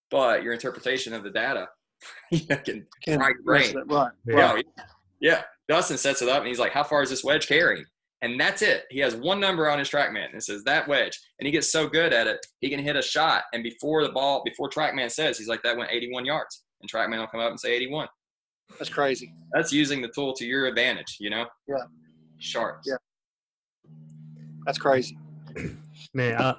but 0.09 0.43
your 0.43 0.53
interpretation 0.53 1.13
of 1.13 1.23
the 1.23 1.31
data 1.31 1.67
you 2.31 2.45
can 2.45 2.87
Can 3.03 3.19
fry 3.19 3.29
your 3.29 3.41
brain. 3.43 3.75
Right. 3.87 4.11
Yeah. 4.25 4.55
Yeah, 4.55 4.83
yeah. 5.19 5.41
Dustin 5.67 5.97
sets 5.97 6.21
it 6.21 6.29
up, 6.29 6.39
and 6.39 6.47
he's 6.47 6.59
like, 6.59 6.71
"How 6.71 6.83
far 6.83 7.03
is 7.03 7.09
this 7.09 7.23
wedge 7.23 7.47
carrying?" 7.47 7.85
And 8.21 8.39
that's 8.39 8.61
it. 8.61 8.83
He 8.91 8.99
has 8.99 9.15
one 9.15 9.39
number 9.39 9.69
on 9.69 9.79
his 9.79 9.89
TrackMan, 9.89 10.27
and 10.27 10.35
it 10.35 10.43
says 10.43 10.63
that 10.65 10.87
wedge, 10.87 11.19
and 11.39 11.47
he 11.47 11.51
gets 11.51 11.71
so 11.71 11.87
good 11.87 12.13
at 12.13 12.27
it, 12.27 12.45
he 12.59 12.69
can 12.69 12.79
hit 12.79 12.95
a 12.95 13.01
shot, 13.01 13.45
and 13.51 13.63
before 13.63 14.03
the 14.03 14.11
ball, 14.11 14.43
before 14.45 14.69
TrackMan 14.69 15.11
says, 15.11 15.37
he's 15.37 15.47
like, 15.47 15.63
"That 15.63 15.77
went 15.77 15.91
81 15.91 16.25
yards," 16.25 16.63
and 16.81 16.91
TrackMan 16.91 17.19
will 17.19 17.27
come 17.27 17.39
up 17.39 17.49
and 17.49 17.59
say 17.59 17.73
81. 17.73 18.07
That's 18.77 18.89
crazy. 18.89 19.33
That's 19.53 19.71
using 19.71 20.01
the 20.01 20.07
tool 20.07 20.33
to 20.33 20.45
your 20.45 20.65
advantage, 20.65 21.17
you 21.19 21.29
know. 21.29 21.45
Yeah. 21.67 21.75
Sharps. 22.37 22.87
Yeah. 22.87 22.95
That's 24.65 24.77
crazy. 24.77 25.17
Man, 26.13 26.41
I, 26.41 26.55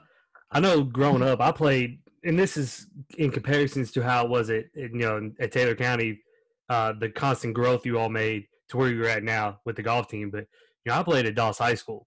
I 0.50 0.60
know 0.60 0.82
growing 0.82 1.22
up, 1.22 1.40
I 1.40 1.52
played, 1.52 1.98
and 2.24 2.38
this 2.38 2.56
is 2.56 2.86
in 3.18 3.30
comparisons 3.30 3.90
to 3.92 4.02
how 4.02 4.24
it 4.24 4.30
was 4.30 4.50
at, 4.50 4.64
at, 4.76 4.92
you 4.92 4.98
know 4.98 5.30
at 5.40 5.52
Taylor 5.52 5.74
County, 5.74 6.20
uh, 6.68 6.92
the 6.98 7.08
constant 7.08 7.54
growth 7.54 7.84
you 7.84 7.98
all 7.98 8.08
made 8.08 8.46
to 8.68 8.76
where 8.76 8.90
you're 8.90 9.08
at 9.08 9.22
now 9.22 9.58
with 9.64 9.76
the 9.76 9.82
golf 9.82 10.08
team. 10.08 10.30
But 10.30 10.46
you 10.84 10.92
know, 10.92 10.98
I 10.98 11.02
played 11.02 11.26
at 11.26 11.34
Doss 11.34 11.58
High 11.58 11.74
School, 11.74 12.06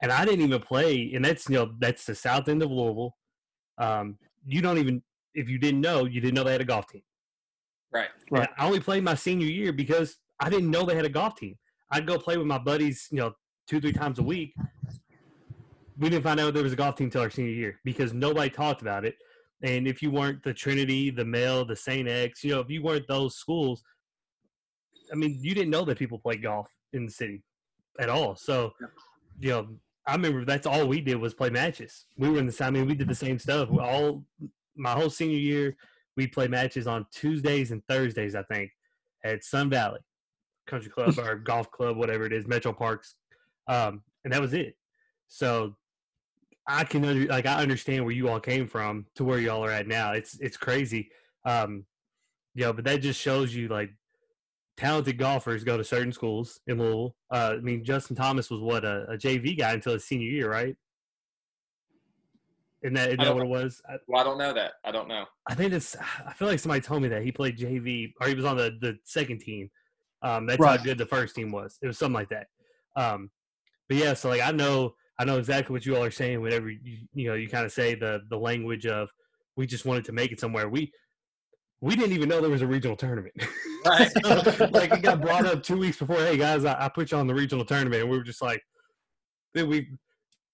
and 0.00 0.10
I 0.10 0.24
didn't 0.24 0.44
even 0.44 0.60
play, 0.60 1.12
and 1.14 1.24
that's 1.24 1.48
you 1.48 1.56
know 1.56 1.72
that's 1.78 2.04
the 2.04 2.14
south 2.14 2.48
end 2.48 2.62
of 2.62 2.70
Louisville. 2.70 3.14
Um, 3.78 4.18
you 4.46 4.62
don't 4.62 4.78
even 4.78 5.02
if 5.34 5.48
you 5.48 5.58
didn't 5.58 5.80
know, 5.80 6.04
you 6.04 6.20
didn't 6.20 6.34
know 6.34 6.44
they 6.44 6.52
had 6.52 6.60
a 6.60 6.64
golf 6.64 6.86
team. 6.88 7.02
Right. 8.30 8.48
And 8.48 8.48
I 8.58 8.66
only 8.66 8.80
played 8.80 9.04
my 9.04 9.14
senior 9.14 9.46
year 9.46 9.72
because 9.72 10.16
I 10.40 10.48
didn't 10.48 10.70
know 10.70 10.84
they 10.84 10.96
had 10.96 11.04
a 11.04 11.10
golf 11.10 11.36
team. 11.36 11.56
I'd 11.90 12.06
go 12.06 12.18
play 12.18 12.36
with 12.36 12.46
my 12.46 12.58
buddies, 12.58 13.08
you 13.10 13.18
know, 13.18 13.34
two 13.68 13.80
three 13.80 13.92
times 13.92 14.18
a 14.18 14.22
week. 14.22 14.54
We 15.98 16.08
didn't 16.08 16.24
find 16.24 16.40
out 16.40 16.54
there 16.54 16.62
was 16.62 16.72
a 16.72 16.76
golf 16.76 16.96
team 16.96 17.10
till 17.10 17.20
our 17.20 17.30
senior 17.30 17.52
year 17.52 17.78
because 17.84 18.12
nobody 18.12 18.48
talked 18.48 18.82
about 18.82 19.04
it. 19.04 19.16
And 19.62 19.86
if 19.86 20.02
you 20.02 20.10
weren't 20.10 20.42
the 20.42 20.52
Trinity, 20.54 21.10
the 21.10 21.24
Male, 21.24 21.64
the 21.64 21.76
Saint 21.76 22.08
X, 22.08 22.42
you 22.42 22.52
know, 22.52 22.60
if 22.60 22.70
you 22.70 22.82
weren't 22.82 23.06
those 23.06 23.36
schools, 23.36 23.82
I 25.12 25.14
mean, 25.14 25.38
you 25.40 25.54
didn't 25.54 25.70
know 25.70 25.84
that 25.84 25.98
people 25.98 26.18
played 26.18 26.42
golf 26.42 26.68
in 26.92 27.04
the 27.04 27.12
city 27.12 27.42
at 28.00 28.08
all. 28.08 28.34
So, 28.34 28.72
you 29.38 29.50
know, 29.50 29.68
I 30.06 30.12
remember 30.12 30.44
that's 30.44 30.66
all 30.66 30.88
we 30.88 31.00
did 31.00 31.16
was 31.16 31.34
play 31.34 31.50
matches. 31.50 32.06
We 32.16 32.30
were 32.30 32.38
in 32.38 32.46
the 32.46 32.52
same. 32.52 32.68
I 32.68 32.70
mean, 32.70 32.86
we 32.86 32.94
did 32.94 33.08
the 33.08 33.14
same 33.14 33.38
stuff. 33.38 33.68
We 33.68 33.78
all 33.78 34.24
my 34.74 34.92
whole 34.92 35.10
senior 35.10 35.38
year, 35.38 35.76
we 36.16 36.26
play 36.26 36.48
matches 36.48 36.86
on 36.86 37.06
Tuesdays 37.12 37.70
and 37.70 37.82
Thursdays, 37.88 38.34
I 38.34 38.42
think, 38.44 38.70
at 39.24 39.44
Sun 39.44 39.70
Valley 39.70 40.00
Country 40.66 40.90
Club 40.94 41.18
or 41.18 41.36
Golf 41.36 41.70
Club, 41.70 41.96
whatever 41.96 42.24
it 42.24 42.32
is, 42.32 42.46
Metro 42.46 42.72
Parks, 42.72 43.14
um, 43.68 44.02
and 44.24 44.32
that 44.32 44.40
was 44.40 44.54
it. 44.54 44.76
So 45.28 45.76
I 46.68 46.84
can 46.84 47.04
under, 47.04 47.26
like 47.26 47.46
I 47.46 47.60
understand 47.62 48.04
where 48.04 48.14
you 48.14 48.28
all 48.28 48.40
came 48.40 48.66
from 48.66 49.06
to 49.16 49.24
where 49.24 49.38
y'all 49.38 49.64
are 49.64 49.70
at 49.70 49.88
now. 49.88 50.12
It's 50.12 50.38
it's 50.40 50.56
crazy, 50.56 51.10
um, 51.44 51.84
you 52.54 52.64
know, 52.64 52.72
but 52.72 52.84
that 52.84 53.00
just 53.00 53.20
shows 53.20 53.54
you 53.54 53.68
like 53.68 53.90
talented 54.76 55.18
golfers 55.18 55.64
go 55.64 55.76
to 55.76 55.84
certain 55.84 56.12
schools 56.12 56.60
in 56.66 56.78
Louisville. 56.78 57.16
Uh, 57.30 57.54
I 57.56 57.60
mean, 57.60 57.84
Justin 57.84 58.16
Thomas 58.16 58.50
was 58.50 58.60
what 58.60 58.84
a, 58.84 59.06
a 59.10 59.16
JV 59.16 59.58
guy 59.58 59.72
until 59.72 59.94
his 59.94 60.04
senior 60.04 60.28
year, 60.28 60.50
right? 60.50 60.76
Isn't 62.82 62.94
that, 62.94 63.08
isn't 63.08 63.18
that 63.20 63.24
don't 63.26 63.36
what 63.36 63.44
it 63.44 63.48
was? 63.48 63.80
I, 63.88 63.94
Well, 64.08 64.20
I 64.20 64.24
don't 64.24 64.38
know 64.38 64.52
that. 64.52 64.72
I 64.84 64.90
don't 64.90 65.06
know. 65.08 65.24
I 65.48 65.54
think 65.54 65.72
it's. 65.72 65.96
I 66.26 66.32
feel 66.32 66.48
like 66.48 66.58
somebody 66.58 66.80
told 66.80 67.02
me 67.02 67.08
that 67.08 67.22
he 67.22 67.30
played 67.30 67.56
JV 67.56 68.12
or 68.20 68.26
he 68.28 68.34
was 68.34 68.44
on 68.44 68.56
the 68.56 68.76
the 68.80 68.96
second 69.04 69.40
team. 69.40 69.70
Um, 70.22 70.46
that's 70.46 70.58
Right. 70.60 70.78
how 70.78 70.84
good 70.84 70.98
the 70.98 71.06
first 71.06 71.34
team 71.34 71.52
was. 71.52 71.78
It 71.82 71.86
was 71.86 71.98
something 71.98 72.14
like 72.14 72.28
that. 72.30 72.46
Um, 72.96 73.30
but 73.88 73.96
yeah, 73.98 74.14
so 74.14 74.28
like 74.28 74.40
I 74.40 74.50
know 74.50 74.94
I 75.18 75.24
know 75.24 75.38
exactly 75.38 75.72
what 75.72 75.86
you 75.86 75.96
all 75.96 76.02
are 76.02 76.10
saying. 76.10 76.40
Whenever 76.40 76.70
you 76.70 77.06
you 77.14 77.28
know 77.28 77.34
you 77.34 77.48
kind 77.48 77.64
of 77.64 77.72
say 77.72 77.94
the 77.94 78.22
the 78.28 78.36
language 78.38 78.86
of 78.86 79.08
we 79.56 79.66
just 79.66 79.84
wanted 79.84 80.04
to 80.06 80.12
make 80.12 80.32
it 80.32 80.40
somewhere. 80.40 80.68
We 80.68 80.92
we 81.80 81.94
didn't 81.96 82.12
even 82.12 82.28
know 82.28 82.40
there 82.40 82.50
was 82.50 82.62
a 82.62 82.66
regional 82.66 82.96
tournament. 82.96 83.34
Right. 83.84 84.12
So, 84.24 84.68
like 84.70 84.92
it 84.92 85.02
got 85.02 85.20
brought 85.20 85.44
up 85.44 85.60
two 85.64 85.76
weeks 85.76 85.96
before. 85.98 86.18
Hey 86.18 86.36
guys, 86.36 86.64
I, 86.64 86.84
I 86.84 86.88
put 86.88 87.10
you 87.10 87.18
on 87.18 87.26
the 87.26 87.34
regional 87.34 87.64
tournament, 87.64 88.02
and 88.02 88.08
we 88.08 88.16
were 88.16 88.22
just 88.22 88.40
like, 88.40 88.62
"Dude, 89.54 89.68
we 89.68 89.88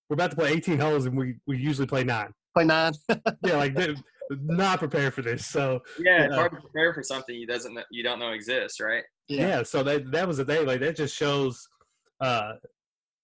we're 0.09 0.14
about 0.14 0.30
to 0.30 0.36
play 0.36 0.52
18 0.52 0.78
holes, 0.78 1.06
and 1.06 1.16
we 1.16 1.36
we 1.46 1.59
usually 1.59 1.86
play 1.86 2.04
nine. 2.04 2.32
Play 2.54 2.64
nine. 2.64 2.92
Yeah, 3.44 3.56
like 3.56 3.76
not 4.30 4.78
prepared 4.78 5.14
for 5.14 5.22
this. 5.22 5.46
So 5.46 5.80
Yeah, 5.98 6.24
it's 6.24 6.30
Yeah. 6.32 6.36
hard 6.36 6.52
to 6.52 6.61
prepare 6.61 6.92
for 6.94 7.02
something 7.02 7.34
you 7.34 7.46
doesn't 7.46 7.78
you 7.90 8.02
don't 8.02 8.18
know 8.18 8.30
exists, 8.32 8.80
right? 8.80 9.04
yeah. 9.28 9.48
yeah 9.48 9.62
so 9.62 9.82
that 9.82 10.11
that 10.12 10.26
was 10.26 10.38
the 10.38 10.44
thing 10.44 10.66
like 10.66 10.80
that 10.80 10.96
just 10.96 11.14
shows 11.14 11.66
uh 12.20 12.52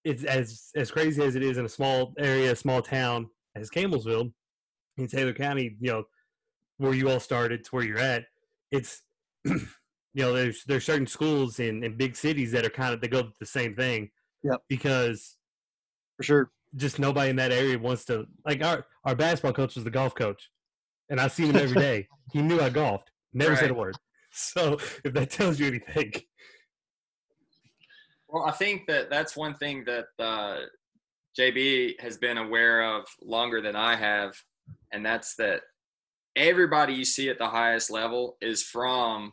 it's 0.04 0.22
as 0.24 0.68
as 0.76 0.90
crazy 0.90 1.22
as 1.22 1.34
it 1.34 1.42
is 1.42 1.56
in 1.56 1.64
a 1.64 1.68
small 1.68 2.12
area 2.18 2.54
small 2.54 2.82
town 2.82 3.26
as 3.56 3.70
campbellsville 3.70 4.30
in 4.98 5.06
taylor 5.08 5.32
county 5.32 5.74
you 5.80 5.90
know 5.90 6.04
where 6.76 6.92
you 6.92 7.08
all 7.08 7.18
started 7.20 7.64
to 7.64 7.70
where 7.70 7.84
you're 7.84 7.98
at 7.98 8.26
it's 8.70 9.00
you 9.46 9.56
know 10.14 10.34
there's 10.34 10.62
there's 10.64 10.84
certain 10.84 11.06
schools 11.06 11.58
in 11.58 11.82
in 11.82 11.96
big 11.96 12.14
cities 12.14 12.52
that 12.52 12.66
are 12.66 12.70
kind 12.70 12.92
of 12.92 13.00
they 13.00 13.08
go 13.08 13.30
the 13.40 13.46
same 13.46 13.74
thing 13.74 14.10
Yep. 14.42 14.60
because 14.68 15.38
for 16.18 16.22
sure. 16.22 16.50
Just 16.76 16.98
nobody 16.98 17.30
in 17.30 17.36
that 17.36 17.52
area 17.52 17.78
wants 17.78 18.04
to 18.06 18.26
like 18.44 18.62
our 18.64 18.86
our 19.04 19.14
basketball 19.14 19.52
coach 19.52 19.74
was 19.74 19.84
the 19.84 19.90
golf 19.90 20.14
coach 20.14 20.50
and 21.08 21.20
i 21.20 21.28
seen 21.28 21.50
him 21.50 21.56
every 21.56 21.80
day. 21.80 22.08
He 22.32 22.40
knew 22.40 22.58
i 22.58 22.70
golfed 22.70 23.10
never 23.34 23.56
said 23.56 23.70
a 23.70 23.74
word. 23.74 23.96
So 24.36 24.78
if 25.04 25.12
that 25.14 25.30
tells 25.30 25.60
you 25.60 25.66
anything. 25.68 26.12
Well, 28.28 28.44
I 28.44 28.50
think 28.50 28.88
that 28.88 29.08
that's 29.08 29.36
one 29.36 29.54
thing 29.54 29.84
that 29.84 30.06
uh, 30.18 30.62
JB 31.38 32.00
has 32.00 32.16
been 32.16 32.38
aware 32.38 32.82
of 32.82 33.04
longer 33.22 33.60
than 33.60 33.76
I 33.76 33.94
have, 33.94 34.34
and 34.92 35.06
that's 35.06 35.36
that 35.36 35.60
everybody 36.34 36.94
you 36.94 37.04
see 37.04 37.28
at 37.28 37.38
the 37.38 37.46
highest 37.46 37.92
level 37.92 38.36
is 38.40 38.62
from 38.62 39.32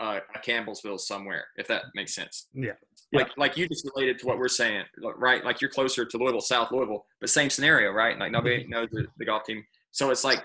uh, 0.00 0.20
a 0.34 0.38
Campbellsville 0.38 0.98
somewhere, 0.98 1.44
if 1.56 1.68
that 1.68 1.82
makes 1.94 2.14
sense. 2.14 2.48
Yeah. 2.54 2.72
Like 3.12 3.28
like 3.36 3.56
you 3.56 3.68
just 3.68 3.88
related 3.94 4.18
to 4.20 4.26
what 4.26 4.38
we're 4.38 4.48
saying, 4.48 4.84
right? 5.16 5.44
Like 5.44 5.60
you're 5.60 5.70
closer 5.70 6.04
to 6.04 6.16
Louisville, 6.16 6.40
South 6.40 6.70
Louisville, 6.70 7.04
but 7.20 7.28
same 7.28 7.50
scenario, 7.50 7.90
right? 7.90 8.18
Like 8.18 8.32
nobody 8.32 8.66
knows 8.68 8.88
the, 8.92 9.06
the 9.18 9.24
golf 9.24 9.44
team, 9.44 9.64
so 9.90 10.10
it's 10.10 10.24
like 10.24 10.44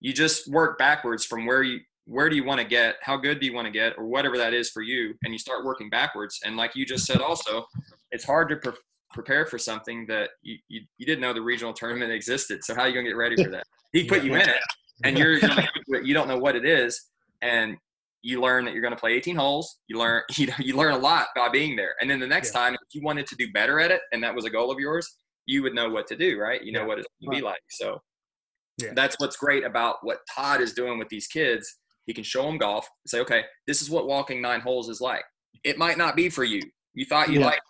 you 0.00 0.12
just 0.12 0.50
work 0.50 0.78
backwards 0.78 1.24
from 1.24 1.46
where 1.46 1.62
you 1.62 1.80
where 2.06 2.28
do 2.28 2.36
you 2.36 2.44
want 2.44 2.60
to 2.60 2.66
get 2.66 2.96
how 3.00 3.16
good 3.16 3.40
do 3.40 3.46
you 3.46 3.54
want 3.54 3.64
to 3.64 3.70
get 3.70 3.94
or 3.96 4.06
whatever 4.06 4.36
that 4.36 4.52
is 4.52 4.70
for 4.70 4.82
you 4.82 5.14
and 5.22 5.32
you 5.32 5.38
start 5.38 5.64
working 5.64 5.88
backwards 5.88 6.40
and 6.44 6.56
like 6.56 6.74
you 6.74 6.84
just 6.84 7.06
said 7.06 7.20
also 7.20 7.64
it's 8.10 8.24
hard 8.24 8.48
to 8.48 8.56
pre- 8.56 8.72
prepare 9.12 9.46
for 9.46 9.58
something 9.58 10.04
that 10.06 10.30
you, 10.42 10.56
you, 10.68 10.80
you 10.98 11.06
didn't 11.06 11.20
know 11.20 11.32
the 11.32 11.40
regional 11.40 11.72
tournament 11.72 12.10
existed 12.10 12.64
so 12.64 12.74
how 12.74 12.82
are 12.82 12.88
you 12.88 12.94
going 12.94 13.04
to 13.04 13.10
get 13.10 13.16
ready 13.16 13.36
for 13.42 13.50
that 13.50 13.64
he 13.92 14.04
put 14.04 14.24
you 14.24 14.34
in 14.34 14.40
it 14.40 14.60
and 15.04 15.16
you're 15.16 15.38
you 16.02 16.12
don't 16.12 16.26
know 16.26 16.38
what 16.38 16.56
it 16.56 16.64
is 16.64 17.10
and 17.40 17.76
you 18.22 18.40
learn 18.40 18.64
that 18.64 18.72
you're 18.72 18.82
going 18.82 18.94
to 18.94 18.98
play 19.00 19.12
18 19.12 19.36
holes 19.36 19.78
you 19.88 19.98
learn 19.98 20.22
you, 20.36 20.46
know, 20.46 20.54
you 20.58 20.76
learn 20.76 20.92
a 20.92 20.98
lot 20.98 21.26
by 21.36 21.48
being 21.48 21.76
there. 21.76 21.94
And 22.00 22.08
then 22.10 22.20
the 22.20 22.26
next 22.26 22.54
Yeah. 22.54 22.60
time 22.60 22.74
if 22.74 22.80
you 22.94 23.02
wanted 23.02 23.26
to 23.26 23.36
do 23.36 23.50
better 23.52 23.80
at 23.80 23.90
it 23.90 24.00
and 24.12 24.22
that 24.22 24.34
was 24.34 24.44
a 24.44 24.50
goal 24.50 24.70
of 24.70 24.78
yours 24.78 25.16
you 25.46 25.62
would 25.62 25.74
know 25.74 25.90
what 25.90 26.06
to 26.06 26.16
do 26.16 26.38
right? 26.38 26.62
You 26.62 26.72
know 26.72 26.80
Yeah. 26.80 26.86
what 26.86 26.98
it's 26.98 27.08
going 27.20 27.34
to 27.34 27.40
be 27.40 27.44
like. 27.44 27.60
So 27.70 28.00
Yeah. 28.78 28.92
that's 28.94 29.16
what's 29.18 29.36
great 29.36 29.64
about 29.64 29.96
what 30.02 30.20
todd 30.34 30.60
is 30.60 30.72
doing 30.72 30.98
with 30.98 31.08
these 31.08 31.26
kids. 31.26 31.78
He 32.06 32.14
can 32.14 32.24
show 32.24 32.42
them 32.44 32.58
golf 32.58 32.88
say 33.06 33.20
okay 33.20 33.44
this 33.66 33.82
is 33.82 33.90
what 33.90 34.06
walking 34.06 34.40
nine 34.40 34.60
holes 34.60 34.88
is 34.88 35.00
like. 35.00 35.24
It 35.64 35.78
might 35.78 35.98
not 35.98 36.16
be 36.16 36.28
for 36.28 36.44
you. 36.44 36.60
You 36.94 37.04
thought 37.06 37.30
you 37.30 37.40
like 37.40 37.60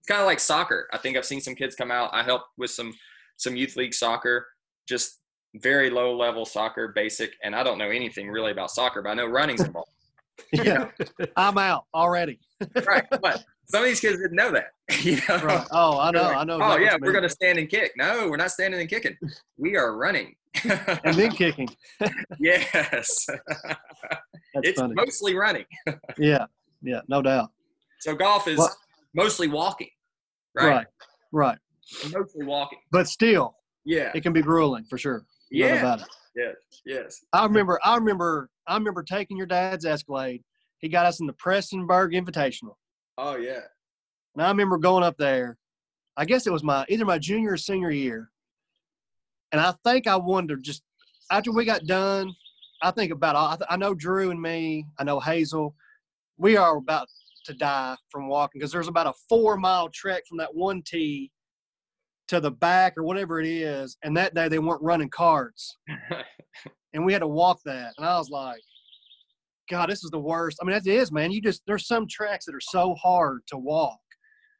it's 0.00 0.08
kind 0.08 0.20
of 0.20 0.26
like 0.26 0.40
soccer. 0.40 0.88
I 0.92 0.98
think 0.98 1.16
i've 1.16 1.24
seen 1.26 1.40
some 1.40 1.54
kids 1.54 1.74
come 1.74 1.90
out. 1.90 2.10
I 2.12 2.22
helped 2.22 2.46
with 2.58 2.70
some 2.70 2.94
some 3.38 3.56
youth 3.56 3.76
league 3.76 3.94
soccer 3.94 4.46
just 4.88 5.20
very 5.62 5.90
low 5.90 6.16
level 6.16 6.44
soccer 6.44 6.92
basic 6.94 7.32
and 7.42 7.54
i 7.54 7.62
don't 7.62 7.78
know 7.78 7.90
anything 7.90 8.28
really 8.30 8.52
about 8.52 8.70
soccer 8.70 9.02
but 9.02 9.10
i 9.10 9.14
know 9.14 9.26
running's 9.26 9.60
involved 9.64 9.90
Yeah. 10.52 10.90
I'm 11.36 11.56
out 11.56 11.84
already. 11.94 12.38
right 12.86 13.04
but 13.22 13.42
some 13.68 13.82
of 13.82 13.86
these 13.88 14.00
kids 14.00 14.18
didn't 14.18 14.36
know 14.36 14.52
that 14.52 14.66
you 15.02 15.16
know 15.28 15.38
Right. 15.44 15.66
Oh, 15.70 15.98
I 15.98 16.10
know. 16.10 16.22
Like, 16.22 16.36
I 16.36 16.44
know. 16.44 16.58
oh 16.60 16.76
yeah 16.76 16.96
we're 17.00 17.12
gonna 17.12 17.28
stand 17.28 17.58
and 17.58 17.68
kick 17.68 17.92
no 17.96 18.28
we're 18.28 18.36
not 18.36 18.50
standing 18.50 18.80
and 18.80 18.88
kicking 18.88 19.16
we 19.56 19.76
are 19.76 19.96
running 19.96 20.34
and 20.64 21.14
then 21.16 21.30
kicking. 21.32 21.68
yes 22.38 22.70
That's 22.72 24.68
it's 24.68 24.80
funny. 24.80 24.94
mostly 24.94 25.34
running 25.34 25.64
yeah. 26.18 26.46
Yeah. 26.82 27.00
No 27.08 27.22
doubt. 27.22 27.50
so 28.00 28.14
golf 28.14 28.46
is 28.48 28.58
Well- 28.58 28.76
mostly 29.14 29.48
walking 29.48 29.88
right? 30.54 30.66
Right. 30.68 30.86
Right. 31.32 31.58
mostly 32.12 32.44
walking 32.44 32.78
But 32.90 33.08
still, 33.08 33.56
Yeah. 33.84 34.10
It 34.14 34.22
can 34.22 34.32
be 34.32 34.42
grueling 34.42 34.84
for 34.84 34.98
sure. 34.98 35.24
Yeah. 35.50 35.96
Yes. 36.34 36.54
Yes. 36.84 37.24
I 37.32 37.44
remember. 37.44 37.80
I 37.84 37.96
remember. 37.96 38.50
I 38.66 38.74
remember 38.74 39.02
taking 39.02 39.36
your 39.36 39.46
dad's 39.46 39.84
Escalade. 39.84 40.42
He 40.78 40.88
got 40.88 41.06
us 41.06 41.20
in 41.20 41.26
the 41.26 41.32
Prestonsburg 41.32 42.12
Invitational. 42.14 42.74
Oh 43.18 43.36
yeah. 43.36 43.60
And 44.34 44.44
I 44.44 44.48
remember 44.48 44.76
going 44.76 45.02
up 45.02 45.16
there. 45.18 45.56
I 46.16 46.24
guess 46.24 46.46
it 46.46 46.52
was 46.52 46.62
my 46.62 46.84
either 46.88 47.04
my 47.04 47.18
junior 47.18 47.52
or 47.52 47.56
senior 47.56 47.90
year. 47.90 48.30
And 49.52 49.60
I 49.60 49.72
think 49.84 50.06
I 50.06 50.16
wondered 50.16 50.62
just 50.62 50.82
after 51.30 51.52
we 51.52 51.64
got 51.64 51.86
done. 51.86 52.32
I 52.82 52.90
think 52.90 53.10
about 53.10 53.36
all. 53.36 53.52
I, 53.52 53.56
th- 53.56 53.68
I 53.70 53.76
know 53.76 53.94
Drew 53.94 54.30
and 54.30 54.40
me. 54.40 54.84
I 54.98 55.04
know 55.04 55.18
Hazel. 55.18 55.74
We 56.36 56.58
are 56.58 56.76
about 56.76 57.08
to 57.46 57.54
die 57.54 57.96
from 58.10 58.28
walking 58.28 58.58
because 58.58 58.72
there's 58.72 58.88
about 58.88 59.06
a 59.06 59.14
four 59.28 59.56
mile 59.56 59.88
trek 59.88 60.24
from 60.28 60.36
that 60.38 60.54
one 60.54 60.82
tee 60.82 61.30
to 62.28 62.40
the 62.40 62.50
back 62.50 62.94
or 62.96 63.04
whatever 63.04 63.40
it 63.40 63.46
is. 63.46 63.96
And 64.02 64.16
that 64.16 64.34
day 64.34 64.48
they 64.48 64.58
weren't 64.58 64.82
running 64.82 65.10
carts, 65.10 65.76
and 66.92 67.04
we 67.04 67.12
had 67.12 67.20
to 67.20 67.28
walk 67.28 67.60
that. 67.64 67.92
And 67.98 68.06
I 68.06 68.18
was 68.18 68.30
like, 68.30 68.60
God, 69.70 69.90
this 69.90 70.04
is 70.04 70.10
the 70.10 70.18
worst. 70.18 70.58
I 70.60 70.64
mean, 70.64 70.76
it 70.76 70.86
is, 70.86 71.12
man. 71.12 71.32
You 71.32 71.40
just 71.40 71.62
there's 71.66 71.86
some 71.86 72.06
tracks 72.08 72.46
that 72.46 72.54
are 72.54 72.60
so 72.60 72.94
hard 72.94 73.42
to 73.48 73.58
walk 73.58 73.98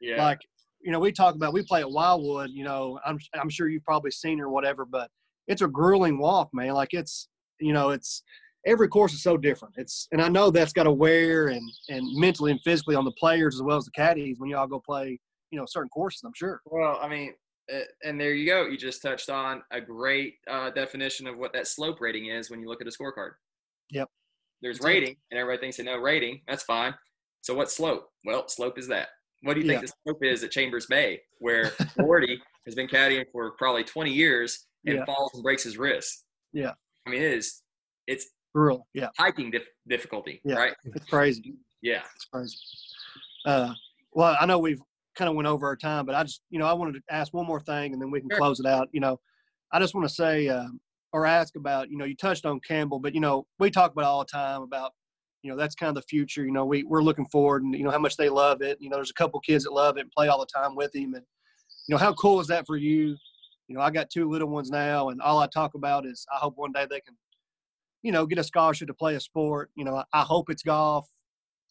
yeah. 0.01 0.25
like 0.25 0.41
you 0.81 0.93
know 0.93 1.01
we 1.01 1.13
talk 1.13 1.35
about 1.35 1.53
we 1.53 1.63
play 1.63 1.81
at 1.81 1.91
wildwood 1.91 2.51
you 2.51 2.65
know 2.65 2.99
i'm 3.05 3.19
i'm 3.35 3.49
sure 3.49 3.69
you've 3.69 3.85
probably 3.85 4.11
seen 4.11 4.41
or 4.41 4.49
whatever 4.49 4.85
but 4.85 5.11
it's 5.47 5.63
a 5.63 5.69
grueling 5.69 6.19
walk 6.19 6.49
man 6.53 6.75
like 6.75 6.93
it's 6.93 7.29
you 7.61 7.73
know 7.73 7.91
it's 7.91 8.23
every 8.67 8.89
course 8.89 9.13
is 9.13 9.23
so 9.23 9.37
different 9.37 9.75
it's 9.77 10.09
and 10.13 10.21
i 10.21 10.29
know 10.29 10.51
that's 10.51 10.73
got 10.73 10.85
to 10.85 10.93
wear 10.93 11.49
and 11.49 11.71
and 11.89 12.07
mentally 12.19 12.51
and 12.51 12.61
physically 12.65 12.97
on 12.97 13.05
the 13.05 13.13
players 13.13 13.55
as 13.55 13.63
well 13.63 13.77
as 13.77 13.85
the 13.85 13.91
caddies 13.93 14.39
when 14.39 14.51
y'all 14.51 14.67
go 14.67 14.81
play 14.81 15.19
you 15.51 15.59
know 15.59 15.67
certain 15.67 15.89
courses 15.89 16.23
i'm 16.25 16.33
sure 16.35 16.61
Well, 16.67 16.99
I 17.01 17.09
mean, 17.09 17.33
and 18.05 18.21
there 18.21 18.35
you 18.35 18.47
go. 18.47 18.67
You 18.67 18.77
just 18.77 19.03
touched 19.03 19.29
on 19.31 19.63
a 19.71 19.81
great 19.81 20.35
uh, 20.51 20.71
definition 20.71 21.27
of 21.27 21.37
what 21.39 21.53
that 21.53 21.67
slope 21.67 22.01
rating 22.01 22.27
is 22.27 22.51
when 22.51 22.61
you 22.61 22.69
look 22.69 22.81
at 22.81 22.87
a 22.87 22.91
scorecard. 22.91 23.33
Yep. 23.91 24.09
There's 24.63 24.79
That's 24.79 24.85
it. 24.87 24.89
rating, 24.89 25.17
and 25.31 25.39
everybody 25.41 25.61
thinks 25.61 25.77
they 25.77 25.83
know 25.85 25.97
rating. 25.99 26.41
That's 26.49 26.63
fine. 26.63 26.95
So 27.43 27.55
what 27.55 27.71
slope? 27.71 28.09
Well, 28.25 28.49
slope 28.49 28.79
is 28.79 28.89
that. 28.89 29.09
What 29.43 29.55
do 29.55 29.61
you 29.61 29.67
think 29.67 29.83
Yeah. 29.83 29.87
the 29.87 29.93
slope 30.11 30.25
is 30.25 30.43
at 30.45 30.51
Chambers 30.51 30.87
Bay, 30.87 31.21
where 31.39 31.73
Gordy 31.99 32.41
has 32.65 32.75
been 32.75 32.89
caddying 32.89 33.25
for 33.33 33.53
probably 33.53 33.85
20 33.85 34.13
years 34.13 34.67
and 34.87 34.97
Yeah. 34.97 35.05
falls 35.05 35.33
and 35.35 35.43
breaks 35.43 35.63
his 35.63 35.77
wrist? 35.77 36.25
Yeah. 36.53 36.73
I 37.07 37.11
mean, 37.11 37.23
it 37.23 37.33
is. 37.33 37.63
It's 38.07 38.27
grueling 38.55 38.83
yeah 38.95 39.09
hiking 39.19 39.51
dif- 39.51 39.69
difficulty, 39.87 40.41
Yeah. 40.43 40.55
right? 40.55 40.75
it's 40.85 41.05
crazy 41.11 41.57
Yeah. 41.83 42.03
it's 42.15 42.25
crazy 42.25 42.57
uh 43.45 43.75
well 44.13 44.35
i 44.41 44.47
know 44.47 44.59
we've 44.59 44.81
kind 45.17 45.29
of 45.29 45.35
went 45.35 45.49
over 45.49 45.67
our 45.67 45.77
time 45.77 46.05
but 46.07 46.15
i 46.15 46.23
just 46.23 46.43
you 46.51 46.59
know 46.59 46.67
i 46.67 46.73
wanted 46.73 46.93
to 46.95 47.01
ask 47.11 47.33
one 47.35 47.47
more 47.47 47.61
thing 47.61 47.93
and 47.93 48.01
then 48.01 48.11
we 48.11 48.21
can 48.21 48.29
Sure. 48.31 48.39
close 48.39 48.61
it 48.61 48.67
out 48.67 48.89
you 48.93 49.01
know. 49.01 49.19
I 49.73 49.81
just 49.81 49.95
want 49.97 50.07
to 50.09 50.15
say 50.15 50.47
uh, 50.49 50.69
or 51.13 51.27
ask 51.27 51.57
about 51.57 51.91
you 51.91 51.97
know 51.99 52.05
you 52.05 52.15
touched 52.15 52.47
on 52.47 52.61
campbell 52.61 53.01
but 53.01 53.15
you 53.15 53.21
know 53.21 53.47
we 53.59 53.71
talk 53.71 53.91
about 53.93 54.05
all 54.05 54.21
the 54.21 54.27
time 54.27 54.63
about 54.63 54.93
you 55.43 55.51
know 55.51 55.57
that's 55.57 55.75
kind 55.75 55.89
of 55.89 55.97
the 55.97 56.07
future 56.09 56.45
you 56.45 56.53
know 56.53 56.65
we, 56.65 56.85
we're 56.85 57.03
looking 57.03 57.27
forward 57.27 57.63
and 57.65 57.75
you 57.75 57.83
know 57.83 57.91
how 57.91 57.99
much 57.99 58.17
they 58.17 58.29
love 58.29 58.63
it. 58.63 58.79
You 58.81 58.91
know 58.91 58.97
there's 58.97 59.11
a 59.11 59.15
couple 59.15 59.41
kids 59.41 59.65
that 59.65 59.73
love 59.73 59.97
it 59.97 60.03
and 60.03 60.11
play 60.13 60.29
all 60.29 60.39
the 60.39 60.47
time 60.47 60.77
with 60.77 60.95
him 60.95 61.15
and 61.15 61.25
you 61.89 61.95
know 61.95 61.99
how 61.99 62.13
cool 62.15 62.39
is 62.41 62.47
that 62.47 62.65
for 62.67 62.77
you? 62.77 63.17
You 63.69 63.75
know 63.75 63.81
i 63.81 63.91
got 63.91 64.09
two 64.09 64.31
little 64.31 64.49
ones 64.49 64.71
now 64.71 65.09
and 65.09 65.21
all 65.21 65.41
i 65.41 65.49
talk 65.49 65.75
about 65.75 66.07
is 66.07 66.25
i 66.33 66.37
hope 66.37 66.55
one 66.57 66.73
day 66.73 66.87
they 66.89 67.01
can 67.01 67.17
you 68.03 68.13
know 68.13 68.25
get 68.25 68.39
a 68.39 68.45
scholarship 68.45 68.87
to 68.89 68.95
play 68.95 69.17
a 69.17 69.21
sport. 69.21 69.71
You 69.75 69.85
know 69.85 69.97
i, 69.97 70.05
I 70.13 70.23
hope 70.23 70.49
it's 70.51 70.63
golf 70.63 71.09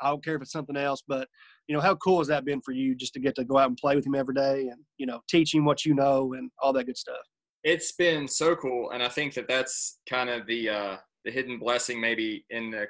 i 0.02 0.10
don't 0.10 0.24
care 0.24 0.36
if 0.36 0.42
it's 0.42 0.52
something 0.52 0.78
else 0.78 1.02
but 1.08 1.28
you 1.68 1.76
know 1.76 1.82
how 1.82 1.96
cool 1.96 2.20
has 2.20 2.28
that 2.28 2.46
been 2.46 2.62
for 2.62 2.72
you 2.72 2.96
just 2.96 3.14
to 3.14 3.20
get 3.20 3.36
to 3.36 3.44
go 3.44 3.58
out 3.58 3.68
and 3.70 3.78
play 3.78 3.96
with 3.96 4.06
him 4.06 4.16
every 4.16 4.34
day 4.36 4.68
and 4.68 4.80
you 4.98 5.06
know 5.06 5.22
teach 5.30 5.54
him 5.54 5.66
what 5.66 5.86
you 5.86 5.94
know 5.94 6.34
and 6.34 6.52
all 6.62 6.72
that 6.74 6.86
good 6.86 6.98
stuff? 6.98 7.18
It's 7.64 7.94
been 7.94 8.28
so 8.28 8.56
cool 8.56 8.92
and 8.92 9.02
i 9.02 9.10
think 9.10 9.34
that 9.34 9.48
that's 9.48 10.00
kind 10.08 10.30
of 10.30 10.46
the 10.48 10.70
uh 10.70 10.98
the 11.24 11.32
hidden 11.32 11.58
blessing 11.58 12.00
maybe 12.00 12.46
in 12.52 12.70
the 12.70 12.86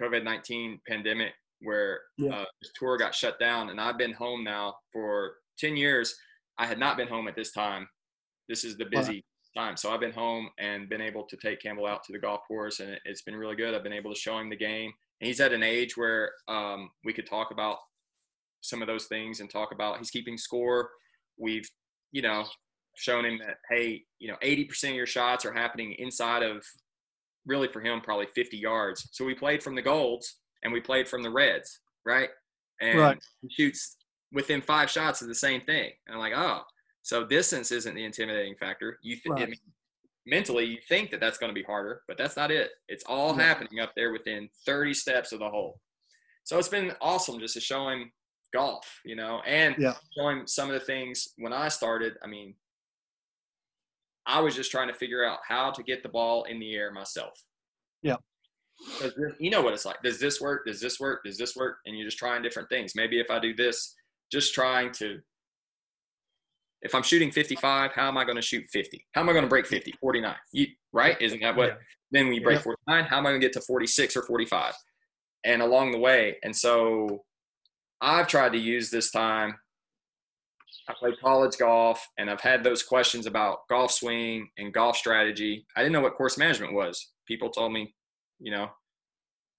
covid-19 0.00 0.78
pandemic 0.88 1.32
where 1.60 2.00
Yeah. 2.18 2.32
uh, 2.40 2.44
this 2.62 2.70
tour 2.78 2.96
got 2.98 3.14
shut 3.14 3.38
down 3.38 3.70
and 3.70 3.80
i've 3.80 3.98
been 3.98 4.12
home 4.12 4.44
now 4.44 4.76
for 4.92 5.36
10 5.58 5.76
years. 5.76 6.14
I 6.58 6.66
had 6.66 6.78
not 6.78 6.96
been 6.98 7.08
home 7.08 7.28
at 7.28 7.34
this 7.36 7.52
time. 7.52 7.88
This 8.48 8.62
is 8.64 8.76
the 8.76 8.84
Wow. 8.84 8.90
busy 9.00 9.24
time. 9.56 9.76
So 9.76 9.90
i've 9.90 10.00
been 10.00 10.12
home 10.12 10.50
and 10.58 10.88
been 10.88 11.00
able 11.00 11.24
to 11.24 11.36
take 11.36 11.60
campbell 11.62 11.86
out 11.86 12.02
to 12.04 12.12
the 12.12 12.18
golf 12.18 12.40
course 12.46 12.80
and 12.80 12.98
it's 13.06 13.22
been 13.22 13.36
really 13.36 13.56
good. 13.56 13.74
I've 13.74 13.82
been 13.82 13.92
able 13.92 14.12
to 14.12 14.20
show 14.20 14.38
him 14.38 14.50
the 14.50 14.56
game 14.56 14.92
and 15.20 15.26
he's 15.28 15.40
at 15.40 15.52
an 15.52 15.62
age 15.62 15.96
where 15.96 16.32
um, 16.48 16.90
we 17.04 17.12
could 17.12 17.26
talk 17.26 17.50
about 17.50 17.78
some 18.60 18.82
of 18.82 18.88
those 18.88 19.06
things 19.06 19.40
and 19.40 19.48
talk 19.50 19.72
about 19.72 19.98
he's 19.98 20.10
keeping 20.10 20.36
score. 20.36 20.90
We've 21.38 21.68
you 22.12 22.22
know 22.22 22.44
shown 22.96 23.24
him 23.24 23.38
that 23.38 23.56
hey 23.70 24.02
you 24.18 24.28
know 24.28 24.36
80% 24.42 24.90
of 24.90 24.96
your 24.96 25.06
shots 25.06 25.44
are 25.44 25.52
happening 25.52 25.94
inside 25.98 26.42
of 26.42 26.64
really 27.44 27.68
for 27.68 27.80
him 27.80 28.00
probably 28.00 28.26
50 28.34 28.56
yards. 28.56 29.08
So 29.12 29.24
we 29.24 29.34
played 29.34 29.62
from 29.62 29.74
the 29.74 29.82
golds 29.82 30.36
and 30.62 30.72
we 30.72 30.80
played 30.80 31.08
from 31.08 31.22
the 31.22 31.30
reds 31.30 31.80
right? 32.04 32.30
And 32.80 32.98
Right. 33.00 33.18
he 33.42 33.48
shoots 33.52 33.96
within 34.32 34.62
five 34.62 34.88
shots 34.88 35.20
of 35.22 35.28
the 35.28 35.34
same 35.34 35.60
thing. 35.62 35.90
And 36.06 36.14
i'm 36.14 36.20
like 36.20 36.32
oh 36.36 36.62
so 37.02 37.24
distance 37.24 37.70
isn't 37.70 37.94
the 37.94 38.04
intimidating 38.04 38.56
factor. 38.56 38.98
You 39.02 39.14
th- 39.14 39.26
I 39.28 39.30
Right. 39.40 39.48
mean, 39.50 39.58
mentally 40.26 40.64
you 40.64 40.78
think 40.88 41.10
that 41.10 41.20
that's 41.20 41.38
going 41.38 41.50
to 41.50 41.54
be 41.54 41.62
harder 41.62 42.02
but 42.08 42.18
that's 42.18 42.36
not 42.36 42.50
it. 42.50 42.70
It's 42.88 43.04
all 43.06 43.36
Yeah. 43.36 43.44
happening 43.44 43.80
up 43.80 43.92
there 43.96 44.12
within 44.12 44.48
30 44.66 44.92
steps 44.94 45.32
of 45.32 45.38
the 45.38 45.48
hole. 45.48 45.80
So 46.44 46.58
it's 46.58 46.68
been 46.68 46.92
awesome 47.00 47.38
just 47.40 47.54
to 47.54 47.60
show 47.60 47.88
him 47.88 48.12
golf 48.52 49.00
you 49.04 49.16
know 49.16 49.40
and 49.46 49.74
Yeah. 49.78 49.94
show 50.16 50.28
him 50.28 50.46
some 50.46 50.68
of 50.68 50.74
the 50.74 50.84
things. 50.84 51.28
When 51.36 51.52
i 51.52 51.68
started 51.68 52.16
i 52.22 52.26
mean 52.26 52.54
i 54.26 54.40
was 54.40 54.54
just 54.56 54.70
trying 54.70 54.88
to 54.88 54.94
figure 54.94 55.24
out 55.24 55.40
how 55.46 55.70
to 55.70 55.82
get 55.82 56.02
the 56.02 56.08
ball 56.08 56.44
in 56.44 56.58
the 56.58 56.74
air 56.74 56.90
myself. 56.92 57.40
Yeah. 58.02 58.16
'Cause 58.98 59.12
you 59.38 59.50
know 59.50 59.62
what 59.62 59.72
it's 59.72 59.84
like. 59.86 60.02
Does 60.02 60.18
this 60.20 60.40
work? 60.40 60.66
Does 60.66 60.80
this 60.80 61.00
work? 61.00 61.24
Does 61.24 61.38
this 61.38 61.56
work? 61.56 61.78
And 61.86 61.96
you're 61.96 62.06
just 62.06 62.18
trying 62.18 62.42
different 62.42 62.68
things. 62.68 62.94
Maybe 62.94 63.18
if 63.20 63.30
i 63.30 63.38
do 63.38 63.54
this 63.54 63.94
just 64.30 64.52
trying 64.54 64.92
to 64.92 65.22
if 66.86 66.94
i'm 66.94 67.02
shooting 67.02 67.30
55 67.30 67.92
how 67.92 68.08
am 68.08 68.16
i 68.16 68.24
going 68.24 68.36
to 68.36 68.42
shoot 68.42 68.64
50 68.72 69.04
how 69.12 69.20
am 69.20 69.28
i 69.28 69.32
going 69.32 69.44
to 69.44 69.48
break 69.48 69.66
50 69.66 69.92
49 70.00 70.34
you, 70.52 70.66
right? 70.92 71.20
Isn't 71.20 71.40
that 71.42 71.54
what 71.56 71.68
Yeah. 71.68 71.74
then 72.12 72.26
when 72.26 72.34
you 72.34 72.42
break 72.42 72.58
Yeah. 72.58 72.72
49 72.88 73.04
how 73.04 73.18
am 73.18 73.26
i 73.26 73.30
going 73.30 73.40
to 73.40 73.44
get 73.46 73.52
to 73.54 73.60
46 73.60 74.16
or 74.16 74.22
45 74.22 74.74
and 75.44 75.60
along 75.60 75.92
the 75.92 75.98
way 75.98 76.36
and 76.42 76.54
so 76.56 77.24
i've 78.00 78.28
tried 78.28 78.52
to 78.52 78.58
use 78.58 78.90
this 78.90 79.10
time. 79.10 79.56
I 80.88 80.94
played 80.98 81.18
college 81.20 81.56
golf 81.58 82.06
and 82.18 82.30
i've 82.30 82.40
had 82.40 82.62
those 82.62 82.82
questions 82.82 83.26
about 83.26 83.58
golf 83.68 83.90
swing 83.92 84.48
and 84.58 84.72
golf 84.72 84.96
strategy. 84.96 85.66
I 85.76 85.80
didn't 85.82 85.92
know 85.94 86.00
what 86.00 86.14
course 86.14 86.38
management 86.38 86.72
was. 86.74 87.12
People 87.26 87.50
told 87.50 87.72
me 87.72 87.94
you 88.38 88.52
know 88.52 88.68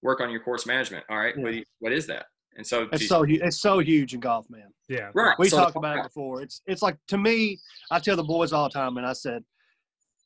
work 0.02 0.20
on 0.20 0.30
your 0.30 0.40
course 0.40 0.64
management. 0.66 1.04
All 1.10 1.18
right, 1.18 1.34
yeah. 1.36 1.42
what, 1.42 1.54
you, 1.54 1.64
what 1.80 1.92
is 1.92 2.06
that 2.06 2.26
and 2.56 2.66
so 2.66 2.88
it's 2.92 3.02
to- 3.02 3.08
so 3.08 3.24
hu- 3.24 3.38
it's 3.42 3.60
so 3.60 3.78
huge 3.78 4.14
in 4.14 4.20
golf 4.20 4.48
man. 4.50 4.72
Yeah. 4.88 5.10
right. 5.14 5.38
We 5.38 5.48
so 5.48 5.58
talked 5.58 5.76
about 5.76 5.98
it 5.98 6.02
before. 6.04 6.42
It's 6.42 6.62
it's 6.66 6.82
like 6.82 6.96
to 7.08 7.18
me 7.18 7.58
i 7.90 7.98
tell 7.98 8.16
the 8.16 8.22
boys 8.22 8.52
all 8.52 8.68
the 8.68 8.72
time 8.72 8.96
and 8.96 9.06
i 9.06 9.12
said 9.12 9.44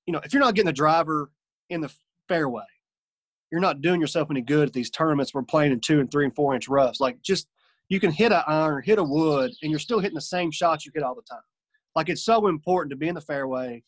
you 0.07 0.13
know 0.13 0.21
if 0.25 0.33
you're 0.33 0.43
not 0.43 0.55
getting 0.55 0.67
the 0.67 0.73
driver 0.73 1.31
in 1.71 1.81
the 1.81 1.93
fairway 2.29 2.63
you're 3.51 3.61
not 3.61 3.83
doing 3.83 4.01
yourself 4.01 4.29
any 4.31 4.41
good 4.41 4.69
at 4.69 4.73
these 4.73 4.89
tournaments 4.91 5.35
we're 5.35 5.43
playing 5.43 5.73
in 5.73 5.81
two 5.81 6.01
and 6.01 6.11
three 6.11 6.25
and 6.25 6.35
four 6.35 6.55
inch 6.55 6.69
roughs. 6.69 7.01
Like 7.01 7.21
just 7.23 7.49
you 7.89 8.01
can 8.01 8.11
hit 8.11 8.33
an 8.33 8.43
iron 8.47 8.83
hit 8.85 8.99
a 8.99 9.05
wood 9.05 9.53
and 9.63 9.71
you're 9.71 9.79
still 9.79 10.01
hitting 10.01 10.15
the 10.15 10.21
same 10.21 10.51
shots 10.51 10.87
you 10.87 10.93
hit 10.95 11.03
all 11.05 11.15
the 11.15 11.23
time. 11.23 11.43
Like 11.95 12.09
it's 12.09 12.25
so 12.25 12.47
important 12.47 12.91
to 12.91 12.97
be 12.97 13.09
in 13.09 13.15
the 13.15 13.21
fairway 13.21 13.83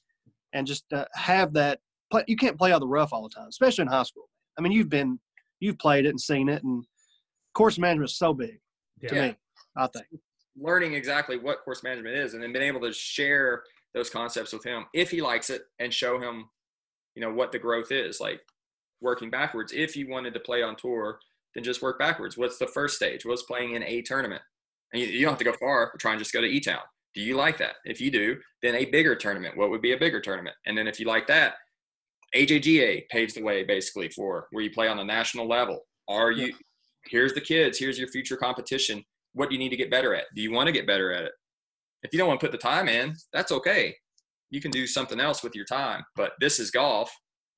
and 0.53 0.67
just 0.67 0.85
uh, 0.93 1.07
have 1.15 1.55
that 1.55 1.81
play 2.11 2.25
you 2.29 2.37
can't 2.37 2.59
play 2.59 2.73
out 2.73 2.81
the 2.81 2.87
rough 2.87 3.13
all 3.13 3.23
the 3.23 3.35
time 3.35 3.49
especially 3.49 3.83
in 3.83 3.89
high 3.89 4.03
school. 4.03 4.29
I 4.59 4.61
mean 4.61 4.73
you've 4.73 4.91
been 4.91 5.19
you've 5.61 5.79
played 5.79 6.05
it 6.05 6.11
and 6.11 6.21
seen 6.21 6.49
it 6.51 6.63
and 6.63 6.85
course 7.55 7.79
management 7.79 8.11
is 8.11 8.17
so 8.19 8.33
big 8.35 8.59
to 9.09 9.15
Yeah. 9.15 9.29
me 9.29 9.37
i 9.77 9.87
think. 9.89 10.07
Learning 10.57 10.95
exactly 10.95 11.37
what 11.37 11.65
course 11.65 11.83
management 11.83 12.17
is 12.17 12.35
and 12.35 12.43
then 12.43 12.53
being 12.53 12.65
able 12.67 12.81
to 12.83 12.93
share 12.93 13.65
those 13.93 14.11
concepts 14.11 14.53
with 14.53 14.65
him 14.65 14.85
if 14.95 15.11
he 15.11 15.21
likes 15.23 15.51
it 15.51 15.63
and 15.79 15.93
show 15.93 16.21
him 16.21 16.45
you 17.15 17.23
know 17.23 17.33
what 17.33 17.53
the 17.53 17.59
growth 17.59 17.91
is 17.93 18.21
like 18.21 18.41
working 19.01 19.31
backwards. 19.31 19.73
If 19.73 19.97
you 19.97 20.09
wanted 20.09 20.35
to 20.35 20.41
play 20.41 20.63
on 20.63 20.77
tour 20.77 21.19
then 21.55 21.63
just 21.63 21.83
work 21.83 21.99
backwards. 22.01 22.37
What's 22.37 22.59
the 22.59 22.67
first 22.67 22.97
stage? 22.97 23.25
What's 23.25 23.43
playing 23.45 23.75
in 23.75 23.83
a 23.85 24.03
tournament? 24.03 24.43
And 24.93 25.01
you, 25.03 25.09
you 25.09 25.21
don't 25.23 25.31
have 25.33 25.39
to 25.39 25.45
go 25.45 25.53
far 25.61 25.93
try 26.01 26.13
and 26.13 26.19
just 26.19 26.33
go 26.33 26.41
to 26.41 26.47
e-town. 26.47 26.81
Do 27.15 27.21
you 27.21 27.37
like 27.37 27.59
that? 27.59 27.77
If 27.85 28.01
you 28.01 28.11
do 28.11 28.37
then 28.63 28.75
a 28.77 28.87
bigger 28.87 29.15
tournament. 29.15 29.57
What 29.57 29.71
would 29.71 29.83
be 29.83 29.93
a 29.93 29.99
bigger 29.99 30.21
tournament? 30.21 30.57
And 30.67 30.77
then 30.77 30.87
if 30.89 30.99
you 30.99 31.07
like 31.07 31.27
that 31.29 31.55
ajga 32.35 33.03
paves 33.11 33.35
the 33.35 33.43
way 33.43 33.63
basically 33.65 34.09
for 34.09 34.49
where 34.51 34.65
you 34.65 34.71
play 34.71 34.89
on 34.89 34.97
the 34.97 35.05
national 35.05 35.49
level. 35.49 35.81
Are 36.09 36.31
you 36.33 36.53
here's 37.09 37.35
the 37.35 37.41
kids 37.41 37.79
here's 37.79 37.99
your 37.99 38.09
future 38.09 38.37
competition 38.37 39.05
what 39.35 39.49
do 39.49 39.55
you 39.55 39.59
need 39.59 39.71
to 39.71 39.77
get 39.77 39.91
better 39.91 40.15
at? 40.15 40.25
Do 40.35 40.43
you 40.43 40.53
want 40.53 40.69
to 40.69 40.73
get 40.73 40.87
better 40.87 41.13
at 41.13 41.25
it? 41.25 41.33
If 42.03 42.13
you 42.13 42.19
don't 42.19 42.29
want 42.29 42.41
to 42.41 42.47
put 42.47 42.53
the 42.53 42.59
time 42.59 42.89
in, 42.89 43.15
that's 43.33 43.51
okay. 43.53 43.95
You 44.51 44.61
can 44.61 44.71
do 44.71 44.87
something 44.87 45.19
else 45.21 45.43
with 45.43 45.55
your 45.57 45.65
time. 45.65 46.05
But 46.15 46.33
this 46.41 46.61
is 46.61 46.71
golf. 46.71 47.13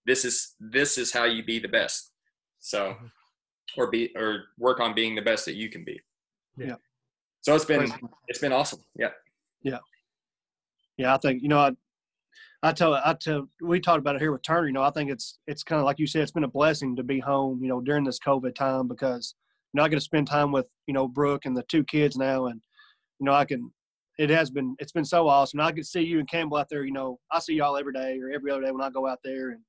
This 0.06 0.24
is 0.24 0.54
this 0.58 0.96
is 0.98 1.12
how 1.12 1.24
you 1.24 1.44
be 1.44 1.58
the 1.58 1.68
best. 1.68 2.12
So, 2.60 2.94
Mhm. 2.94 3.10
or 3.76 3.90
be 3.90 4.10
or 4.16 4.44
work 4.58 4.80
on 4.80 4.94
being 4.94 5.14
the 5.14 5.22
best 5.22 5.44
that 5.44 5.54
you 5.54 5.68
can 5.68 5.84
be. 5.84 6.00
Yeah. 6.56 6.76
So 7.42 7.54
it's 7.54 7.64
been 7.64 7.92
it's 8.28 8.38
been 8.38 8.52
awesome. 8.52 8.82
Yeah. 8.98 9.12
Yeah. 9.62 9.80
yeah, 10.96 11.14
I 11.14 11.18
think 11.18 11.42
you 11.42 11.48
know, 11.48 11.58
I, 11.58 11.76
I 12.66 12.72
tell 12.72 12.94
I 12.94 13.14
tell 13.20 13.48
we 13.60 13.78
talked 13.78 14.00
about 14.00 14.16
it 14.16 14.20
here 14.20 14.32
with 14.32 14.42
Turner. 14.42 14.66
You 14.66 14.72
know, 14.72 14.82
I 14.82 14.90
think 14.90 15.08
it's 15.10 15.38
it's 15.46 15.62
kind 15.62 15.78
of 15.78 15.84
like 15.84 16.00
you 16.00 16.06
said, 16.06 16.22
it's 16.22 16.32
been 16.32 16.44
a 16.44 16.48
blessing 16.48 16.96
to 16.96 17.04
be 17.04 17.20
home. 17.20 17.62
You 17.62 17.68
know, 17.68 17.80
during 17.80 18.02
this 18.02 18.18
COVID 18.18 18.56
time 18.56 18.88
because 18.88 19.34
you 19.72 19.78
know 19.78 19.84
I 19.84 19.88
get 19.88 19.96
to 19.96 20.00
spend 20.00 20.26
time 20.26 20.50
with 20.50 20.66
you 20.88 20.94
know 20.94 21.06
Brooke 21.06 21.44
and 21.44 21.56
the 21.56 21.62
two 21.64 21.84
kids 21.84 22.16
now, 22.16 22.46
and 22.46 22.60
you 23.20 23.26
know 23.26 23.32
I 23.32 23.44
can. 23.44 23.70
It 24.18 24.30
has 24.30 24.50
been 24.50 24.74
it's 24.80 24.92
been 24.92 25.04
so 25.04 25.28
awesome. 25.28 25.60
I 25.60 25.70
can 25.70 25.84
see 25.84 26.00
you 26.00 26.18
and 26.18 26.28
Campbell 26.28 26.56
out 26.56 26.68
there. 26.68 26.84
You 26.84 26.92
know, 26.92 27.20
I 27.30 27.38
see 27.38 27.54
y'all 27.54 27.76
every 27.76 27.92
day 27.92 28.18
or 28.18 28.32
every 28.32 28.50
other 28.50 28.62
day 28.62 28.72
when 28.72 28.82
I 28.82 28.90
go 28.90 29.06
out 29.06 29.20
there, 29.22 29.50
and 29.50 29.60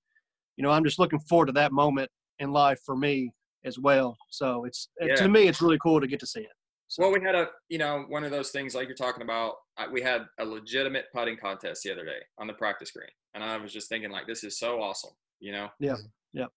you 0.56 0.64
know 0.64 0.72
I'm 0.72 0.84
just 0.84 0.98
looking 0.98 1.20
forward 1.20 1.48
to 1.48 1.52
that 1.54 1.72
moment 1.72 2.10
in 2.39 2.52
life 2.52 2.80
for 2.84 2.98
me 2.98 3.32
as 3.64 3.78
well. 3.78 4.18
So 4.32 4.66
it's 4.66 4.89
Yeah. 5.00 5.14
to 5.16 5.28
me 5.28 5.48
it's 5.48 5.62
really 5.62 5.78
cool 5.84 6.02
to 6.02 6.08
get 6.08 6.20
to 6.22 6.28
see 6.28 6.41
it. 6.41 6.57
So, 6.90 7.04
Well, 7.04 7.12
we 7.12 7.22
had 7.22 7.36
a, 7.36 7.50
you 7.70 7.78
know, 7.78 8.06
one 8.08 8.24
of 8.24 8.32
those 8.32 8.52
things 8.52 8.74
like 8.74 8.88
you're 8.88 8.96
talking 8.96 9.22
about. 9.22 9.56
I- 9.78 9.88
We 9.88 10.02
had 10.02 10.26
a 10.40 10.46
legitimate 10.46 11.06
putting 11.14 11.38
contest 11.38 11.84
the 11.84 11.92
other 11.92 12.06
day 12.06 12.20
on 12.38 12.48
the 12.48 12.54
practice 12.54 12.92
green, 12.92 13.10
and 13.34 13.44
I 13.44 13.58
was 13.58 13.74
just 13.74 13.90
thinking, 13.90 14.10
like, 14.10 14.26
this 14.28 14.44
is 14.44 14.58
so 14.58 14.82
awesome, 14.82 15.12
you 15.40 15.52
know. 15.52 15.70
Yeah, 15.80 15.96
yeah. 16.34 16.48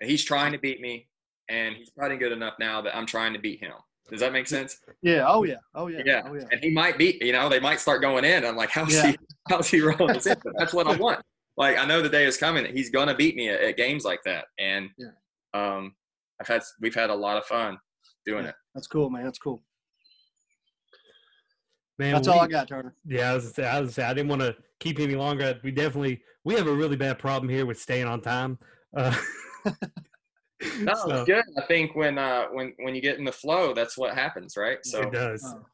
And 0.00 0.10
he's 0.10 0.24
trying 0.24 0.52
to 0.52 0.58
beat 0.58 0.80
me, 0.80 1.08
and 1.48 1.76
he's 1.76 1.90
putting 1.90 2.18
good 2.18 2.32
enough 2.32 2.54
now 2.58 2.80
that 2.82 2.96
I'm 2.96 3.06
trying 3.06 3.32
to 3.34 3.38
beat 3.38 3.60
him. 3.60 3.72
Does 4.10 4.20
that 4.20 4.32
make 4.32 4.46
sense? 4.46 4.80
yeah. 5.02 5.24
Oh 5.26 5.42
yeah. 5.42 5.56
Oh 5.74 5.88
yeah. 5.88 6.02
Yeah. 6.04 6.22
Oh 6.26 6.34
yeah. 6.34 6.44
And 6.52 6.62
he 6.62 6.70
might 6.70 6.96
beat, 6.96 7.20
you 7.22 7.32
know, 7.32 7.48
they 7.48 7.58
might 7.60 7.80
start 7.80 8.00
going 8.00 8.24
in. 8.24 8.44
I'm 8.44 8.54
like, 8.56 8.70
how's 8.70 8.94
Yeah. 8.94 9.08
he, 9.12 9.16
how's 9.48 9.68
he 9.68 9.80
rolling 9.80 10.14
this 10.14 10.26
in? 10.26 10.36
That's 10.58 10.72
what 10.72 10.86
I 10.86 10.94
want. 10.96 11.20
Like, 11.56 11.76
I 11.76 11.84
know 11.86 12.02
the 12.02 12.08
day 12.08 12.24
is 12.24 12.36
coming 12.36 12.62
that 12.64 12.72
he's 12.72 12.90
gonna 12.90 13.14
beat 13.16 13.34
me 13.34 13.48
at, 13.48 13.60
at 13.60 13.76
games 13.76 14.04
like 14.04 14.22
that, 14.24 14.46
and 14.58 14.90
Yeah. 14.96 15.08
um, 15.54 15.96
I've 16.40 16.46
had, 16.46 16.62
we've 16.80 16.94
had 16.94 17.10
a 17.10 17.14
lot 17.14 17.36
of 17.36 17.44
fun 17.46 17.78
doing 18.24 18.44
Yeah. 18.44 18.50
it. 18.50 18.54
That's 18.74 18.86
cool, 18.86 19.10
man. 19.10 19.24
That's 19.24 19.38
cool. 19.38 19.62
Man, 21.98 22.12
That's 22.14 22.28
we- 22.28 22.34
all 22.34 22.40
I 22.40 22.46
got, 22.46 22.68
Turner. 22.68 22.94
Yeah, 23.06 23.30
I 23.32 23.34
was, 23.34 23.54
say- 23.54 23.66
I 23.66 23.80
was 23.80 23.94
say 23.94 24.02
I 24.04 24.12
didn't 24.14 24.28
want 24.28 24.42
to 24.42 24.54
keep 24.80 24.98
any 25.00 25.14
longer. 25.14 25.58
We 25.62 25.70
definitely 25.70 26.22
we 26.44 26.54
have 26.54 26.66
a 26.66 26.72
really 26.74 26.96
bad 26.96 27.18
problem 27.18 27.48
here 27.48 27.64
with 27.66 27.80
staying 27.80 28.06
on 28.06 28.20
time. 28.20 28.58
Uh, 28.96 29.16
No, 30.80 30.94
so, 31.06 31.10
it's 31.10 31.24
good. 31.26 31.44
I 31.58 31.62
think 31.66 31.94
when 31.94 32.18
uh 32.18 32.46
when 32.52 32.74
when 32.78 32.94
you 32.94 33.00
get 33.00 33.18
in 33.18 33.24
the 33.24 33.32
flow, 33.32 33.74
that's 33.74 33.96
what 33.98 34.14
happens, 34.14 34.56
right? 34.56 34.78
So 34.84 35.02
it 35.02 35.12
does. 35.12 35.42
Oh. 35.46 35.64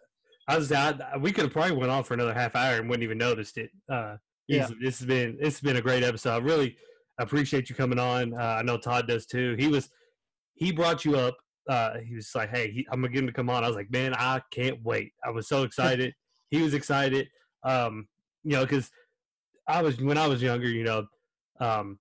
I 0.49 0.57
was 0.57 0.71
I, 0.73 0.91
I- 1.13 1.17
we 1.19 1.33
could 1.33 1.45
have 1.45 1.53
probably 1.53 1.77
went 1.77 1.91
on 1.91 2.05
for 2.05 2.15
another 2.15 2.35
half 2.35 2.55
hour 2.57 2.77
and 2.77 2.89
wouldn't 2.89 3.05
even 3.05 3.19
noticed 3.19 3.59
it. 3.59 3.71
Uh, 3.91 4.17
Yeah. 4.49 4.69
This 4.81 4.99
has 4.99 5.07
been 5.07 5.37
this 5.41 5.55
has 5.55 5.61
been 5.61 5.77
a 5.77 5.83
great 5.83 6.03
episode. 6.05 6.35
I 6.35 6.39
really 6.39 6.77
appreciate 7.19 7.69
you 7.69 7.75
coming 7.77 7.99
on. 7.99 8.35
Uh, 8.35 8.57
I 8.59 8.63
know 8.63 8.77
Todd 8.79 9.07
does 9.09 9.27
too. 9.27 9.55
He 9.59 9.69
was 9.69 9.89
he 10.55 10.73
brought 10.73 11.05
you 11.05 11.17
up. 11.17 11.37
Uh, 11.69 11.99
he 12.07 12.15
was 12.15 12.31
like, 12.35 12.51
"Hey, 12.51 12.71
he, 12.71 12.87
I'm 12.91 13.01
gonna 13.01 13.13
get 13.13 13.21
him 13.21 13.27
to 13.27 13.33
come 13.33 13.51
on." 13.51 13.65
I 13.65 13.69
was 13.69 13.77
like, 13.77 13.91
"Man, 13.91 14.15
I 14.15 14.41
can't 14.53 14.83
wait." 14.83 15.13
I 15.25 15.31
was 15.31 15.49
so 15.49 15.63
excited. 15.65 16.15
he 16.51 16.63
was 16.63 16.75
excited. 16.75 17.29
Um, 17.65 18.07
you 18.45 18.53
know, 18.53 18.63
because 18.63 18.91
I 19.69 19.83
was 19.83 20.01
when 20.01 20.19
I 20.19 20.27
was 20.27 20.43
younger. 20.43 20.69
You 20.69 20.85
know, 20.85 21.07
um, 21.61 21.99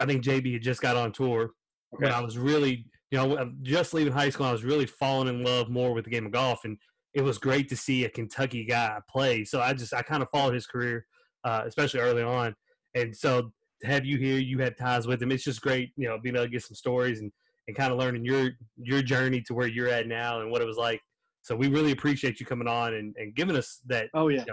I 0.00 0.06
think 0.06 0.24
JB 0.24 0.54
had 0.54 0.62
just 0.62 0.80
got 0.80 0.96
on 0.96 1.12
tour 1.12 1.50
when 1.90 2.10
okay. 2.10 2.16
I 2.16 2.20
was 2.20 2.38
really, 2.38 2.86
you 3.10 3.18
know, 3.18 3.52
just 3.62 3.94
leaving 3.94 4.12
high 4.12 4.30
school, 4.30 4.46
I 4.46 4.52
was 4.52 4.64
really 4.64 4.86
falling 4.86 5.28
in 5.28 5.44
love 5.44 5.68
more 5.68 5.92
with 5.92 6.04
the 6.04 6.10
game 6.10 6.26
of 6.26 6.32
golf, 6.32 6.60
and 6.64 6.78
it 7.14 7.22
was 7.22 7.38
great 7.38 7.68
to 7.68 7.76
see 7.76 8.04
a 8.04 8.10
Kentucky 8.10 8.64
guy 8.64 8.98
play. 9.10 9.44
So 9.44 9.60
I 9.60 9.72
just, 9.74 9.92
I 9.92 10.02
kind 10.02 10.22
of 10.22 10.28
followed 10.32 10.54
his 10.54 10.66
career, 10.66 11.04
uh, 11.44 11.62
especially 11.66 12.00
early 12.00 12.22
on, 12.22 12.54
and 12.94 13.14
so 13.14 13.50
to 13.80 13.86
have 13.86 14.04
you 14.04 14.18
here, 14.18 14.38
you 14.38 14.58
had 14.58 14.76
ties 14.78 15.06
with 15.06 15.22
him. 15.22 15.32
It's 15.32 15.44
just 15.44 15.62
great, 15.62 15.90
you 15.96 16.08
know, 16.08 16.18
being 16.22 16.36
able 16.36 16.46
to 16.46 16.50
get 16.50 16.62
some 16.62 16.74
stories 16.74 17.20
and 17.20 17.32
and 17.68 17.76
kind 17.76 17.92
of 17.92 17.98
learning 17.98 18.24
your 18.24 18.50
your 18.76 19.02
journey 19.02 19.40
to 19.42 19.54
where 19.54 19.66
you're 19.66 19.88
at 19.88 20.06
now 20.06 20.40
and 20.40 20.50
what 20.50 20.62
it 20.62 20.66
was 20.66 20.76
like. 20.76 21.00
So 21.42 21.56
we 21.56 21.68
really 21.68 21.92
appreciate 21.92 22.38
you 22.40 22.46
coming 22.46 22.68
on 22.68 22.94
and, 22.94 23.14
and 23.16 23.34
giving 23.34 23.56
us 23.56 23.80
that 23.86 24.08
Oh 24.14 24.28
yeah. 24.28 24.44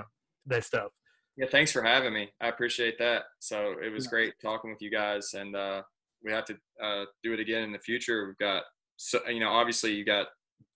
that 0.45 0.63
stuff. 0.63 0.91
Yeah, 1.35 1.47
thanks 1.51 1.71
for 1.71 1.83
having 1.83 2.13
me. 2.13 2.29
I 2.41 2.47
appreciate 2.47 2.97
that. 2.99 3.23
So 3.39 3.75
it 3.83 3.89
was 3.91 4.05
Yeah. 4.05 4.09
great 4.11 4.33
talking 4.41 4.71
with 4.71 4.81
you 4.81 4.89
guys, 4.89 5.33
and 5.33 5.55
uh, 5.55 5.81
we 6.23 6.31
have 6.31 6.45
to 6.45 6.57
uh, 6.81 7.05
do 7.23 7.33
it 7.33 7.39
again 7.39 7.63
in 7.63 7.71
the 7.71 7.79
future. 7.79 8.25
We've 8.25 8.37
got, 8.37 8.63
so 8.95 9.19
you 9.27 9.39
know, 9.39 9.49
obviously 9.51 9.93
you 9.93 10.03
got 10.05 10.27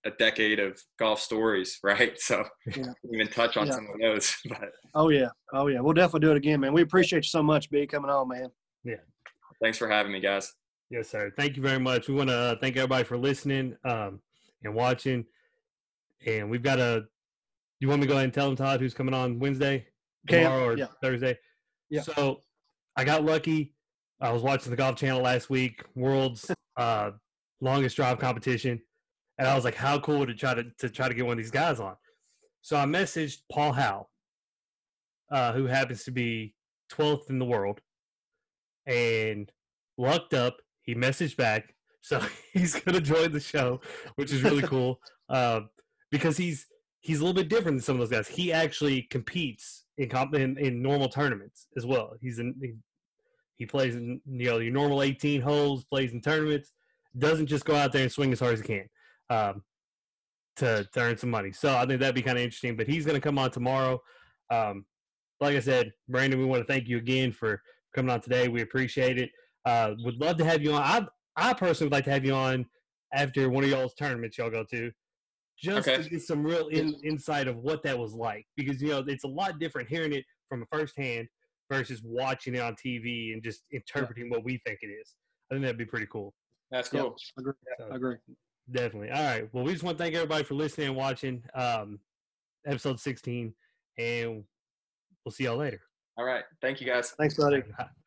a 0.04 0.10
decade 0.12 0.60
of 0.60 0.80
golf 0.98 1.20
stories, 1.20 1.78
right? 1.84 2.18
So 2.20 2.44
Yeah. 2.76 2.92
even 3.12 3.28
touch 3.28 3.56
on 3.56 3.66
Yeah. 3.66 3.72
some 3.74 3.88
of 3.92 4.00
those. 4.00 4.36
But 4.48 4.70
Oh 4.94 5.08
yeah. 5.08 5.28
Oh 5.52 5.66
yeah. 5.68 5.80
We'll 5.80 5.94
definitely 5.94 6.26
do 6.26 6.30
it 6.32 6.36
again, 6.36 6.60
man. 6.60 6.72
We 6.72 6.82
appreciate 6.82 7.20
you 7.24 7.28
so 7.28 7.42
much, 7.42 7.70
B, 7.70 7.86
coming 7.86 8.10
on, 8.10 8.28
man. 8.28 8.48
Yeah. 8.84 8.96
Thanks 9.62 9.78
for 9.78 9.88
having 9.88 10.12
me, 10.12 10.20
guys. 10.20 10.52
Yes, 10.92 11.08
sir. 11.08 11.32
Thank 11.38 11.56
you 11.56 11.62
very 11.62 11.80
much. 11.80 12.06
We 12.06 12.14
want 12.14 12.28
to 12.28 12.36
uh, 12.36 12.56
thank 12.60 12.76
everybody 12.76 13.02
for 13.02 13.16
listening 13.16 13.74
um, 13.82 14.20
and 14.62 14.74
watching. 14.74 15.24
And 16.26 16.50
we've 16.50 16.62
got 16.62 16.78
a. 16.78 17.04
You 17.80 17.88
want 17.88 18.02
me 18.02 18.06
to 18.06 18.08
go 18.10 18.16
ahead 18.16 18.24
and 18.24 18.34
tell 18.34 18.46
them 18.46 18.56
Todd 18.56 18.78
who's 18.78 18.92
coming 18.92 19.14
on 19.14 19.38
Wednesday, 19.38 19.86
Okay, 20.28 20.42
tomorrow, 20.42 20.66
or 20.66 20.76
yeah. 20.76 20.88
Thursday? 21.00 21.38
Yeah. 21.88 22.02
So 22.02 22.42
I 22.94 23.04
got 23.04 23.24
lucky. 23.24 23.74
I 24.20 24.30
was 24.32 24.42
watching 24.42 24.70
the 24.70 24.76
Golf 24.76 24.96
Channel 24.96 25.22
last 25.22 25.48
week, 25.48 25.82
world's 25.94 26.50
uh, 26.76 27.12
longest 27.62 27.96
drive 27.96 28.18
competition, 28.18 28.78
and 29.38 29.48
I 29.48 29.54
was 29.54 29.64
like, 29.64 29.74
"How 29.74 29.98
cool 29.98 30.26
to 30.26 30.34
try 30.34 30.52
to 30.52 30.64
to 30.78 30.90
try 30.90 31.08
to 31.08 31.14
get 31.14 31.24
one 31.24 31.38
of 31.38 31.42
these 31.42 31.50
guys 31.50 31.80
on?" 31.80 31.96
So 32.60 32.76
I 32.76 32.84
messaged 32.84 33.38
Paul 33.50 33.72
Howe, 33.72 34.08
uh, 35.30 35.54
who 35.54 35.64
happens 35.64 36.04
to 36.04 36.10
be 36.10 36.54
12th 36.92 37.30
in 37.30 37.38
the 37.38 37.46
world, 37.46 37.80
and 38.84 39.50
lucked 39.96 40.34
up. 40.34 40.58
He 40.82 40.94
messaged 40.94 41.36
back, 41.36 41.74
so 42.00 42.20
he's 42.52 42.74
gonna 42.74 43.00
join 43.00 43.32
the 43.32 43.40
show, 43.40 43.80
which 44.16 44.32
is 44.32 44.42
really 44.42 44.62
cool 44.62 45.00
um, 45.28 45.68
because 46.10 46.36
he's 46.36 46.66
he's 47.00 47.20
a 47.20 47.24
little 47.24 47.40
bit 47.40 47.48
different 47.48 47.76
than 47.76 47.82
some 47.82 48.00
of 48.00 48.00
those 48.00 48.16
guys. 48.16 48.28
He 48.28 48.52
actually 48.52 49.02
competes 49.02 49.84
in 49.98 50.08
comp 50.08 50.34
in, 50.34 50.56
in 50.58 50.82
normal 50.82 51.08
tournaments 51.08 51.66
as 51.76 51.86
well. 51.86 52.14
He's 52.20 52.38
in 52.38 52.54
he, 52.60 52.74
he 53.56 53.66
plays 53.66 53.94
in 53.94 54.20
you 54.26 54.50
know 54.50 54.58
your 54.58 54.72
normal 54.72 55.02
18 55.02 55.40
holes, 55.40 55.84
plays 55.84 56.12
in 56.12 56.20
tournaments. 56.20 56.72
Doesn't 57.18 57.46
just 57.46 57.64
go 57.64 57.76
out 57.76 57.92
there 57.92 58.02
and 58.02 58.10
swing 58.10 58.32
as 58.32 58.40
hard 58.40 58.54
as 58.54 58.60
he 58.60 58.66
can 58.66 58.88
um, 59.28 59.62
to, 60.56 60.88
to 60.92 61.00
earn 61.00 61.18
some 61.18 61.30
money. 61.30 61.52
So 61.52 61.76
I 61.76 61.86
think 61.86 62.00
that'd 62.00 62.14
be 62.14 62.22
kind 62.22 62.38
of 62.38 62.44
interesting. 62.44 62.76
But 62.76 62.88
he's 62.88 63.04
going 63.04 63.16
to 63.16 63.20
come 63.20 63.38
on 63.38 63.50
tomorrow. 63.50 64.00
Um, 64.50 64.86
like 65.40 65.56
I 65.56 65.60
said, 65.60 65.92
Brandon, 66.08 66.38
we 66.38 66.46
want 66.46 66.66
to 66.66 66.72
thank 66.72 66.88
you 66.88 66.96
again 66.96 67.32
for 67.32 67.60
coming 67.94 68.10
on 68.10 68.20
today. 68.20 68.48
We 68.48 68.62
appreciate 68.62 69.18
it. 69.18 69.30
Uh, 69.64 69.94
would 70.04 70.16
love 70.20 70.36
to 70.38 70.44
have 70.44 70.62
you 70.62 70.72
on. 70.72 70.82
I 70.82 71.06
I 71.36 71.52
personally 71.54 71.88
would 71.88 71.94
like 71.94 72.04
to 72.04 72.10
have 72.10 72.24
you 72.24 72.34
on 72.34 72.66
after 73.14 73.48
one 73.48 73.64
of 73.64 73.70
y'all's 73.70 73.94
tournaments 73.94 74.36
y'all 74.38 74.50
go 74.50 74.64
to, 74.70 74.90
just 75.58 75.88
Okay. 75.88 76.02
to 76.02 76.08
get 76.10 76.22
some 76.22 76.42
real 76.42 76.68
in, 76.68 76.94
insight 77.04 77.46
of 77.48 77.56
what 77.58 77.82
that 77.84 77.98
was 77.98 78.12
like. 78.14 78.46
Because 78.56 78.82
you 78.82 78.88
know 78.88 79.04
it's 79.06 79.24
a 79.24 79.28
lot 79.28 79.58
different 79.58 79.88
hearing 79.88 80.12
it 80.12 80.24
from 80.48 80.62
a 80.62 80.66
first 80.76 80.96
hand 80.96 81.28
versus 81.70 82.02
watching 82.04 82.54
it 82.54 82.60
on 82.60 82.74
TV 82.74 83.32
and 83.32 83.42
just 83.42 83.62
interpreting 83.72 84.28
what 84.30 84.44
we 84.44 84.60
think 84.66 84.78
it 84.82 84.88
is. 84.88 85.14
I 85.50 85.54
think 85.54 85.62
that'd 85.62 85.78
be 85.78 85.84
pretty 85.86 86.06
cool. 86.06 86.34
That's 86.70 86.92
Yeah. 86.92 87.00
cool. 87.02 87.16
Agree. 87.38 87.52
So, 87.78 87.88
Agree. 87.90 88.16
Definitely. 88.70 89.10
All 89.10 89.22
right. 89.24 89.48
Well, 89.54 89.64
we 89.64 89.72
just 89.72 89.84
want 89.84 89.96
to 89.98 90.02
thank 90.04 90.14
everybody 90.14 90.44
for 90.44 90.54
listening 90.54 90.88
and 90.88 90.96
watching 90.96 91.42
um, 91.54 91.98
episode 92.66 92.98
16, 93.00 93.54
and 93.98 94.44
we'll 95.24 95.32
see 95.32 95.44
y'all 95.44 95.56
later. 95.56 95.80
All 96.16 96.24
right. 96.24 96.44
Thank 96.60 96.80
you, 96.80 96.86
guys. 96.86 97.10
Thanks, 97.12 97.36
buddy. 97.36 97.62